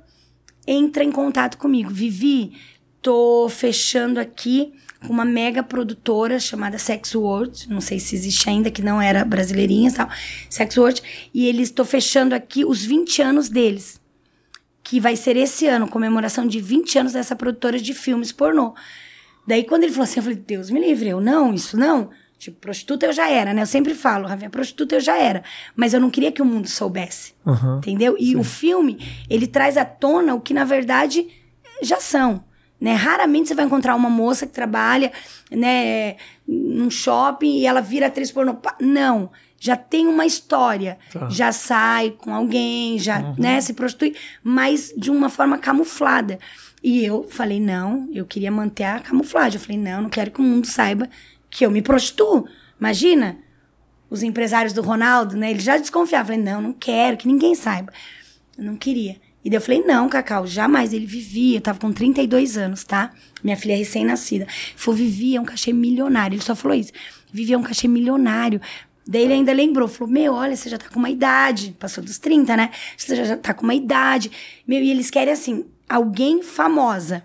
[0.66, 1.90] entra em contato comigo.
[1.90, 2.52] Vivi,
[3.00, 4.72] tô fechando aqui
[5.06, 7.68] com uma mega produtora chamada Sex World.
[7.68, 10.08] Não sei se existe ainda, que não era brasileirinha e tal.
[10.48, 11.02] Sex World.
[11.32, 14.00] E eles tô fechando aqui os 20 anos deles.
[14.82, 18.74] Que vai ser esse ano, comemoração de 20 anos dessa produtora de filmes pornô.
[19.46, 22.10] Daí, quando ele falou assim, eu falei, Deus me livre, eu não, isso não.
[22.44, 23.62] Tipo, prostituta eu já era, né?
[23.62, 25.42] Eu sempre falo, Rafinha, prostituta eu já era.
[25.74, 27.32] Mas eu não queria que o mundo soubesse.
[27.46, 27.78] Aham.
[27.78, 28.16] Entendeu?
[28.20, 28.98] E o filme,
[29.30, 31.26] ele traz à tona o que, na verdade,
[31.80, 32.44] já são.
[32.78, 32.92] Né?
[32.92, 35.10] Raramente você vai encontrar uma moça que trabalha
[35.50, 36.16] né,
[36.46, 38.58] num shopping e ela vira atriz pornô.
[38.78, 39.30] Não.
[39.58, 40.98] Já tem uma história.
[41.10, 41.30] Tá.
[41.30, 46.38] Já sai com alguém, já né, se prostitui, mas de uma forma camuflada.
[46.82, 49.58] E eu falei, não, eu queria manter a camuflagem.
[49.58, 51.08] Eu falei, não, não quero que o mundo saiba
[51.54, 52.46] que eu me prostituo.
[52.78, 53.38] Imagina,
[54.10, 55.52] os empresários do Ronaldo, né?
[55.52, 56.34] Eles já desconfiavam.
[56.34, 57.92] Eu Falei, não, não quero que ninguém saiba.
[58.58, 59.16] Eu não queria.
[59.44, 60.92] E daí eu falei, não, Cacau, jamais.
[60.92, 63.12] Ele vivia, eu tava com 32 anos, tá?
[63.42, 64.48] Minha filha é recém-nascida.
[64.74, 66.34] Falou, vivia um cachê milionário.
[66.34, 66.90] Ele só falou isso.
[67.32, 68.60] Vivia um cachê milionário.
[69.06, 72.18] Daí ele ainda lembrou, falou: Meu, olha, você já tá com uma idade, passou dos
[72.18, 72.70] 30, né?
[72.96, 74.30] Você já tá com uma idade.
[74.66, 77.22] Meu, e eles querem assim, alguém famosa.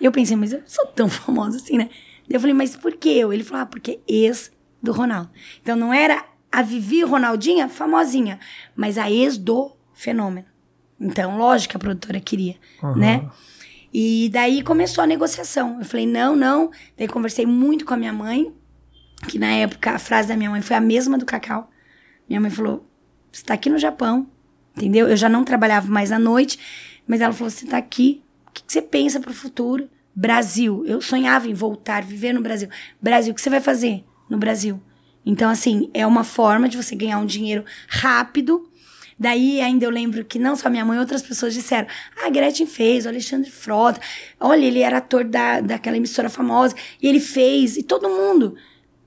[0.00, 1.88] Eu pensei, mas eu sou tão famosa assim, né?
[2.28, 3.32] Eu falei, mas por que eu?
[3.32, 4.50] Ele falou, ah, porque ex
[4.82, 5.30] do Ronaldo.
[5.60, 8.38] Então não era a Vivi Ronaldinha famosinha,
[8.74, 10.46] mas a ex do fenômeno.
[11.00, 12.96] Então, lógico que a produtora queria, uhum.
[12.96, 13.28] né?
[13.92, 15.78] E daí começou a negociação.
[15.78, 16.70] Eu falei, não, não.
[16.96, 18.52] Daí conversei muito com a minha mãe,
[19.28, 21.70] que na época a frase da minha mãe foi a mesma do Cacau.
[22.28, 22.88] Minha mãe falou:
[23.30, 24.26] Você tá aqui no Japão,
[24.76, 25.08] entendeu?
[25.08, 26.58] Eu já não trabalhava mais à noite,
[27.06, 29.88] mas ela falou: Você tá aqui, o que, que você pensa pro futuro?
[30.14, 30.84] Brasil.
[30.86, 32.68] Eu sonhava em voltar, viver no Brasil.
[33.00, 34.80] Brasil, o que você vai fazer no Brasil?
[35.26, 38.70] Então, assim, é uma forma de você ganhar um dinheiro rápido.
[39.18, 42.66] Daí ainda eu lembro que não só minha mãe, outras pessoas disseram: Ah, a Gretchen
[42.66, 44.00] fez, o Alexandre Frota.
[44.38, 46.74] Olha, ele era ator da, daquela emissora famosa.
[47.00, 48.56] E ele fez, e todo mundo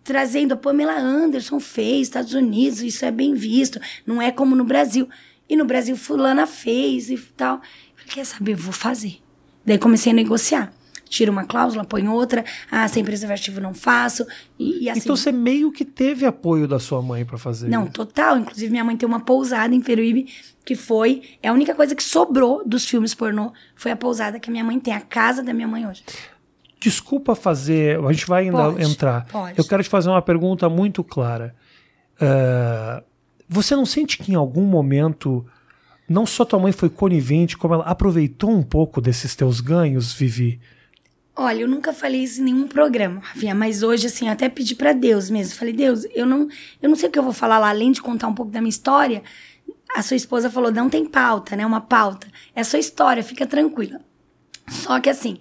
[0.03, 4.63] trazendo a Pamela Anderson fez, Estados Unidos, isso é bem visto, não é como no
[4.63, 5.09] Brasil.
[5.49, 7.61] E no Brasil fulana fez e tal.
[7.93, 9.17] Falei, quer saber, vou fazer.
[9.65, 10.71] Daí comecei a negociar.
[11.09, 12.43] Tiro uma cláusula, põe outra.
[12.69, 14.25] Ah, sem preservativo não faço.
[14.57, 15.01] E, e assim.
[15.01, 18.37] Então você meio que teve apoio da sua mãe para fazer Não, total.
[18.37, 20.27] Inclusive, minha mãe tem uma pousada em Peruíbe
[20.65, 21.21] que foi.
[21.41, 23.53] É a única coisa que sobrou dos filmes pornô.
[23.75, 26.03] Foi a pousada que a minha mãe tem, a casa da minha mãe hoje.
[26.79, 29.25] Desculpa fazer, a gente vai ainda pode, entrar.
[29.27, 29.57] Pode.
[29.57, 31.55] Eu quero te fazer uma pergunta muito clara.
[32.21, 33.03] Uh,
[33.47, 35.45] você não sente que em algum momento
[36.07, 40.59] não só tua mãe foi conivente, como ela aproveitou um pouco desses teus ganhos, Vivi?
[41.39, 44.91] Olha, eu nunca falei isso em nenhum programa, Rafinha, mas hoje, assim, até pedi para
[44.91, 45.53] Deus mesmo.
[45.55, 46.47] Falei, Deus, eu não,
[46.81, 48.59] eu não sei o que eu vou falar lá, além de contar um pouco da
[48.59, 49.21] minha história.
[49.95, 51.63] A sua esposa falou, não tem pauta, né?
[51.63, 52.27] Uma pauta.
[52.55, 54.01] É a sua história, fica tranquila.
[54.67, 55.37] Só que, assim,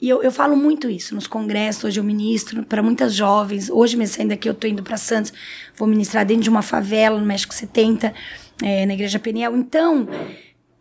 [0.00, 1.84] e eu, eu falo muito isso nos congressos.
[1.84, 3.68] Hoje eu ministro para muitas jovens.
[3.68, 5.30] Hoje, mesmo saindo daqui, eu tô indo para Santos.
[5.76, 8.14] Vou ministrar dentro de uma favela no México 70,
[8.62, 9.54] é, na Igreja Peniel.
[9.54, 10.08] Então,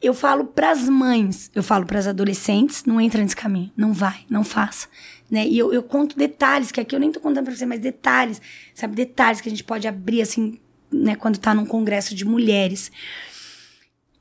[0.03, 3.71] eu falo para as mães, eu falo para as adolescentes: não entra nesse caminho.
[3.75, 4.87] Não vai, não faça.
[5.31, 5.47] Né?
[5.47, 8.41] E eu, eu conto detalhes, que aqui eu nem tô contando para você, mas detalhes,
[8.75, 8.95] sabe?
[8.95, 10.59] Detalhes que a gente pode abrir, assim,
[10.91, 12.91] né, quando tá num congresso de mulheres.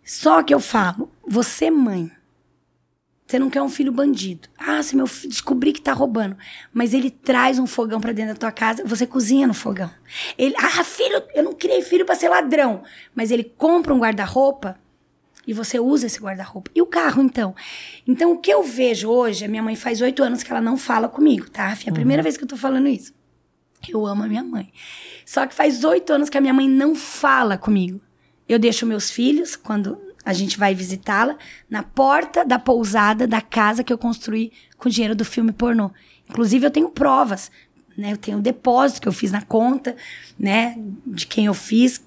[0.04, 2.10] Só que eu falo, você, mãe,
[3.26, 4.48] você não quer um filho bandido.
[4.58, 6.36] Ah, se meu filho descobrir que tá roubando.
[6.72, 9.90] Mas ele traz um fogão para dentro da tua casa, você cozinha no fogão.
[10.38, 12.82] Ele, ah, filho, eu não criei filho para ser ladrão.
[13.14, 14.78] Mas ele compra um guarda-roupa
[15.46, 16.70] e você usa esse guarda-roupa.
[16.74, 17.54] E o carro, então?
[18.06, 20.76] Então, o que eu vejo hoje, a minha mãe faz oito anos que ela não
[20.76, 21.70] fala comigo, tá?
[21.70, 21.94] É a uhum.
[21.94, 23.12] primeira vez que eu tô falando isso.
[23.88, 24.72] Eu amo a minha mãe.
[25.26, 28.00] Só que faz oito anos que a minha mãe não fala comigo.
[28.48, 31.36] Eu deixo meus filhos, quando a gente vai visitá-la
[31.68, 35.90] na porta da pousada da casa que eu construí com o dinheiro do filme pornô.
[36.28, 37.50] Inclusive, eu tenho provas,
[37.96, 38.12] né?
[38.12, 39.96] Eu tenho o depósito que eu fiz na conta,
[40.38, 40.76] né?
[41.06, 42.00] De quem eu fiz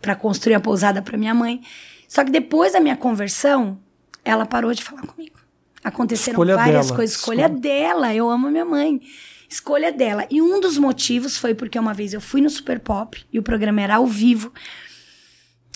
[0.00, 1.62] para construir a pousada para minha mãe.
[2.10, 3.78] Só que depois da minha conversão,
[4.24, 5.38] ela parou de falar comigo.
[5.82, 6.96] Aconteceram escolha várias dela.
[6.96, 7.16] coisas.
[7.16, 8.12] Escolha, escolha dela.
[8.12, 9.00] Eu amo a minha mãe.
[9.48, 10.26] Escolha dela.
[10.28, 13.44] E um dos motivos foi porque uma vez eu fui no Super Pop e o
[13.44, 14.52] programa era ao vivo.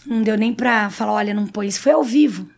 [0.05, 1.81] Não deu nem pra falar, olha, não põe isso.
[1.81, 2.51] Foi ao vivo.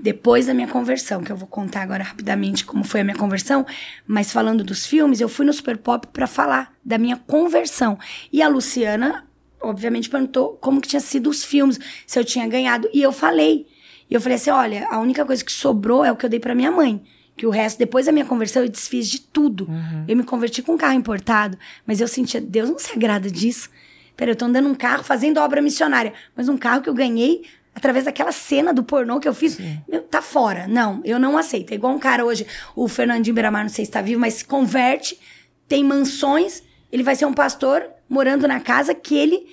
[0.00, 3.66] Depois da minha conversão, que eu vou contar agora rapidamente como foi a minha conversão,
[4.06, 7.98] mas falando dos filmes, eu fui no Super Pop para falar da minha conversão.
[8.32, 9.26] E a Luciana,
[9.62, 12.88] obviamente, perguntou como que tinha sido os filmes, se eu tinha ganhado.
[12.92, 13.66] E eu falei.
[14.10, 16.40] E eu falei assim: olha, a única coisa que sobrou é o que eu dei
[16.40, 17.02] para minha mãe.
[17.36, 19.66] Que o resto, depois da minha conversão, eu desfiz de tudo.
[19.68, 20.04] Uhum.
[20.06, 21.56] Eu me converti com um carro importado,
[21.86, 23.70] mas eu sentia, Deus não se agrada disso.
[24.16, 27.42] Peraí, eu tô andando um carro fazendo obra missionária, mas um carro que eu ganhei
[27.74, 29.58] através daquela cena do pornô que eu fiz,
[29.88, 30.66] meu, tá fora.
[30.68, 31.72] Não, eu não aceito.
[31.72, 34.44] É igual um cara hoje, o Fernandinho Beiramar, não sei se tá vivo, mas se
[34.44, 35.18] converte,
[35.66, 39.46] tem mansões, ele vai ser um pastor morando na casa que ele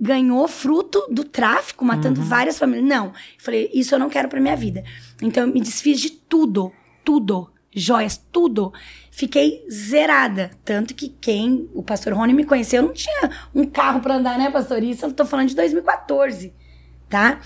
[0.00, 2.26] ganhou fruto do tráfico, matando uhum.
[2.26, 2.86] várias famílias.
[2.86, 3.06] Não.
[3.06, 4.82] Eu falei, isso eu não quero pra minha vida.
[5.22, 6.72] Então eu me desfiz de tudo,
[7.04, 8.72] tudo joias, tudo.
[9.10, 10.50] Fiquei zerada.
[10.64, 14.50] Tanto que quem, o pastor Rony me conheceu, não tinha um carro para andar, né,
[14.50, 14.82] pastor?
[14.82, 16.54] Isso eu tô falando de 2014,
[17.08, 17.40] tá?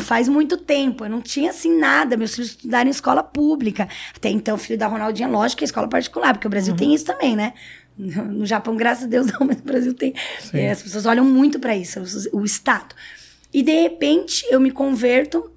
[0.00, 1.04] Faz muito tempo.
[1.04, 2.16] Eu não tinha assim nada.
[2.16, 3.88] Meus filhos estudaram em escola pública.
[4.14, 6.78] Até então, filho da Ronaldinha, lógico que é escola particular, porque o Brasil uhum.
[6.78, 7.54] tem isso também, né?
[7.98, 10.14] No Japão, graças a Deus, não, mas no Brasil tem.
[10.52, 12.00] É, as pessoas olham muito para isso,
[12.32, 12.94] o, Estado.
[13.52, 15.50] E de repente eu me converto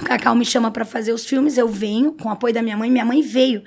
[0.00, 2.76] o Cacau me chama para fazer os filmes, eu venho, com o apoio da minha
[2.76, 3.64] mãe, minha mãe veio.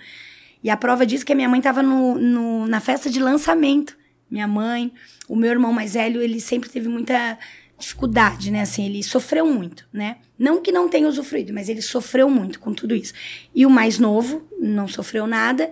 [0.63, 3.19] E a prova disso é que a minha mãe estava no, no, na festa de
[3.19, 3.97] lançamento.
[4.29, 4.93] Minha mãe,
[5.27, 7.37] o meu irmão mais velho, ele sempre teve muita
[7.77, 8.61] dificuldade, né?
[8.61, 10.17] Assim, ele sofreu muito, né?
[10.39, 13.13] Não que não tenha usufruído, mas ele sofreu muito com tudo isso.
[13.53, 15.69] E o mais novo não sofreu nada.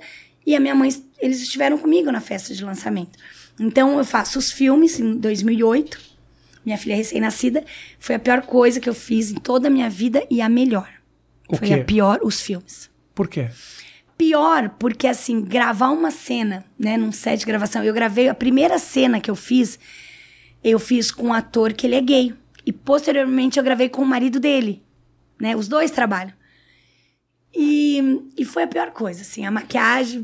[0.50, 0.90] E a minha mãe,
[1.20, 3.20] eles estiveram comigo na festa de lançamento.
[3.60, 6.00] Então eu faço os filmes em 2008.
[6.66, 7.64] Minha filha recém-nascida
[8.00, 10.90] foi a pior coisa que eu fiz em toda a minha vida e a melhor.
[11.48, 11.74] O foi quê?
[11.76, 12.90] a pior os filmes.
[13.14, 13.48] Por quê?
[14.18, 17.84] Pior porque assim, gravar uma cena, né, num set de gravação.
[17.84, 19.78] Eu gravei a primeira cena que eu fiz,
[20.64, 22.34] eu fiz com um ator que ele é gay.
[22.66, 24.82] E posteriormente eu gravei com o marido dele,
[25.40, 25.56] né?
[25.56, 26.39] Os dois trabalham.
[27.54, 29.46] E, e foi a pior coisa, assim.
[29.46, 30.24] A maquiagem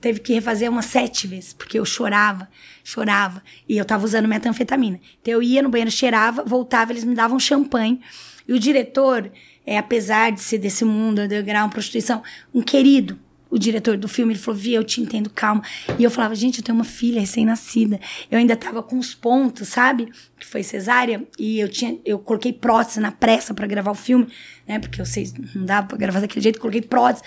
[0.00, 2.48] teve que refazer umas sete vezes, porque eu chorava,
[2.82, 3.42] chorava.
[3.68, 4.98] E eu tava usando metanfetamina.
[5.20, 8.00] Então eu ia no banheiro, cheirava, voltava, eles me davam champanhe.
[8.48, 9.30] E o diretor,
[9.66, 12.22] é, apesar de ser desse mundo underground, prostituição,
[12.54, 13.18] um querido,
[13.52, 15.62] o diretor do filme, ele falou, Via, eu te entendo, calma.
[15.98, 18.00] E eu falava, gente, eu tenho uma filha recém-nascida.
[18.30, 20.10] Eu ainda tava com os pontos, sabe?
[20.40, 21.22] Que foi cesárea.
[21.38, 24.26] E eu tinha, eu coloquei prótese na pressa para gravar o filme,
[24.66, 24.78] né?
[24.78, 27.22] Porque eu sei, não dava pra gravar daquele jeito, coloquei prótese.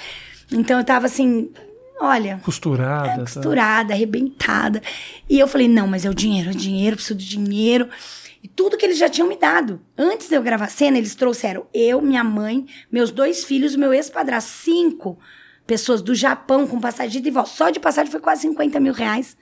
[0.52, 1.52] Então eu tava assim,
[2.02, 2.40] olha...
[2.44, 3.08] Costurada.
[3.08, 3.20] É, tá?
[3.20, 4.82] costurada, arrebentada.
[5.30, 7.88] E eu falei, não, mas é o dinheiro, é o dinheiro, preciso de dinheiro.
[8.42, 9.80] E tudo que eles já tinham me dado.
[9.96, 13.94] Antes de eu gravar a cena, eles trouxeram eu, minha mãe, meus dois filhos, meu
[13.94, 15.20] ex-padrasto, cinco
[15.66, 17.50] pessoas do Japão com passagem de volta.
[17.50, 19.36] Só de passagem foi quase 50 mil reais.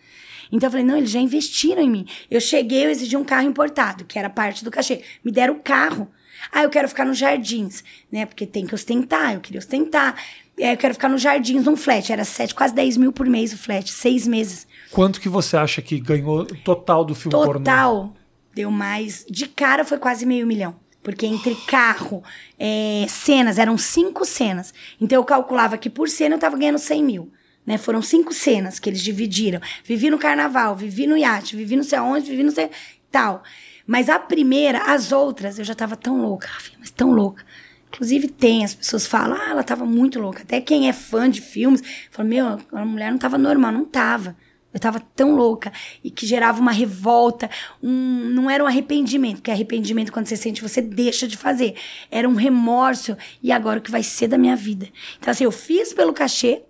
[0.52, 2.06] Então eu falei, não, eles já investiram em mim.
[2.30, 5.02] Eu cheguei, eu exigi um carro importado, que era parte do cachê.
[5.24, 6.08] Me deram o carro.
[6.52, 8.26] Ah, eu quero ficar nos jardins, né?
[8.26, 10.16] Porque tem que ostentar, eu queria ostentar.
[10.60, 12.12] É, eu quero ficar nos jardins, num flat.
[12.12, 14.68] Era 7, quase 10 mil por mês o flat, seis meses.
[14.92, 17.54] Quanto que você acha que ganhou total do filme pornô?
[17.54, 18.14] Total,
[18.54, 19.26] deu mais.
[19.30, 20.76] De cara foi quase meio milhão.
[21.04, 22.24] Porque entre carro,
[22.58, 24.74] é, cenas, eram cinco cenas.
[25.00, 27.32] Então eu calculava que por cena eu tava ganhando 100 mil.
[27.66, 27.78] Né?
[27.78, 29.62] Foram cinco cenas que eles dividiram.
[29.84, 32.70] Vivi no carnaval, vivi no iate, vivi não sei aonde, vivi não sei
[33.12, 33.44] tal.
[33.86, 37.46] Mas a primeira, as outras, eu já tava tão louca, Rafinha, mas tão louca.
[37.90, 40.42] Inclusive tem, as pessoas falam, ah, ela tava muito louca.
[40.42, 44.36] Até quem é fã de filmes, fala, meu, a mulher não tava normal, não tava.
[44.74, 45.72] Eu tava tão louca
[46.04, 47.50] e que gerava uma revolta,
[47.82, 51.76] um, não era um arrependimento, porque arrependimento quando você sente você deixa de fazer.
[52.10, 54.88] Era um remorso e agora o que vai ser da minha vida.
[55.20, 56.64] Então assim, eu fiz pelo cachê,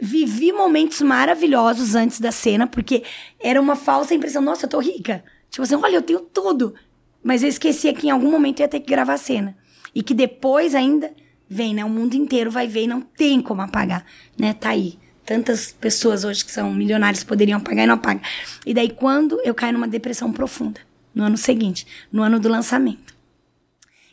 [0.00, 3.02] vivi momentos maravilhosos antes da cena, porque
[3.40, 5.24] era uma falsa impressão, nossa, eu tô rica.
[5.50, 6.74] Tipo assim, olha, eu tenho tudo.
[7.22, 9.56] Mas eu esquecia que em algum momento eu ia ter que gravar a cena.
[9.94, 11.12] E que depois ainda
[11.48, 11.84] vem, né?
[11.84, 14.04] O mundo inteiro vai ver e não tem como apagar,
[14.38, 14.52] né?
[14.52, 14.98] Tá aí.
[15.28, 18.22] Tantas pessoas hoje que são milionários poderiam pagar e não apagam.
[18.64, 20.80] E daí, quando eu caio numa depressão profunda,
[21.14, 23.14] no ano seguinte, no ano do lançamento.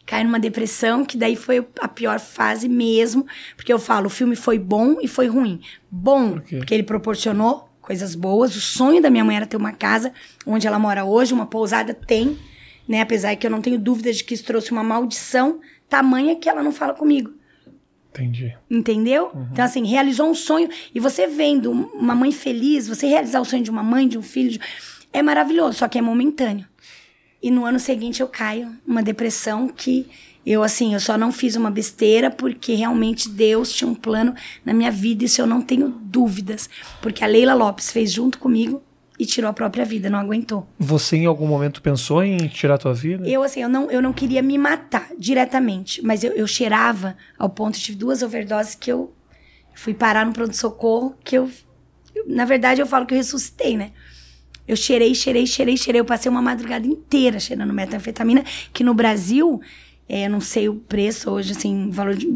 [0.05, 3.25] Caio numa depressão, que daí foi a pior fase mesmo,
[3.55, 5.61] porque eu falo, o filme foi bom e foi ruim.
[5.89, 8.53] Bom, Por porque ele proporcionou coisas boas.
[8.53, 10.11] O sonho da minha mãe era ter uma casa
[10.45, 12.37] onde ela mora hoje, uma pousada tem,
[12.85, 12.99] né?
[12.99, 16.61] Apesar que eu não tenho dúvida de que isso trouxe uma maldição tamanha que ela
[16.61, 17.31] não fala comigo.
[18.15, 18.55] Entendi.
[18.69, 19.31] Entendeu?
[19.51, 20.69] Então, assim, realizou um sonho.
[20.93, 24.21] E você vendo uma mãe feliz, você realizar o sonho de uma mãe, de um
[24.21, 24.59] filho, de-
[25.11, 26.65] é maravilhoso, só que é momentâneo.
[27.43, 30.07] E no ano seguinte eu caio numa depressão que
[30.45, 34.33] eu, assim, eu só não fiz uma besteira porque realmente Deus tinha um plano
[34.63, 36.69] na minha vida, isso eu não tenho dúvidas.
[37.01, 38.81] Porque a Leila Lopes fez junto comigo
[39.17, 40.67] e tirou a própria vida, não aguentou.
[40.77, 43.27] Você em algum momento pensou em tirar a tua vida?
[43.27, 47.49] Eu, assim, eu não, eu não queria me matar diretamente, mas eu, eu cheirava ao
[47.49, 49.13] ponto, tive duas overdoses que eu
[49.73, 51.49] fui parar no pronto-socorro, que eu,
[52.13, 53.91] eu- na verdade, eu falo que eu ressuscitei, né?
[54.67, 56.01] Eu cheirei, cheirei, cheirei, cheirei.
[56.01, 58.43] Eu passei uma madrugada inteira cheirando metanfetamina,
[58.73, 59.61] que no Brasil,
[60.07, 62.27] é, eu não sei o preço hoje, assim, valor de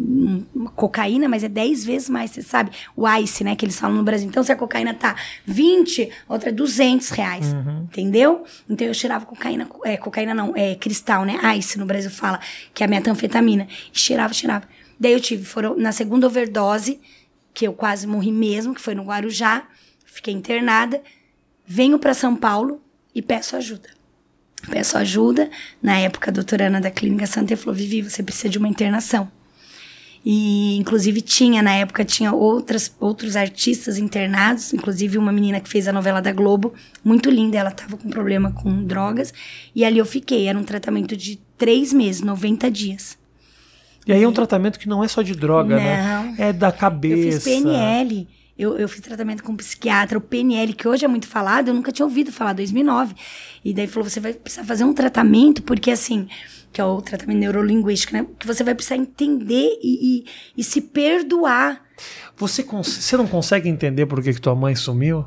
[0.75, 2.71] cocaína, mas é 10 vezes mais, você sabe?
[2.95, 4.27] O ICE, né, que eles falam no Brasil.
[4.27, 5.15] Então, se a cocaína tá
[5.45, 8.43] 20, outra é 200 reais, entendeu?
[8.67, 11.39] Então, eu cheirava cocaína, é, cocaína não, é cristal, né?
[11.57, 12.39] ICE no Brasil fala,
[12.73, 13.67] que é a metanfetamina.
[13.93, 14.67] E cheirava, cheirava.
[14.99, 16.99] Daí eu tive, foram na segunda overdose,
[17.53, 19.67] que eu quase morri mesmo, que foi no Guarujá,
[20.05, 21.01] fiquei internada,
[21.65, 22.81] venho para São Paulo
[23.13, 23.98] e peço ajuda.
[24.67, 25.49] Peço ajuda.
[25.81, 29.29] Na época, a doutora Ana da Clínica Santa falou: Vivi, você precisa de uma internação.
[30.25, 35.87] E, inclusive, tinha, na época, tinha outras, outros artistas internados, inclusive uma menina que fez
[35.87, 36.73] a novela da Globo,
[37.03, 39.33] muito linda, ela tava com problema com drogas,
[39.73, 40.47] e ali eu fiquei.
[40.47, 43.17] Era um tratamento de três meses, 90 dias.
[44.05, 46.03] E aí é um tratamento que não é só de droga, né?
[46.03, 46.45] Não.
[46.45, 47.15] É da cabeça.
[47.15, 48.27] Eu fiz PNL.
[48.59, 50.17] Eu, eu fiz tratamento com um psiquiatra.
[50.17, 53.15] O PNL, que hoje é muito falado, eu nunca tinha ouvido falar, 2009.
[53.63, 56.27] E daí falou, você vai precisar fazer um tratamento, porque assim,
[56.73, 58.27] que é o tratamento neurolinguístico, né?
[58.37, 60.25] Que você vai precisar entender e, e,
[60.57, 61.81] e se perdoar.
[62.35, 65.25] Você, você não consegue entender por que, que tua mãe sumiu?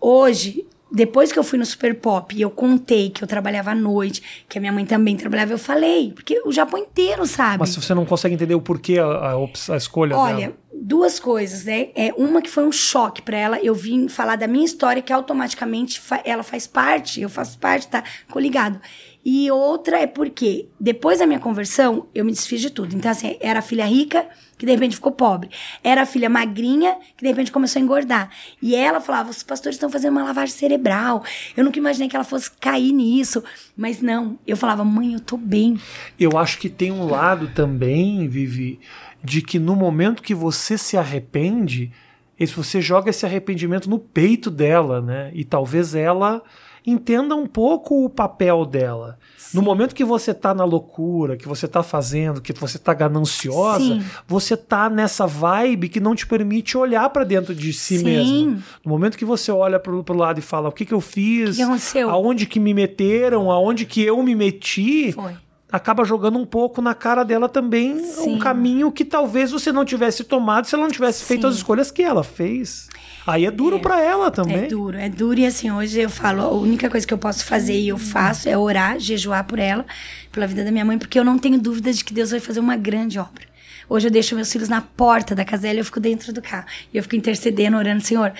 [0.00, 3.74] Hoje, depois que eu fui no Super Pop e eu contei que eu trabalhava à
[3.74, 6.12] noite, que a minha mãe também trabalhava, eu falei.
[6.12, 7.58] Porque o Japão inteiro sabe.
[7.60, 10.61] Mas se você não consegue entender o porquê, a, a, a escolha Olha, dela.
[10.74, 11.88] Duas coisas, né?
[11.94, 13.58] É uma que foi um choque pra ela.
[13.60, 17.88] Eu vim falar da minha história que automaticamente fa- ela faz parte, eu faço parte,
[17.88, 18.80] tá coligado.
[19.24, 22.96] E outra é porque depois da minha conversão, eu me desfiz de tudo.
[22.96, 24.26] Então assim, era a filha rica
[24.58, 25.50] que de repente ficou pobre.
[25.82, 28.30] Era a filha magrinha que de repente começou a engordar.
[28.60, 31.22] E ela falava: "Os pastores estão fazendo uma lavagem cerebral".
[31.56, 33.44] Eu nunca imaginei que ela fosse cair nisso,
[33.76, 34.38] mas não.
[34.46, 35.78] Eu falava: "Mãe, eu tô bem".
[36.18, 38.80] Eu acho que tem um lado também, Vivi,
[39.22, 41.90] de que no momento que você se arrepende,
[42.38, 45.30] esse- você joga esse arrependimento no peito dela, né?
[45.34, 46.42] E talvez ela
[46.84, 49.16] entenda um pouco o papel dela.
[49.54, 53.84] No momento que você tá na loucura, que você tá fazendo, que você tá gananciosa,
[53.84, 54.02] Sim.
[54.26, 58.04] você tá nessa vibe que não te permite olhar pra dentro de si Sim.
[58.04, 58.62] mesmo.
[58.84, 61.56] No momento que você olha pro, pro lado e fala, o que que eu fiz?
[61.56, 61.98] Que?
[62.00, 63.50] Aonde que me meteram?
[63.50, 65.12] Aonde que eu me meti?
[65.12, 65.34] Foi.
[65.72, 68.34] Acaba jogando um pouco na cara dela também Sim.
[68.34, 71.46] um caminho que talvez você não tivesse tomado se ela não tivesse feito Sim.
[71.48, 72.88] as escolhas que ela fez.
[73.26, 73.78] Aí é duro É.
[73.78, 74.64] pra ela também.
[74.64, 75.38] É duro, é duro.
[75.40, 78.48] E assim, hoje eu falo, a única coisa que eu posso fazer e eu faço
[78.48, 79.86] é orar, jejuar por ela,
[80.30, 82.60] pela vida da minha mãe, porque eu não tenho dúvida de que Deus vai fazer
[82.60, 83.44] uma grande obra.
[83.88, 86.42] Hoje eu deixo meus filhos na porta da casa dela e eu fico dentro do
[86.42, 86.66] carro.
[86.92, 88.32] E eu fico intercedendo, orando, Senhor.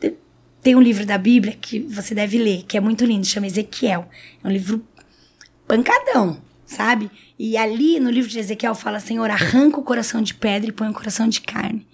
[0.00, 0.14] te-
[0.62, 4.08] Tem um livro da Bíblia que você deve ler, que é muito lindo, chama Ezequiel.
[4.42, 4.82] É um livro
[5.66, 6.38] pancadão,
[6.68, 7.10] sabe?
[7.38, 10.88] E ali no livro de Ezequiel fala: Senhor, arranca o coração de pedra e põe
[10.88, 11.86] o coração de carne.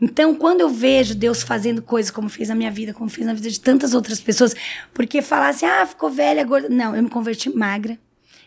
[0.00, 3.34] Então, quando eu vejo Deus fazendo coisas como fez na minha vida, como fez na
[3.34, 4.54] vida de tantas outras pessoas,
[4.92, 6.68] porque falar assim, ah, ficou velha, gorda.
[6.68, 7.98] Não, eu me converti magra.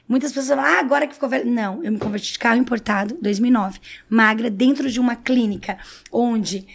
[0.07, 1.45] Muitas pessoas falam, ah, agora que ficou velha.
[1.45, 5.77] Não, eu me converti de carro importado, 2009, magra, dentro de uma clínica,
[6.11, 6.67] onde,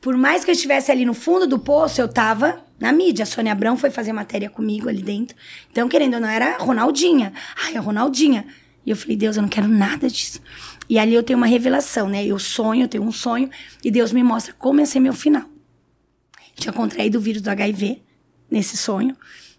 [0.00, 3.22] por mais que eu estivesse ali no fundo do poço, eu tava na mídia.
[3.22, 5.36] A Sônia Abrão foi fazer matéria comigo ali dentro.
[5.70, 7.32] Então, querendo ou não, era Ronaldinha.
[7.64, 8.46] Ai, a Ronaldinha.
[8.84, 10.40] E eu falei, Deus, eu não quero nada disso.
[10.88, 12.24] E ali eu tenho uma revelação, né?
[12.24, 13.50] Eu sonho, eu tenho um sonho,
[13.82, 15.44] e Deus me mostra como ia ser meu final.
[16.54, 18.00] Tinha contraído o vírus do HIV
[18.50, 19.16] nesse sonho.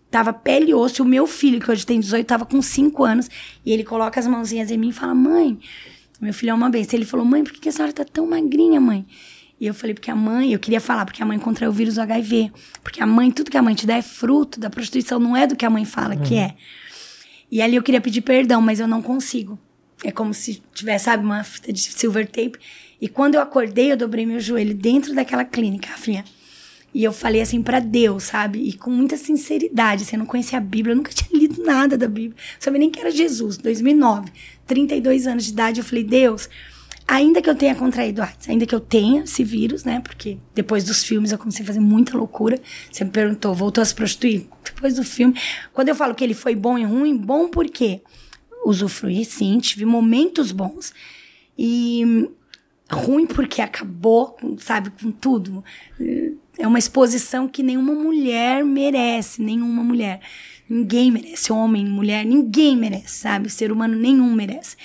[0.09, 1.01] Tava pele e osso.
[1.01, 3.29] E o meu filho, que hoje tem 18, tava com 5 anos.
[3.65, 5.59] E ele coloca as mãozinhas em mim e fala: Mãe,
[6.19, 6.97] meu filho é uma benção.
[6.97, 9.05] Ele falou: Mãe, por que a senhora tá tão magrinha, mãe?
[9.59, 11.97] E eu falei: Porque a mãe, eu queria falar, porque a mãe contraiu o vírus
[11.97, 12.51] HIV.
[12.83, 15.47] Porque a mãe, tudo que a mãe te dá é fruto da prostituição, não é
[15.47, 16.55] do que a mãe fala que é.
[17.51, 19.57] E ali eu queria pedir perdão, mas eu não consigo.
[20.03, 22.59] É como se tivesse, sabe, uma fita de silver tape.
[23.01, 26.23] E quando eu acordei, eu dobrei meu joelho dentro daquela clínica, Rafinha.
[26.93, 28.59] E eu falei assim pra Deus, sabe?
[28.59, 31.97] E com muita sinceridade, assim, eu não conhecia a Bíblia, eu nunca tinha lido nada
[31.97, 32.35] da Bíblia.
[32.35, 34.31] Não sabia nem que era Jesus, 2009,
[34.65, 35.79] 32 anos de idade.
[35.79, 36.49] Eu falei, Deus,
[37.07, 40.01] ainda que eu tenha contraído AIDS, ainda que eu tenha esse vírus, né?
[40.01, 42.59] Porque depois dos filmes eu comecei a fazer muita loucura.
[42.91, 44.47] Você me perguntou, voltou a se prostituir?
[44.63, 45.33] Depois do filme.
[45.73, 48.01] Quando eu falo que ele foi bom e ruim, bom por quê?
[48.65, 50.93] Usufruí, sim, tive momentos bons.
[51.57, 52.29] E
[52.91, 55.63] ruim porque acabou, sabe, com tudo.
[56.57, 60.19] É uma exposição que nenhuma mulher merece, nenhuma mulher.
[60.69, 63.49] Ninguém merece, homem, mulher, ninguém merece, sabe?
[63.49, 64.75] Ser humano nenhum merece.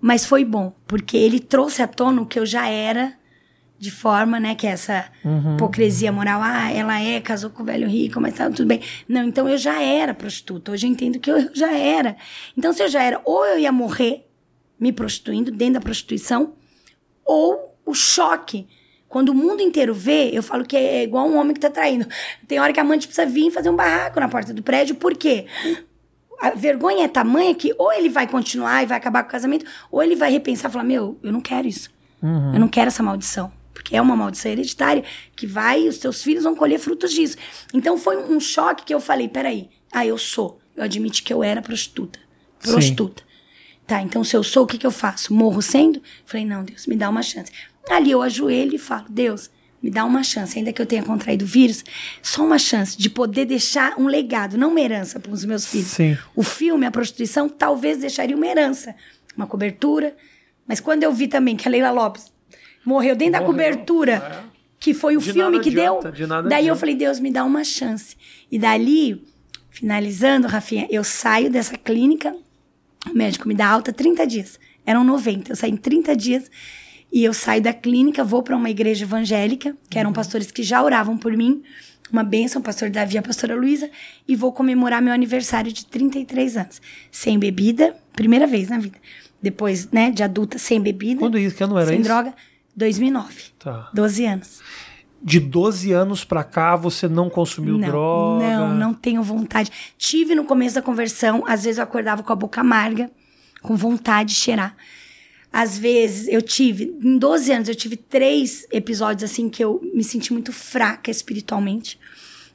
[0.00, 3.12] Mas foi bom, porque ele trouxe à tona o que eu já era,
[3.78, 5.10] de forma, né, que é essa
[5.54, 6.40] hipocrisia moral.
[6.42, 8.80] Ah, ela é, casou com o velho rico, mas tá tudo bem.
[9.08, 10.72] Não, então eu já era prostituta.
[10.72, 12.16] Hoje eu entendo que eu já era.
[12.56, 14.26] Então, se eu já era, ou eu ia morrer
[14.78, 16.54] me prostituindo dentro da prostituição,
[17.24, 18.66] ou o choque.
[19.08, 22.06] Quando o mundo inteiro vê, eu falo que é igual um homem que tá traindo.
[22.46, 25.16] Tem hora que a amante precisa vir fazer um barraco na porta do prédio, por
[25.16, 25.46] quê?
[26.40, 29.66] A vergonha é tamanha que ou ele vai continuar e vai acabar com o casamento,
[29.90, 31.90] ou ele vai repensar e falar: Meu, eu não quero isso.
[32.52, 33.52] Eu não quero essa maldição.
[33.72, 35.02] Porque é uma maldição hereditária
[35.34, 37.36] que vai, os teus filhos vão colher frutos disso.
[37.72, 40.60] Então foi um choque que eu falei: Peraí, ah, eu sou.
[40.76, 42.18] Eu admiti que eu era prostituta.
[42.58, 42.72] Sim.
[42.72, 43.22] Prostituta.
[43.86, 45.34] Tá, então se eu sou, o que, que eu faço?
[45.34, 46.00] Morro sendo?
[46.24, 47.50] Falei, não, Deus, me dá uma chance.
[47.90, 49.50] Ali eu ajoelho e falo, Deus,
[49.82, 51.84] me dá uma chance, ainda que eu tenha contraído o vírus,
[52.22, 55.88] só uma chance de poder deixar um legado, não uma herança para os meus filhos.
[55.88, 56.18] Sim.
[56.36, 58.94] O filme, a prostituição, talvez deixaria uma herança,
[59.36, 60.14] uma cobertura.
[60.66, 62.30] Mas quando eu vi também que a Leila Lopes
[62.84, 64.50] morreu dentro da Morreu, cobertura, é.
[64.78, 66.80] que foi o De filme que adianta, deu, de nada daí eu adianta.
[66.80, 68.16] falei, Deus, me dá uma chance.
[68.50, 69.24] E dali,
[69.70, 72.34] finalizando, Rafinha, eu saio dessa clínica,
[73.10, 74.60] o médico me dá alta 30 dias.
[74.84, 75.52] Eram 90.
[75.52, 76.50] Eu saí em 30 dias
[77.12, 80.00] e eu saio da clínica, vou para uma igreja evangélica, que Uhum.
[80.00, 81.62] eram pastores que já oravam por mim.
[82.12, 83.88] Uma bênção, pastor Davi e a pastora Luísa.
[84.26, 86.80] E vou comemorar meu aniversário de 33 anos.
[87.10, 88.98] Sem bebida, primeira vez na vida.
[89.40, 91.20] Depois, né, de adulta, sem bebida.
[91.20, 91.54] Quando isso?
[91.56, 92.08] Que ano era sem isso?
[92.08, 92.34] droga.
[92.76, 93.34] 2009.
[93.58, 93.90] Tá.
[93.94, 94.60] 12 anos.
[95.22, 98.44] de 12 anos pra cá você não consumiu não, droga?
[98.58, 99.70] Não, não tenho vontade.
[99.98, 103.10] Tive no começo da conversão, às vezes eu acordava com a boca amarga,
[103.60, 104.74] com vontade de cheirar.
[105.52, 110.04] Às vezes eu tive, em 12 anos, eu tive três episódios assim que eu me
[110.04, 111.98] senti muito fraca espiritualmente.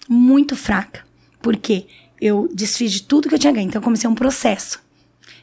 [0.08, 1.06] Muito fraca.
[1.42, 1.88] Por quê?
[2.22, 3.68] Eu desfiz de tudo que eu tinha ganho.
[3.68, 4.84] Então eu comecei um processo.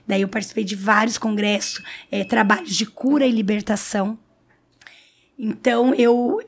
[0.06, 4.18] Daí eu participei de vários congressos, é, trabalhos de cura e libertação.
[5.38, 6.40] Então eu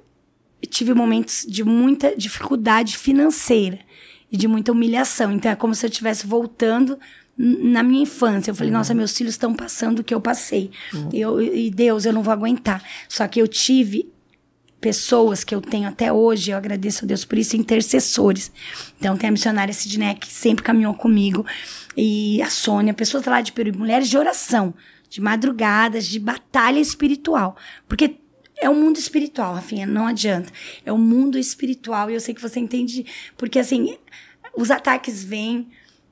[0.68, 3.78] tive momentos de muita dificuldade financeira
[4.32, 5.30] e de muita humilhação.
[5.30, 6.98] Então é como se eu estivesse voltando
[7.36, 8.50] na minha infância.
[8.50, 8.78] Eu falei, uhum.
[8.78, 10.70] nossa, meus filhos estão passando o que eu passei.
[10.92, 11.08] Uhum.
[11.12, 12.82] Eu, e Deus, eu não vou aguentar.
[13.08, 14.12] Só que eu tive
[14.84, 18.52] pessoas que eu tenho até hoje, eu agradeço a Deus por isso, intercessores.
[18.98, 21.46] Então tem a missionária Sidney que sempre caminhou comigo,
[21.96, 24.74] e a Sônia, pessoas lá de Peru, mulheres de oração,
[25.08, 27.56] de madrugadas, de batalha espiritual.
[27.88, 28.16] Porque
[28.58, 30.52] é o mundo espiritual, Rafinha, não adianta.
[30.84, 33.06] É o mundo espiritual, e eu sei que você entende,
[33.38, 33.96] porque assim,
[34.54, 35.66] os ataques vêm,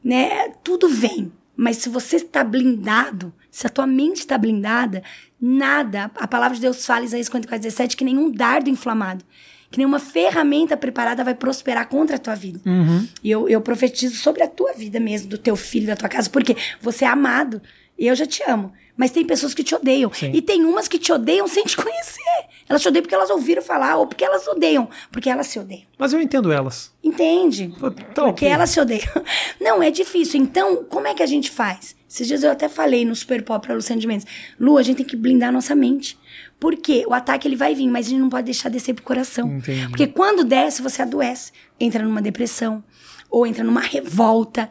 [0.04, 0.48] né?
[0.62, 1.32] Tudo vem.
[1.56, 5.02] Mas se você está blindado, se a tua mente está blindada,
[5.40, 9.24] nada, a palavra de Deus fala, Isaías 54, 17, que nenhum dardo inflamado,
[9.70, 12.60] que nenhuma ferramenta preparada vai prosperar contra a tua vida.
[12.64, 13.06] Uhum.
[13.22, 16.28] E eu, eu profetizo sobre a tua vida mesmo, do teu filho, da tua casa,
[16.28, 17.60] porque você é amado.
[17.98, 18.72] E eu já te amo.
[18.96, 20.12] Mas tem pessoas que te odeiam.
[20.12, 20.30] Sim.
[20.34, 22.20] E tem umas que te odeiam sem te conhecer.
[22.68, 25.84] Elas te odeiam porque elas ouviram falar, ou porque elas odeiam, porque elas se odeiam.
[25.98, 26.92] Mas eu entendo elas.
[27.02, 27.72] Entende?
[27.74, 29.08] Então, porque elas se odeiam.
[29.60, 30.40] Não, é difícil.
[30.40, 31.96] Então, como é que a gente faz?
[32.08, 34.26] Esses dias eu até falei no Super Pop pra Luciana de Mendes.
[34.60, 36.18] Lu, a gente tem que blindar a nossa mente.
[36.60, 39.48] Porque o ataque ele vai vir, mas a gente não pode deixar descer pro coração.
[39.48, 39.88] Entendi.
[39.88, 41.52] Porque quando desce, você adoece.
[41.80, 42.84] Entra numa depressão,
[43.30, 44.68] ou entra numa revolta.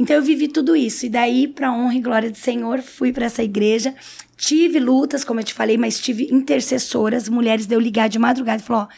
[0.00, 1.04] Então eu vivi tudo isso.
[1.04, 3.94] E daí, para honra e glória do Senhor, fui para essa igreja.
[4.34, 8.62] Tive lutas, como eu te falei, mas tive intercessoras, mulheres de eu ligar de madrugada
[8.62, 8.88] e falou: ó,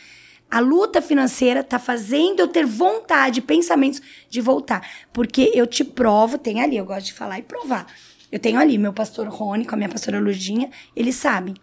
[0.48, 4.00] a luta financeira tá fazendo eu ter vontade, pensamentos
[4.30, 4.88] de voltar.
[5.12, 7.84] Porque eu te provo, tem ali, eu gosto de falar e provar.
[8.30, 11.54] Eu tenho ali meu pastor Rony com a minha pastora Lurdinha, eles sabem.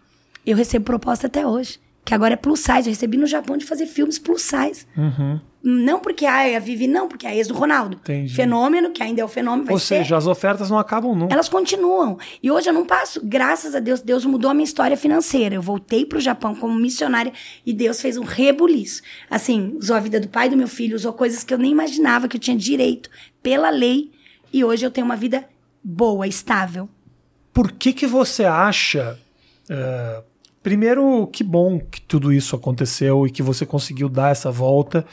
[0.44, 2.88] Eu recebo proposta até hoje que agora é plus size.
[2.88, 4.84] Eu recebi no Japão de fazer filmes plus size.
[4.94, 5.40] Uhum.
[5.62, 7.98] Não porque ah, é a Vivi, não, porque é a ex do Ronaldo.
[7.98, 8.34] Entendi.
[8.34, 9.70] Fenômeno, que ainda é o fenômeno.
[9.70, 11.34] Ou seja, as ofertas não acabam nunca.
[11.34, 12.18] Elas continuam.
[12.42, 13.20] E hoje eu não passo.
[13.22, 15.54] Graças a Deus, Deus mudou a minha história financeira.
[15.54, 17.32] Eu voltei pro Japão como missionária
[17.64, 19.02] e Deus fez um rebuliço.
[19.28, 22.26] Assim, usou a vida do pai do meu filho, usou coisas que eu nem imaginava
[22.26, 23.10] que eu tinha direito
[23.42, 24.10] pela lei.
[24.52, 25.44] E hoje eu tenho uma vida
[25.84, 26.88] boa, estável.
[27.52, 29.18] Por que que você acha...
[29.68, 30.30] Uh
[30.62, 35.06] Primeiro, que bom que tudo isso aconteceu e que você conseguiu dar essa volta.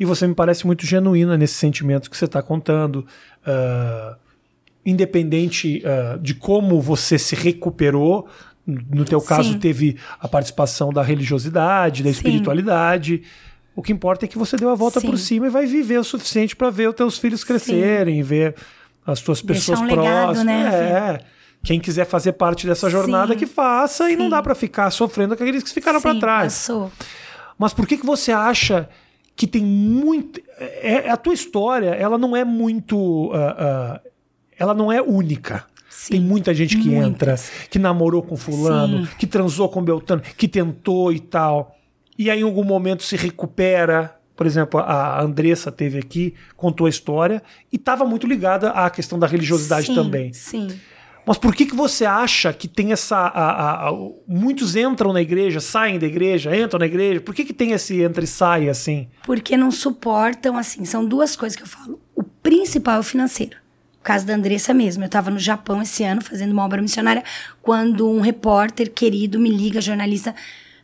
[0.00, 3.06] E você me parece muito genuína nesse sentimento que você está contando.
[3.46, 4.16] Uh,
[4.84, 8.26] independente uh, de como você se recuperou,
[8.66, 9.58] no teu caso Sim.
[9.58, 12.16] teve a participação da religiosidade, da Sim.
[12.16, 13.22] espiritualidade.
[13.76, 15.06] O que importa é que você deu a volta Sim.
[15.10, 18.54] por cima e vai viver o suficiente para ver os teus filhos crescerem, ver
[19.06, 20.44] as tuas pessoas um legado, próximas.
[20.46, 21.40] né, é.
[21.62, 25.42] Quem quiser fazer parte dessa jornada, que faça, e não dá para ficar sofrendo com
[25.42, 26.54] aqueles que ficaram para trás.
[26.54, 26.90] Passou.
[27.58, 28.88] Mas por que, que você acha
[29.40, 30.38] que tem muito.
[30.58, 33.30] É, é- a tua história, ela não é muito.
[33.32, 34.00] ah, ah,
[34.58, 35.64] ela não é única.
[35.88, 36.12] Sim.
[36.12, 37.48] Tem muita gente que Muitas.
[37.48, 39.12] entra, que namorou com fulano, Sim.
[39.18, 41.74] que transou com Beltrano, que tentou e tal.
[42.18, 44.14] E aí em algum momento se recupera.
[44.36, 47.42] Por exemplo, a Andressa teve aqui, contou a história
[47.72, 50.32] e estava muito ligada à questão da religiosidade Sim, também.
[50.34, 50.68] Sim.
[51.26, 53.16] Mas por que, que você acha que tem essa.
[53.16, 53.92] a- a- a-
[54.26, 57.20] muitos entram na igreja, saem da igreja, entram na igreja?
[57.20, 59.08] Por que, que tem esse entra e sai assim?
[59.24, 62.00] Porque não suportam, assim, são duas coisas que eu falo.
[62.16, 63.56] O principal é o financeiro.
[64.00, 65.02] O caso da Andressa mesmo.
[65.02, 67.22] Eu estava no Japão esse ano fazendo uma obra missionária
[67.60, 70.30] quando um repórter querido me liga, jornalista.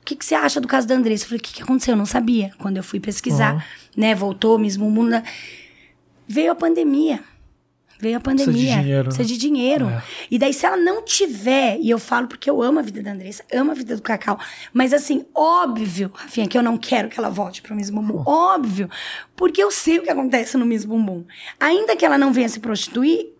[0.02, 1.24] O que, que você acha do caso da Andressa?
[1.24, 1.92] Eu falei, o que, que aconteceu?
[1.94, 2.52] Eu não sabia.
[2.58, 3.60] Quando eu fui pesquisar, Uhum.
[3.96, 4.14] né?
[4.14, 5.20] Voltou mesmo o mundo.
[6.28, 7.20] Veio a pandemia.
[7.98, 8.77] Veio a Precisa de pandemia.
[8.82, 9.05] dinheiro, né?
[9.05, 9.89] Precisa de dinheiro.
[9.89, 10.02] É.
[10.31, 13.12] E daí, se ela não tiver, e eu falo porque eu amo a vida da
[13.12, 14.39] Andressa, amo a vida do Cacau,
[14.73, 18.23] mas assim, óbvio, Rafinha, que eu não quero que ela volte pro Miss Bumbum.
[18.27, 18.90] Óbvio.
[19.35, 21.24] Porque eu sei o que acontece no Miss Bumbum.
[21.59, 23.35] Ainda que ela não venha se prostituir,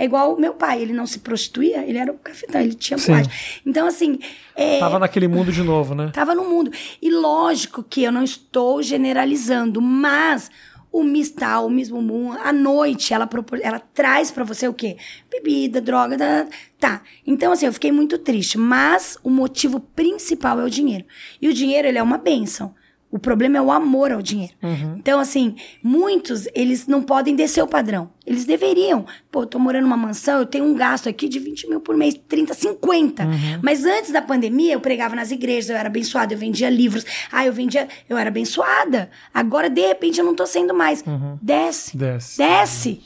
[0.00, 2.96] é igual o meu pai, ele não se prostituía, ele era o cafetão, ele tinha
[2.96, 3.12] Sim.
[3.12, 3.60] boate.
[3.66, 4.18] Então, assim.
[4.56, 6.10] É, Tava naquele mundo de novo, né?
[6.14, 6.72] Tava no mundo.
[7.02, 10.50] E lógico que eu não estou generalizando, mas
[10.92, 14.74] o Miss Tal, o Miss Bumbum, à noite, ela, propor- ela traz pra você o
[14.74, 14.96] quê?
[15.30, 16.46] Bebida, droga, tá,
[16.78, 17.02] tá.
[17.26, 18.58] Então, assim, eu fiquei muito triste.
[18.58, 21.04] Mas o motivo principal é o dinheiro.
[21.40, 22.74] E o dinheiro, ele é uma bênção.
[23.12, 24.54] O problema é o amor ao dinheiro.
[24.96, 28.10] Então, assim, muitos, eles não podem descer o padrão.
[28.24, 29.04] Eles deveriam.
[29.32, 31.96] Pô, eu tô morando numa mansão, eu tenho um gasto aqui de 20 mil por
[31.96, 33.26] mês, 30, 50.
[33.62, 37.04] Mas antes da pandemia, eu pregava nas igrejas, eu era abençoada, eu vendia livros.
[37.32, 37.88] Ah, eu vendia.
[38.08, 39.10] Eu era abençoada.
[39.34, 41.02] Agora, de repente, eu não tô sendo mais.
[41.42, 41.96] Desce.
[41.96, 42.38] Desce.
[42.38, 43.00] Desce.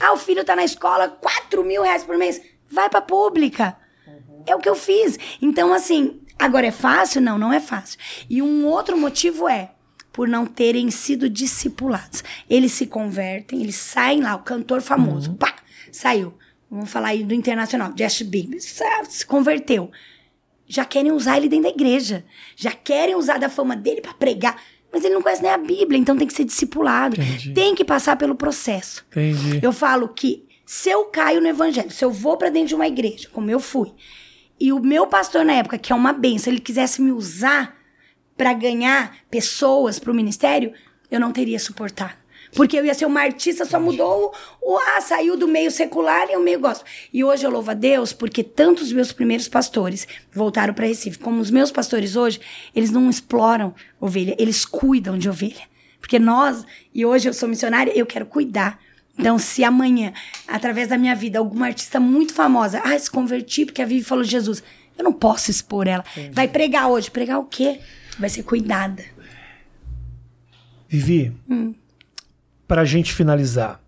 [0.00, 2.40] Ah, o filho tá na escola, 4 mil reais por mês.
[2.70, 3.76] Vai pra pública.
[4.46, 5.18] É o que eu fiz.
[5.40, 7.20] Então, assim, agora é fácil?
[7.20, 7.98] Não, não é fácil.
[8.28, 9.72] E um outro motivo é
[10.12, 12.22] por não terem sido discipulados.
[12.48, 15.54] Eles se convertem, eles saem lá, o cantor famoso, pá,
[15.90, 16.34] saiu.
[16.70, 19.90] Vamos falar aí do internacional, Justin Bieber, se converteu.
[20.66, 22.24] Já querem usar ele dentro da igreja.
[22.56, 24.56] Já querem usar da fama dele pra pregar.
[24.90, 27.20] Mas ele não conhece nem a Bíblia, então tem que ser discipulado.
[27.20, 27.52] Entendi.
[27.52, 29.04] Tem que passar pelo processo.
[29.10, 29.60] Entendi.
[29.62, 32.86] Eu falo que se eu caio no evangelho, se eu vou pra dentro de uma
[32.86, 33.92] igreja, como eu fui,
[34.62, 37.76] e o meu pastor na época, que é uma benção, ele quisesse me usar
[38.36, 40.72] pra ganhar pessoas pro ministério,
[41.10, 42.12] eu não teria suportado.
[42.54, 44.32] Porque eu ia ser uma artista, só mudou
[44.62, 46.86] o, o ah, saiu do meio secular e o meio gospel.
[47.12, 51.18] E hoje eu louvo a Deus porque tanto os meus primeiros pastores voltaram para Recife,
[51.18, 52.40] como os meus pastores hoje,
[52.72, 55.62] eles não exploram ovelha, eles cuidam de ovelha.
[55.98, 56.64] Porque nós,
[56.94, 58.78] e hoje eu sou missionária, eu quero cuidar.
[59.18, 60.12] Então, se amanhã,
[60.48, 64.24] através da minha vida, alguma artista muito famosa, ah, se converti porque a Vivi falou
[64.24, 64.62] de Jesus,
[64.96, 66.04] eu não posso expor ela.
[66.32, 67.10] Vai pregar hoje.
[67.10, 67.80] Pregar o quê?
[68.18, 69.02] Vai ser cuidada.
[70.88, 71.74] Vivi, Hum.
[72.68, 73.80] pra gente finalizar,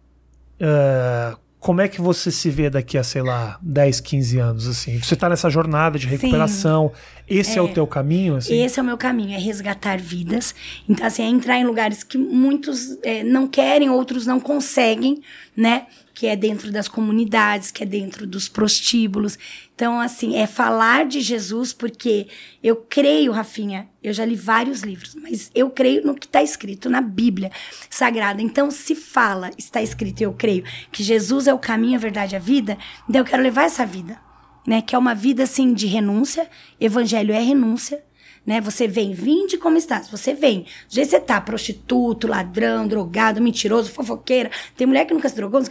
[0.59, 4.99] eh, como é que você se vê daqui a, sei lá, 10, 15 anos, assim?
[4.99, 6.93] Você tá nessa jornada de recuperação,
[7.27, 8.62] esse é, o teu caminho, assim?
[8.62, 10.55] Esse é o meu caminho, é resgatar vidas.
[10.86, 15.23] Então, assim, é entrar em lugares que muitos é, não querem, outros não conseguem,
[15.57, 15.86] né?
[16.15, 19.36] Que é dentro das comunidades, que é dentro dos prostíbulos.
[19.74, 22.28] Então, assim, é falar de Jesus, porque
[22.62, 26.89] eu creio, Rafinha, eu já li vários livros, mas eu creio no que está escrito
[26.89, 27.51] na Bíblia
[27.91, 28.41] Sagrada.
[28.41, 30.62] Então, se fala, está escrito, eu creio,
[30.93, 32.78] que Jesus é o caminho, a verdade e a vida,
[33.09, 34.16] então eu quero levar essa vida
[34.66, 34.81] né?
[34.81, 36.49] Que é uma vida assim de renúncia.
[36.81, 38.03] Evangelho é renúncia.
[38.47, 38.61] Né?
[38.61, 40.09] Você vem, vinde como estás.
[40.09, 40.61] Você vem.
[40.61, 44.51] Do jeito que você tá, prostituto, ladrão, drogado, mentiroso, fofoqueira.
[44.77, 45.62] Tem mulher que nunca se drogou,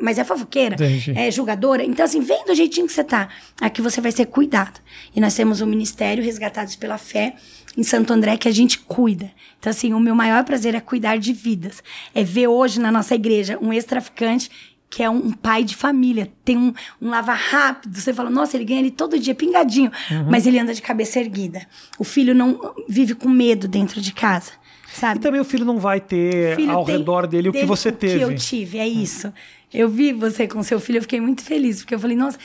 [0.00, 1.12] mas é fofoqueira, Entendi.
[1.16, 1.82] é julgadora.
[1.84, 3.28] Então, assim, vem do jeitinho que você tá.
[3.60, 4.80] Aqui você vai ser cuidado.
[5.14, 7.34] E nós temos um ministério, Resgatados pela Fé,
[7.76, 9.30] em Santo André, que a gente cuida.
[9.58, 11.82] Então, assim, o meu maior prazer é cuidar de vidas.
[12.14, 14.50] É ver hoje na nossa igreja um ex-traficante
[14.90, 17.94] que é um pai de família, tem um, um lava rápido.
[17.98, 19.90] Você fala, nossa, ele ganha ele todo dia pingadinho,
[20.30, 21.66] mas ele anda de cabeça erguida.
[21.98, 24.52] O filho não vive com medo dentro de casa,
[24.94, 25.20] E sabe?
[25.20, 28.16] também o filho não vai ter ao tem redor dele o que você teve.
[28.24, 29.32] O que eu tive, é isso.
[29.72, 32.38] Eu vi você com seu filho, eu fiquei muito feliz, porque eu falei, nossa,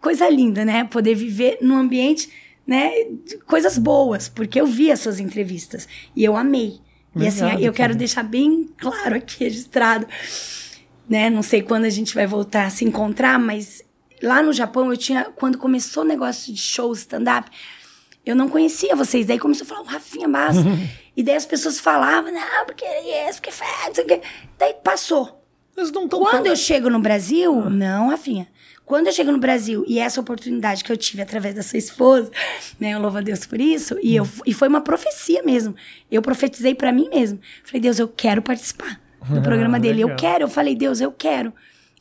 [0.00, 0.84] coisa linda, né?
[0.84, 2.30] Poder viver num ambiente,
[2.66, 2.90] né?
[3.46, 5.86] Coisas boas, porque eu vi as suas entrevistas
[6.16, 6.80] e eu amei.
[7.14, 10.06] E assim, Obrigado, eu quero deixar bem claro aqui, registrado,
[11.10, 11.28] né?
[11.28, 13.82] Não sei quando a gente vai voltar a se encontrar, mas
[14.22, 17.50] lá no Japão eu tinha, quando começou o negócio de show stand-up,
[18.24, 19.26] eu não conhecia vocês.
[19.26, 20.60] Daí começou a falar, o Rafinha Massa.
[21.16, 24.20] e daí as pessoas falavam, não, porque é isso, porque faz, não sei o quê.
[24.56, 25.36] Daí passou.
[25.76, 28.46] Eles não Quando eu chego no Brasil, não, Rafinha.
[28.84, 32.30] Quando eu chego no Brasil e essa oportunidade que eu tive através da sua esposa,
[32.78, 35.74] né, eu louvo a Deus por isso, e, eu, e foi uma profecia mesmo.
[36.10, 37.40] Eu profetizei pra mim mesmo.
[37.64, 40.02] Falei, Deus, eu quero participar do Ah, programa dele.
[40.02, 40.18] Eu legal.
[40.18, 40.44] quero.
[40.44, 41.52] Eu falei, Deus, eu quero.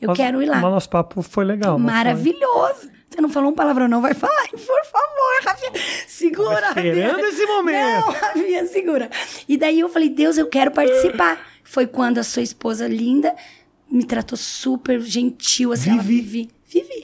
[0.01, 0.55] Eu Mas- quero ir lá.
[0.61, 1.77] Mas nosso papo foi legal.
[1.77, 1.93] não foi?
[1.95, 2.89] Maravilhoso.
[3.09, 4.47] Você não falou um palavrão, não vai falar.
[4.51, 5.71] Por favor, Rafinha.
[6.07, 7.27] Segura, Tava esperando Rafinha.
[7.29, 8.05] esse momento.
[8.05, 9.09] Não, Rafinha, segura.
[9.47, 11.39] E daí eu falei, Deus, eu quero participar.
[11.63, 13.35] Foi quando a sua esposa linda
[13.91, 15.89] me tratou super gentil, assim.
[15.91, 16.49] ela- Vivi.
[16.67, 17.03] Vivi.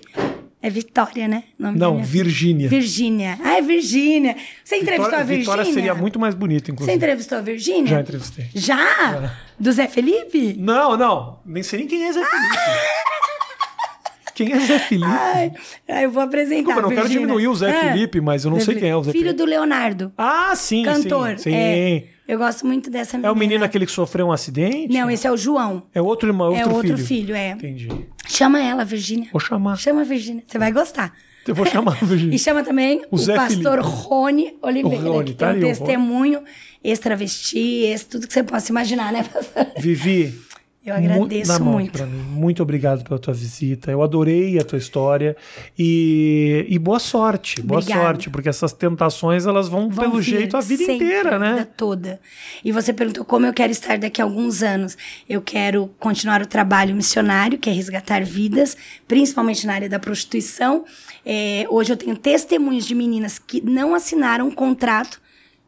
[0.65, 1.43] É Vitória, né?
[1.59, 2.67] Não, Virgínia.
[2.67, 3.37] Virgínia.
[3.43, 4.35] Ah, é Virgínia.
[4.63, 5.51] Você entrevistou Vitória, a Virgínia?
[5.51, 6.97] Vitória seria muito mais bonito, Você inclusive.
[6.97, 7.85] entrevistou a Virgínia?
[7.87, 8.45] Já entrevistei.
[8.55, 9.35] Já?
[9.59, 10.55] Do Zé Felipe?
[10.57, 11.39] Não, não.
[11.45, 12.57] Nem sei nem quem é Zé Felipe.
[14.33, 15.07] quem é Zé Felipe?
[15.07, 15.51] Ai,
[16.05, 16.55] eu vou apresentar.
[16.55, 17.79] Desculpa, eu não quero diminuir o Zé É.
[17.93, 19.37] Felipe, mas eu não sei quem é o Zé Filho Felipe.
[19.37, 20.11] do Leonardo.
[20.17, 21.37] Ah, sim, Cantor.
[21.37, 21.51] sim.
[21.51, 21.53] sim.
[21.55, 24.93] É, eu gosto muito dessa É o menino aquele que sofreu um acidente?
[24.93, 25.83] Não, esse é o João.
[25.93, 27.07] É outro irmão, outro é outro filho.
[27.07, 27.51] filho, é.
[27.51, 27.87] Entendi.
[28.27, 29.29] Chama ela, Virgínia.
[29.31, 29.77] Vou chamar.
[29.77, 30.43] Chama a Virgínia.
[30.47, 31.13] Você vai gostar.
[31.47, 32.35] Eu vou chamar a Virgínia.
[32.35, 33.87] E chama também O o, pastor Felipe.
[34.07, 36.41] Rony Oliveira, O Rony, que tá tem um testemunho
[36.83, 39.67] ex-travesti, ex, tudo que você possa imaginar, né, pastor?
[39.79, 40.33] Vivi.
[40.85, 42.05] Eu agradeço na mão muito.
[42.05, 42.19] mim.
[42.29, 43.89] Muito obrigado pela tua visita.
[43.89, 45.35] Eu adorei a tua história.
[45.77, 47.59] E, e boa sorte.
[47.59, 48.03] Boa Obrigada.
[48.03, 51.51] sorte, porque essas tentações elas vão, Vão pelo jeito a vida sempre, inteira, A né?
[51.53, 52.19] vida toda.
[52.63, 54.95] E você perguntou como eu quero estar daqui a alguns anos.
[55.27, 60.85] Eu quero continuar o trabalho missionário, que é resgatar vidas, principalmente na área da prostituição.
[61.25, 65.24] É, hoje eu tenho testemunhos de meninas que não assinaram um contrato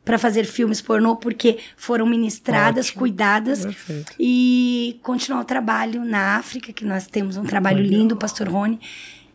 [0.07, 2.99] para fazer filmes pornô, porque foram ministradas, Ótimo.
[2.99, 3.65] cuidadas.
[3.65, 4.13] Perfeito.
[4.17, 8.79] E continuar o trabalho na África, que nós temos um trabalho lindo, o Pastor Rony.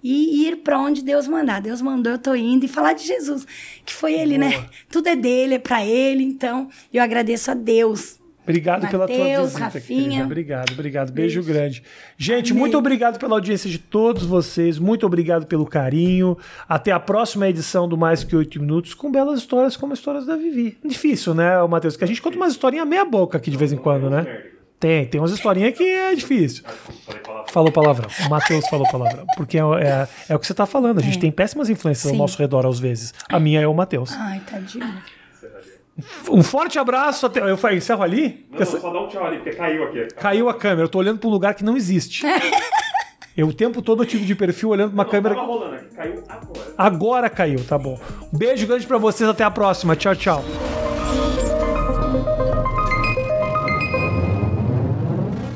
[0.03, 1.61] E ir para onde Deus mandar.
[1.61, 2.65] Deus mandou, eu tô indo.
[2.65, 3.47] E falar de Jesus,
[3.85, 4.67] que foi ele, né?
[4.91, 6.25] Tudo é dele, é para ele.
[6.25, 10.03] Então, eu agradeço a Deus Obrigado pela tua Mateus, visita, Rafinha.
[10.09, 10.25] querida.
[10.25, 11.13] Obrigado, obrigado.
[11.13, 11.83] Beijo grande.
[12.19, 14.79] Gente, muito obrigado pela audiência de todos vocês.
[14.79, 16.37] Muito obrigado pelo carinho.
[16.69, 20.27] Até a próxima edição do Mais Que Oito Minutos com belas histórias como as histórias
[20.27, 20.77] da Vivi.
[20.85, 21.97] Difícil, né, Matheus?
[21.97, 24.27] Que a gente conta umas historinhas meia boca aqui de vez em quando, né?
[24.81, 26.65] Tem, tem umas historinhas que é difícil.
[27.47, 28.11] Falou palavrão.
[28.27, 29.25] O Matheus falou palavrão.
[29.37, 30.99] Porque é, é, é o que você tá falando.
[30.99, 32.19] A gente tem péssimas influências ao Sim.
[32.19, 33.15] nosso redor às vezes.
[33.29, 34.13] A minha é o Matheus.
[34.13, 34.93] Ai, tadinho.
[36.31, 37.27] Um forte abraço.
[37.27, 38.47] Até, eu falei, encerro ali?
[38.51, 40.09] Não, não, só dá um tchau ali, porque caiu aqui.
[40.15, 42.25] Caiu a câmera, eu tô olhando pra um lugar que não existe.
[43.37, 45.35] Eu o tempo todo eu tive de perfil olhando pra uma Não, câmera.
[45.35, 46.75] Tava rolando aqui, caiu agora.
[46.77, 47.99] Agora caiu, tá bom.
[48.33, 49.97] Beijo grande pra vocês, até a próxima.
[49.97, 50.45] Tchau, tchau.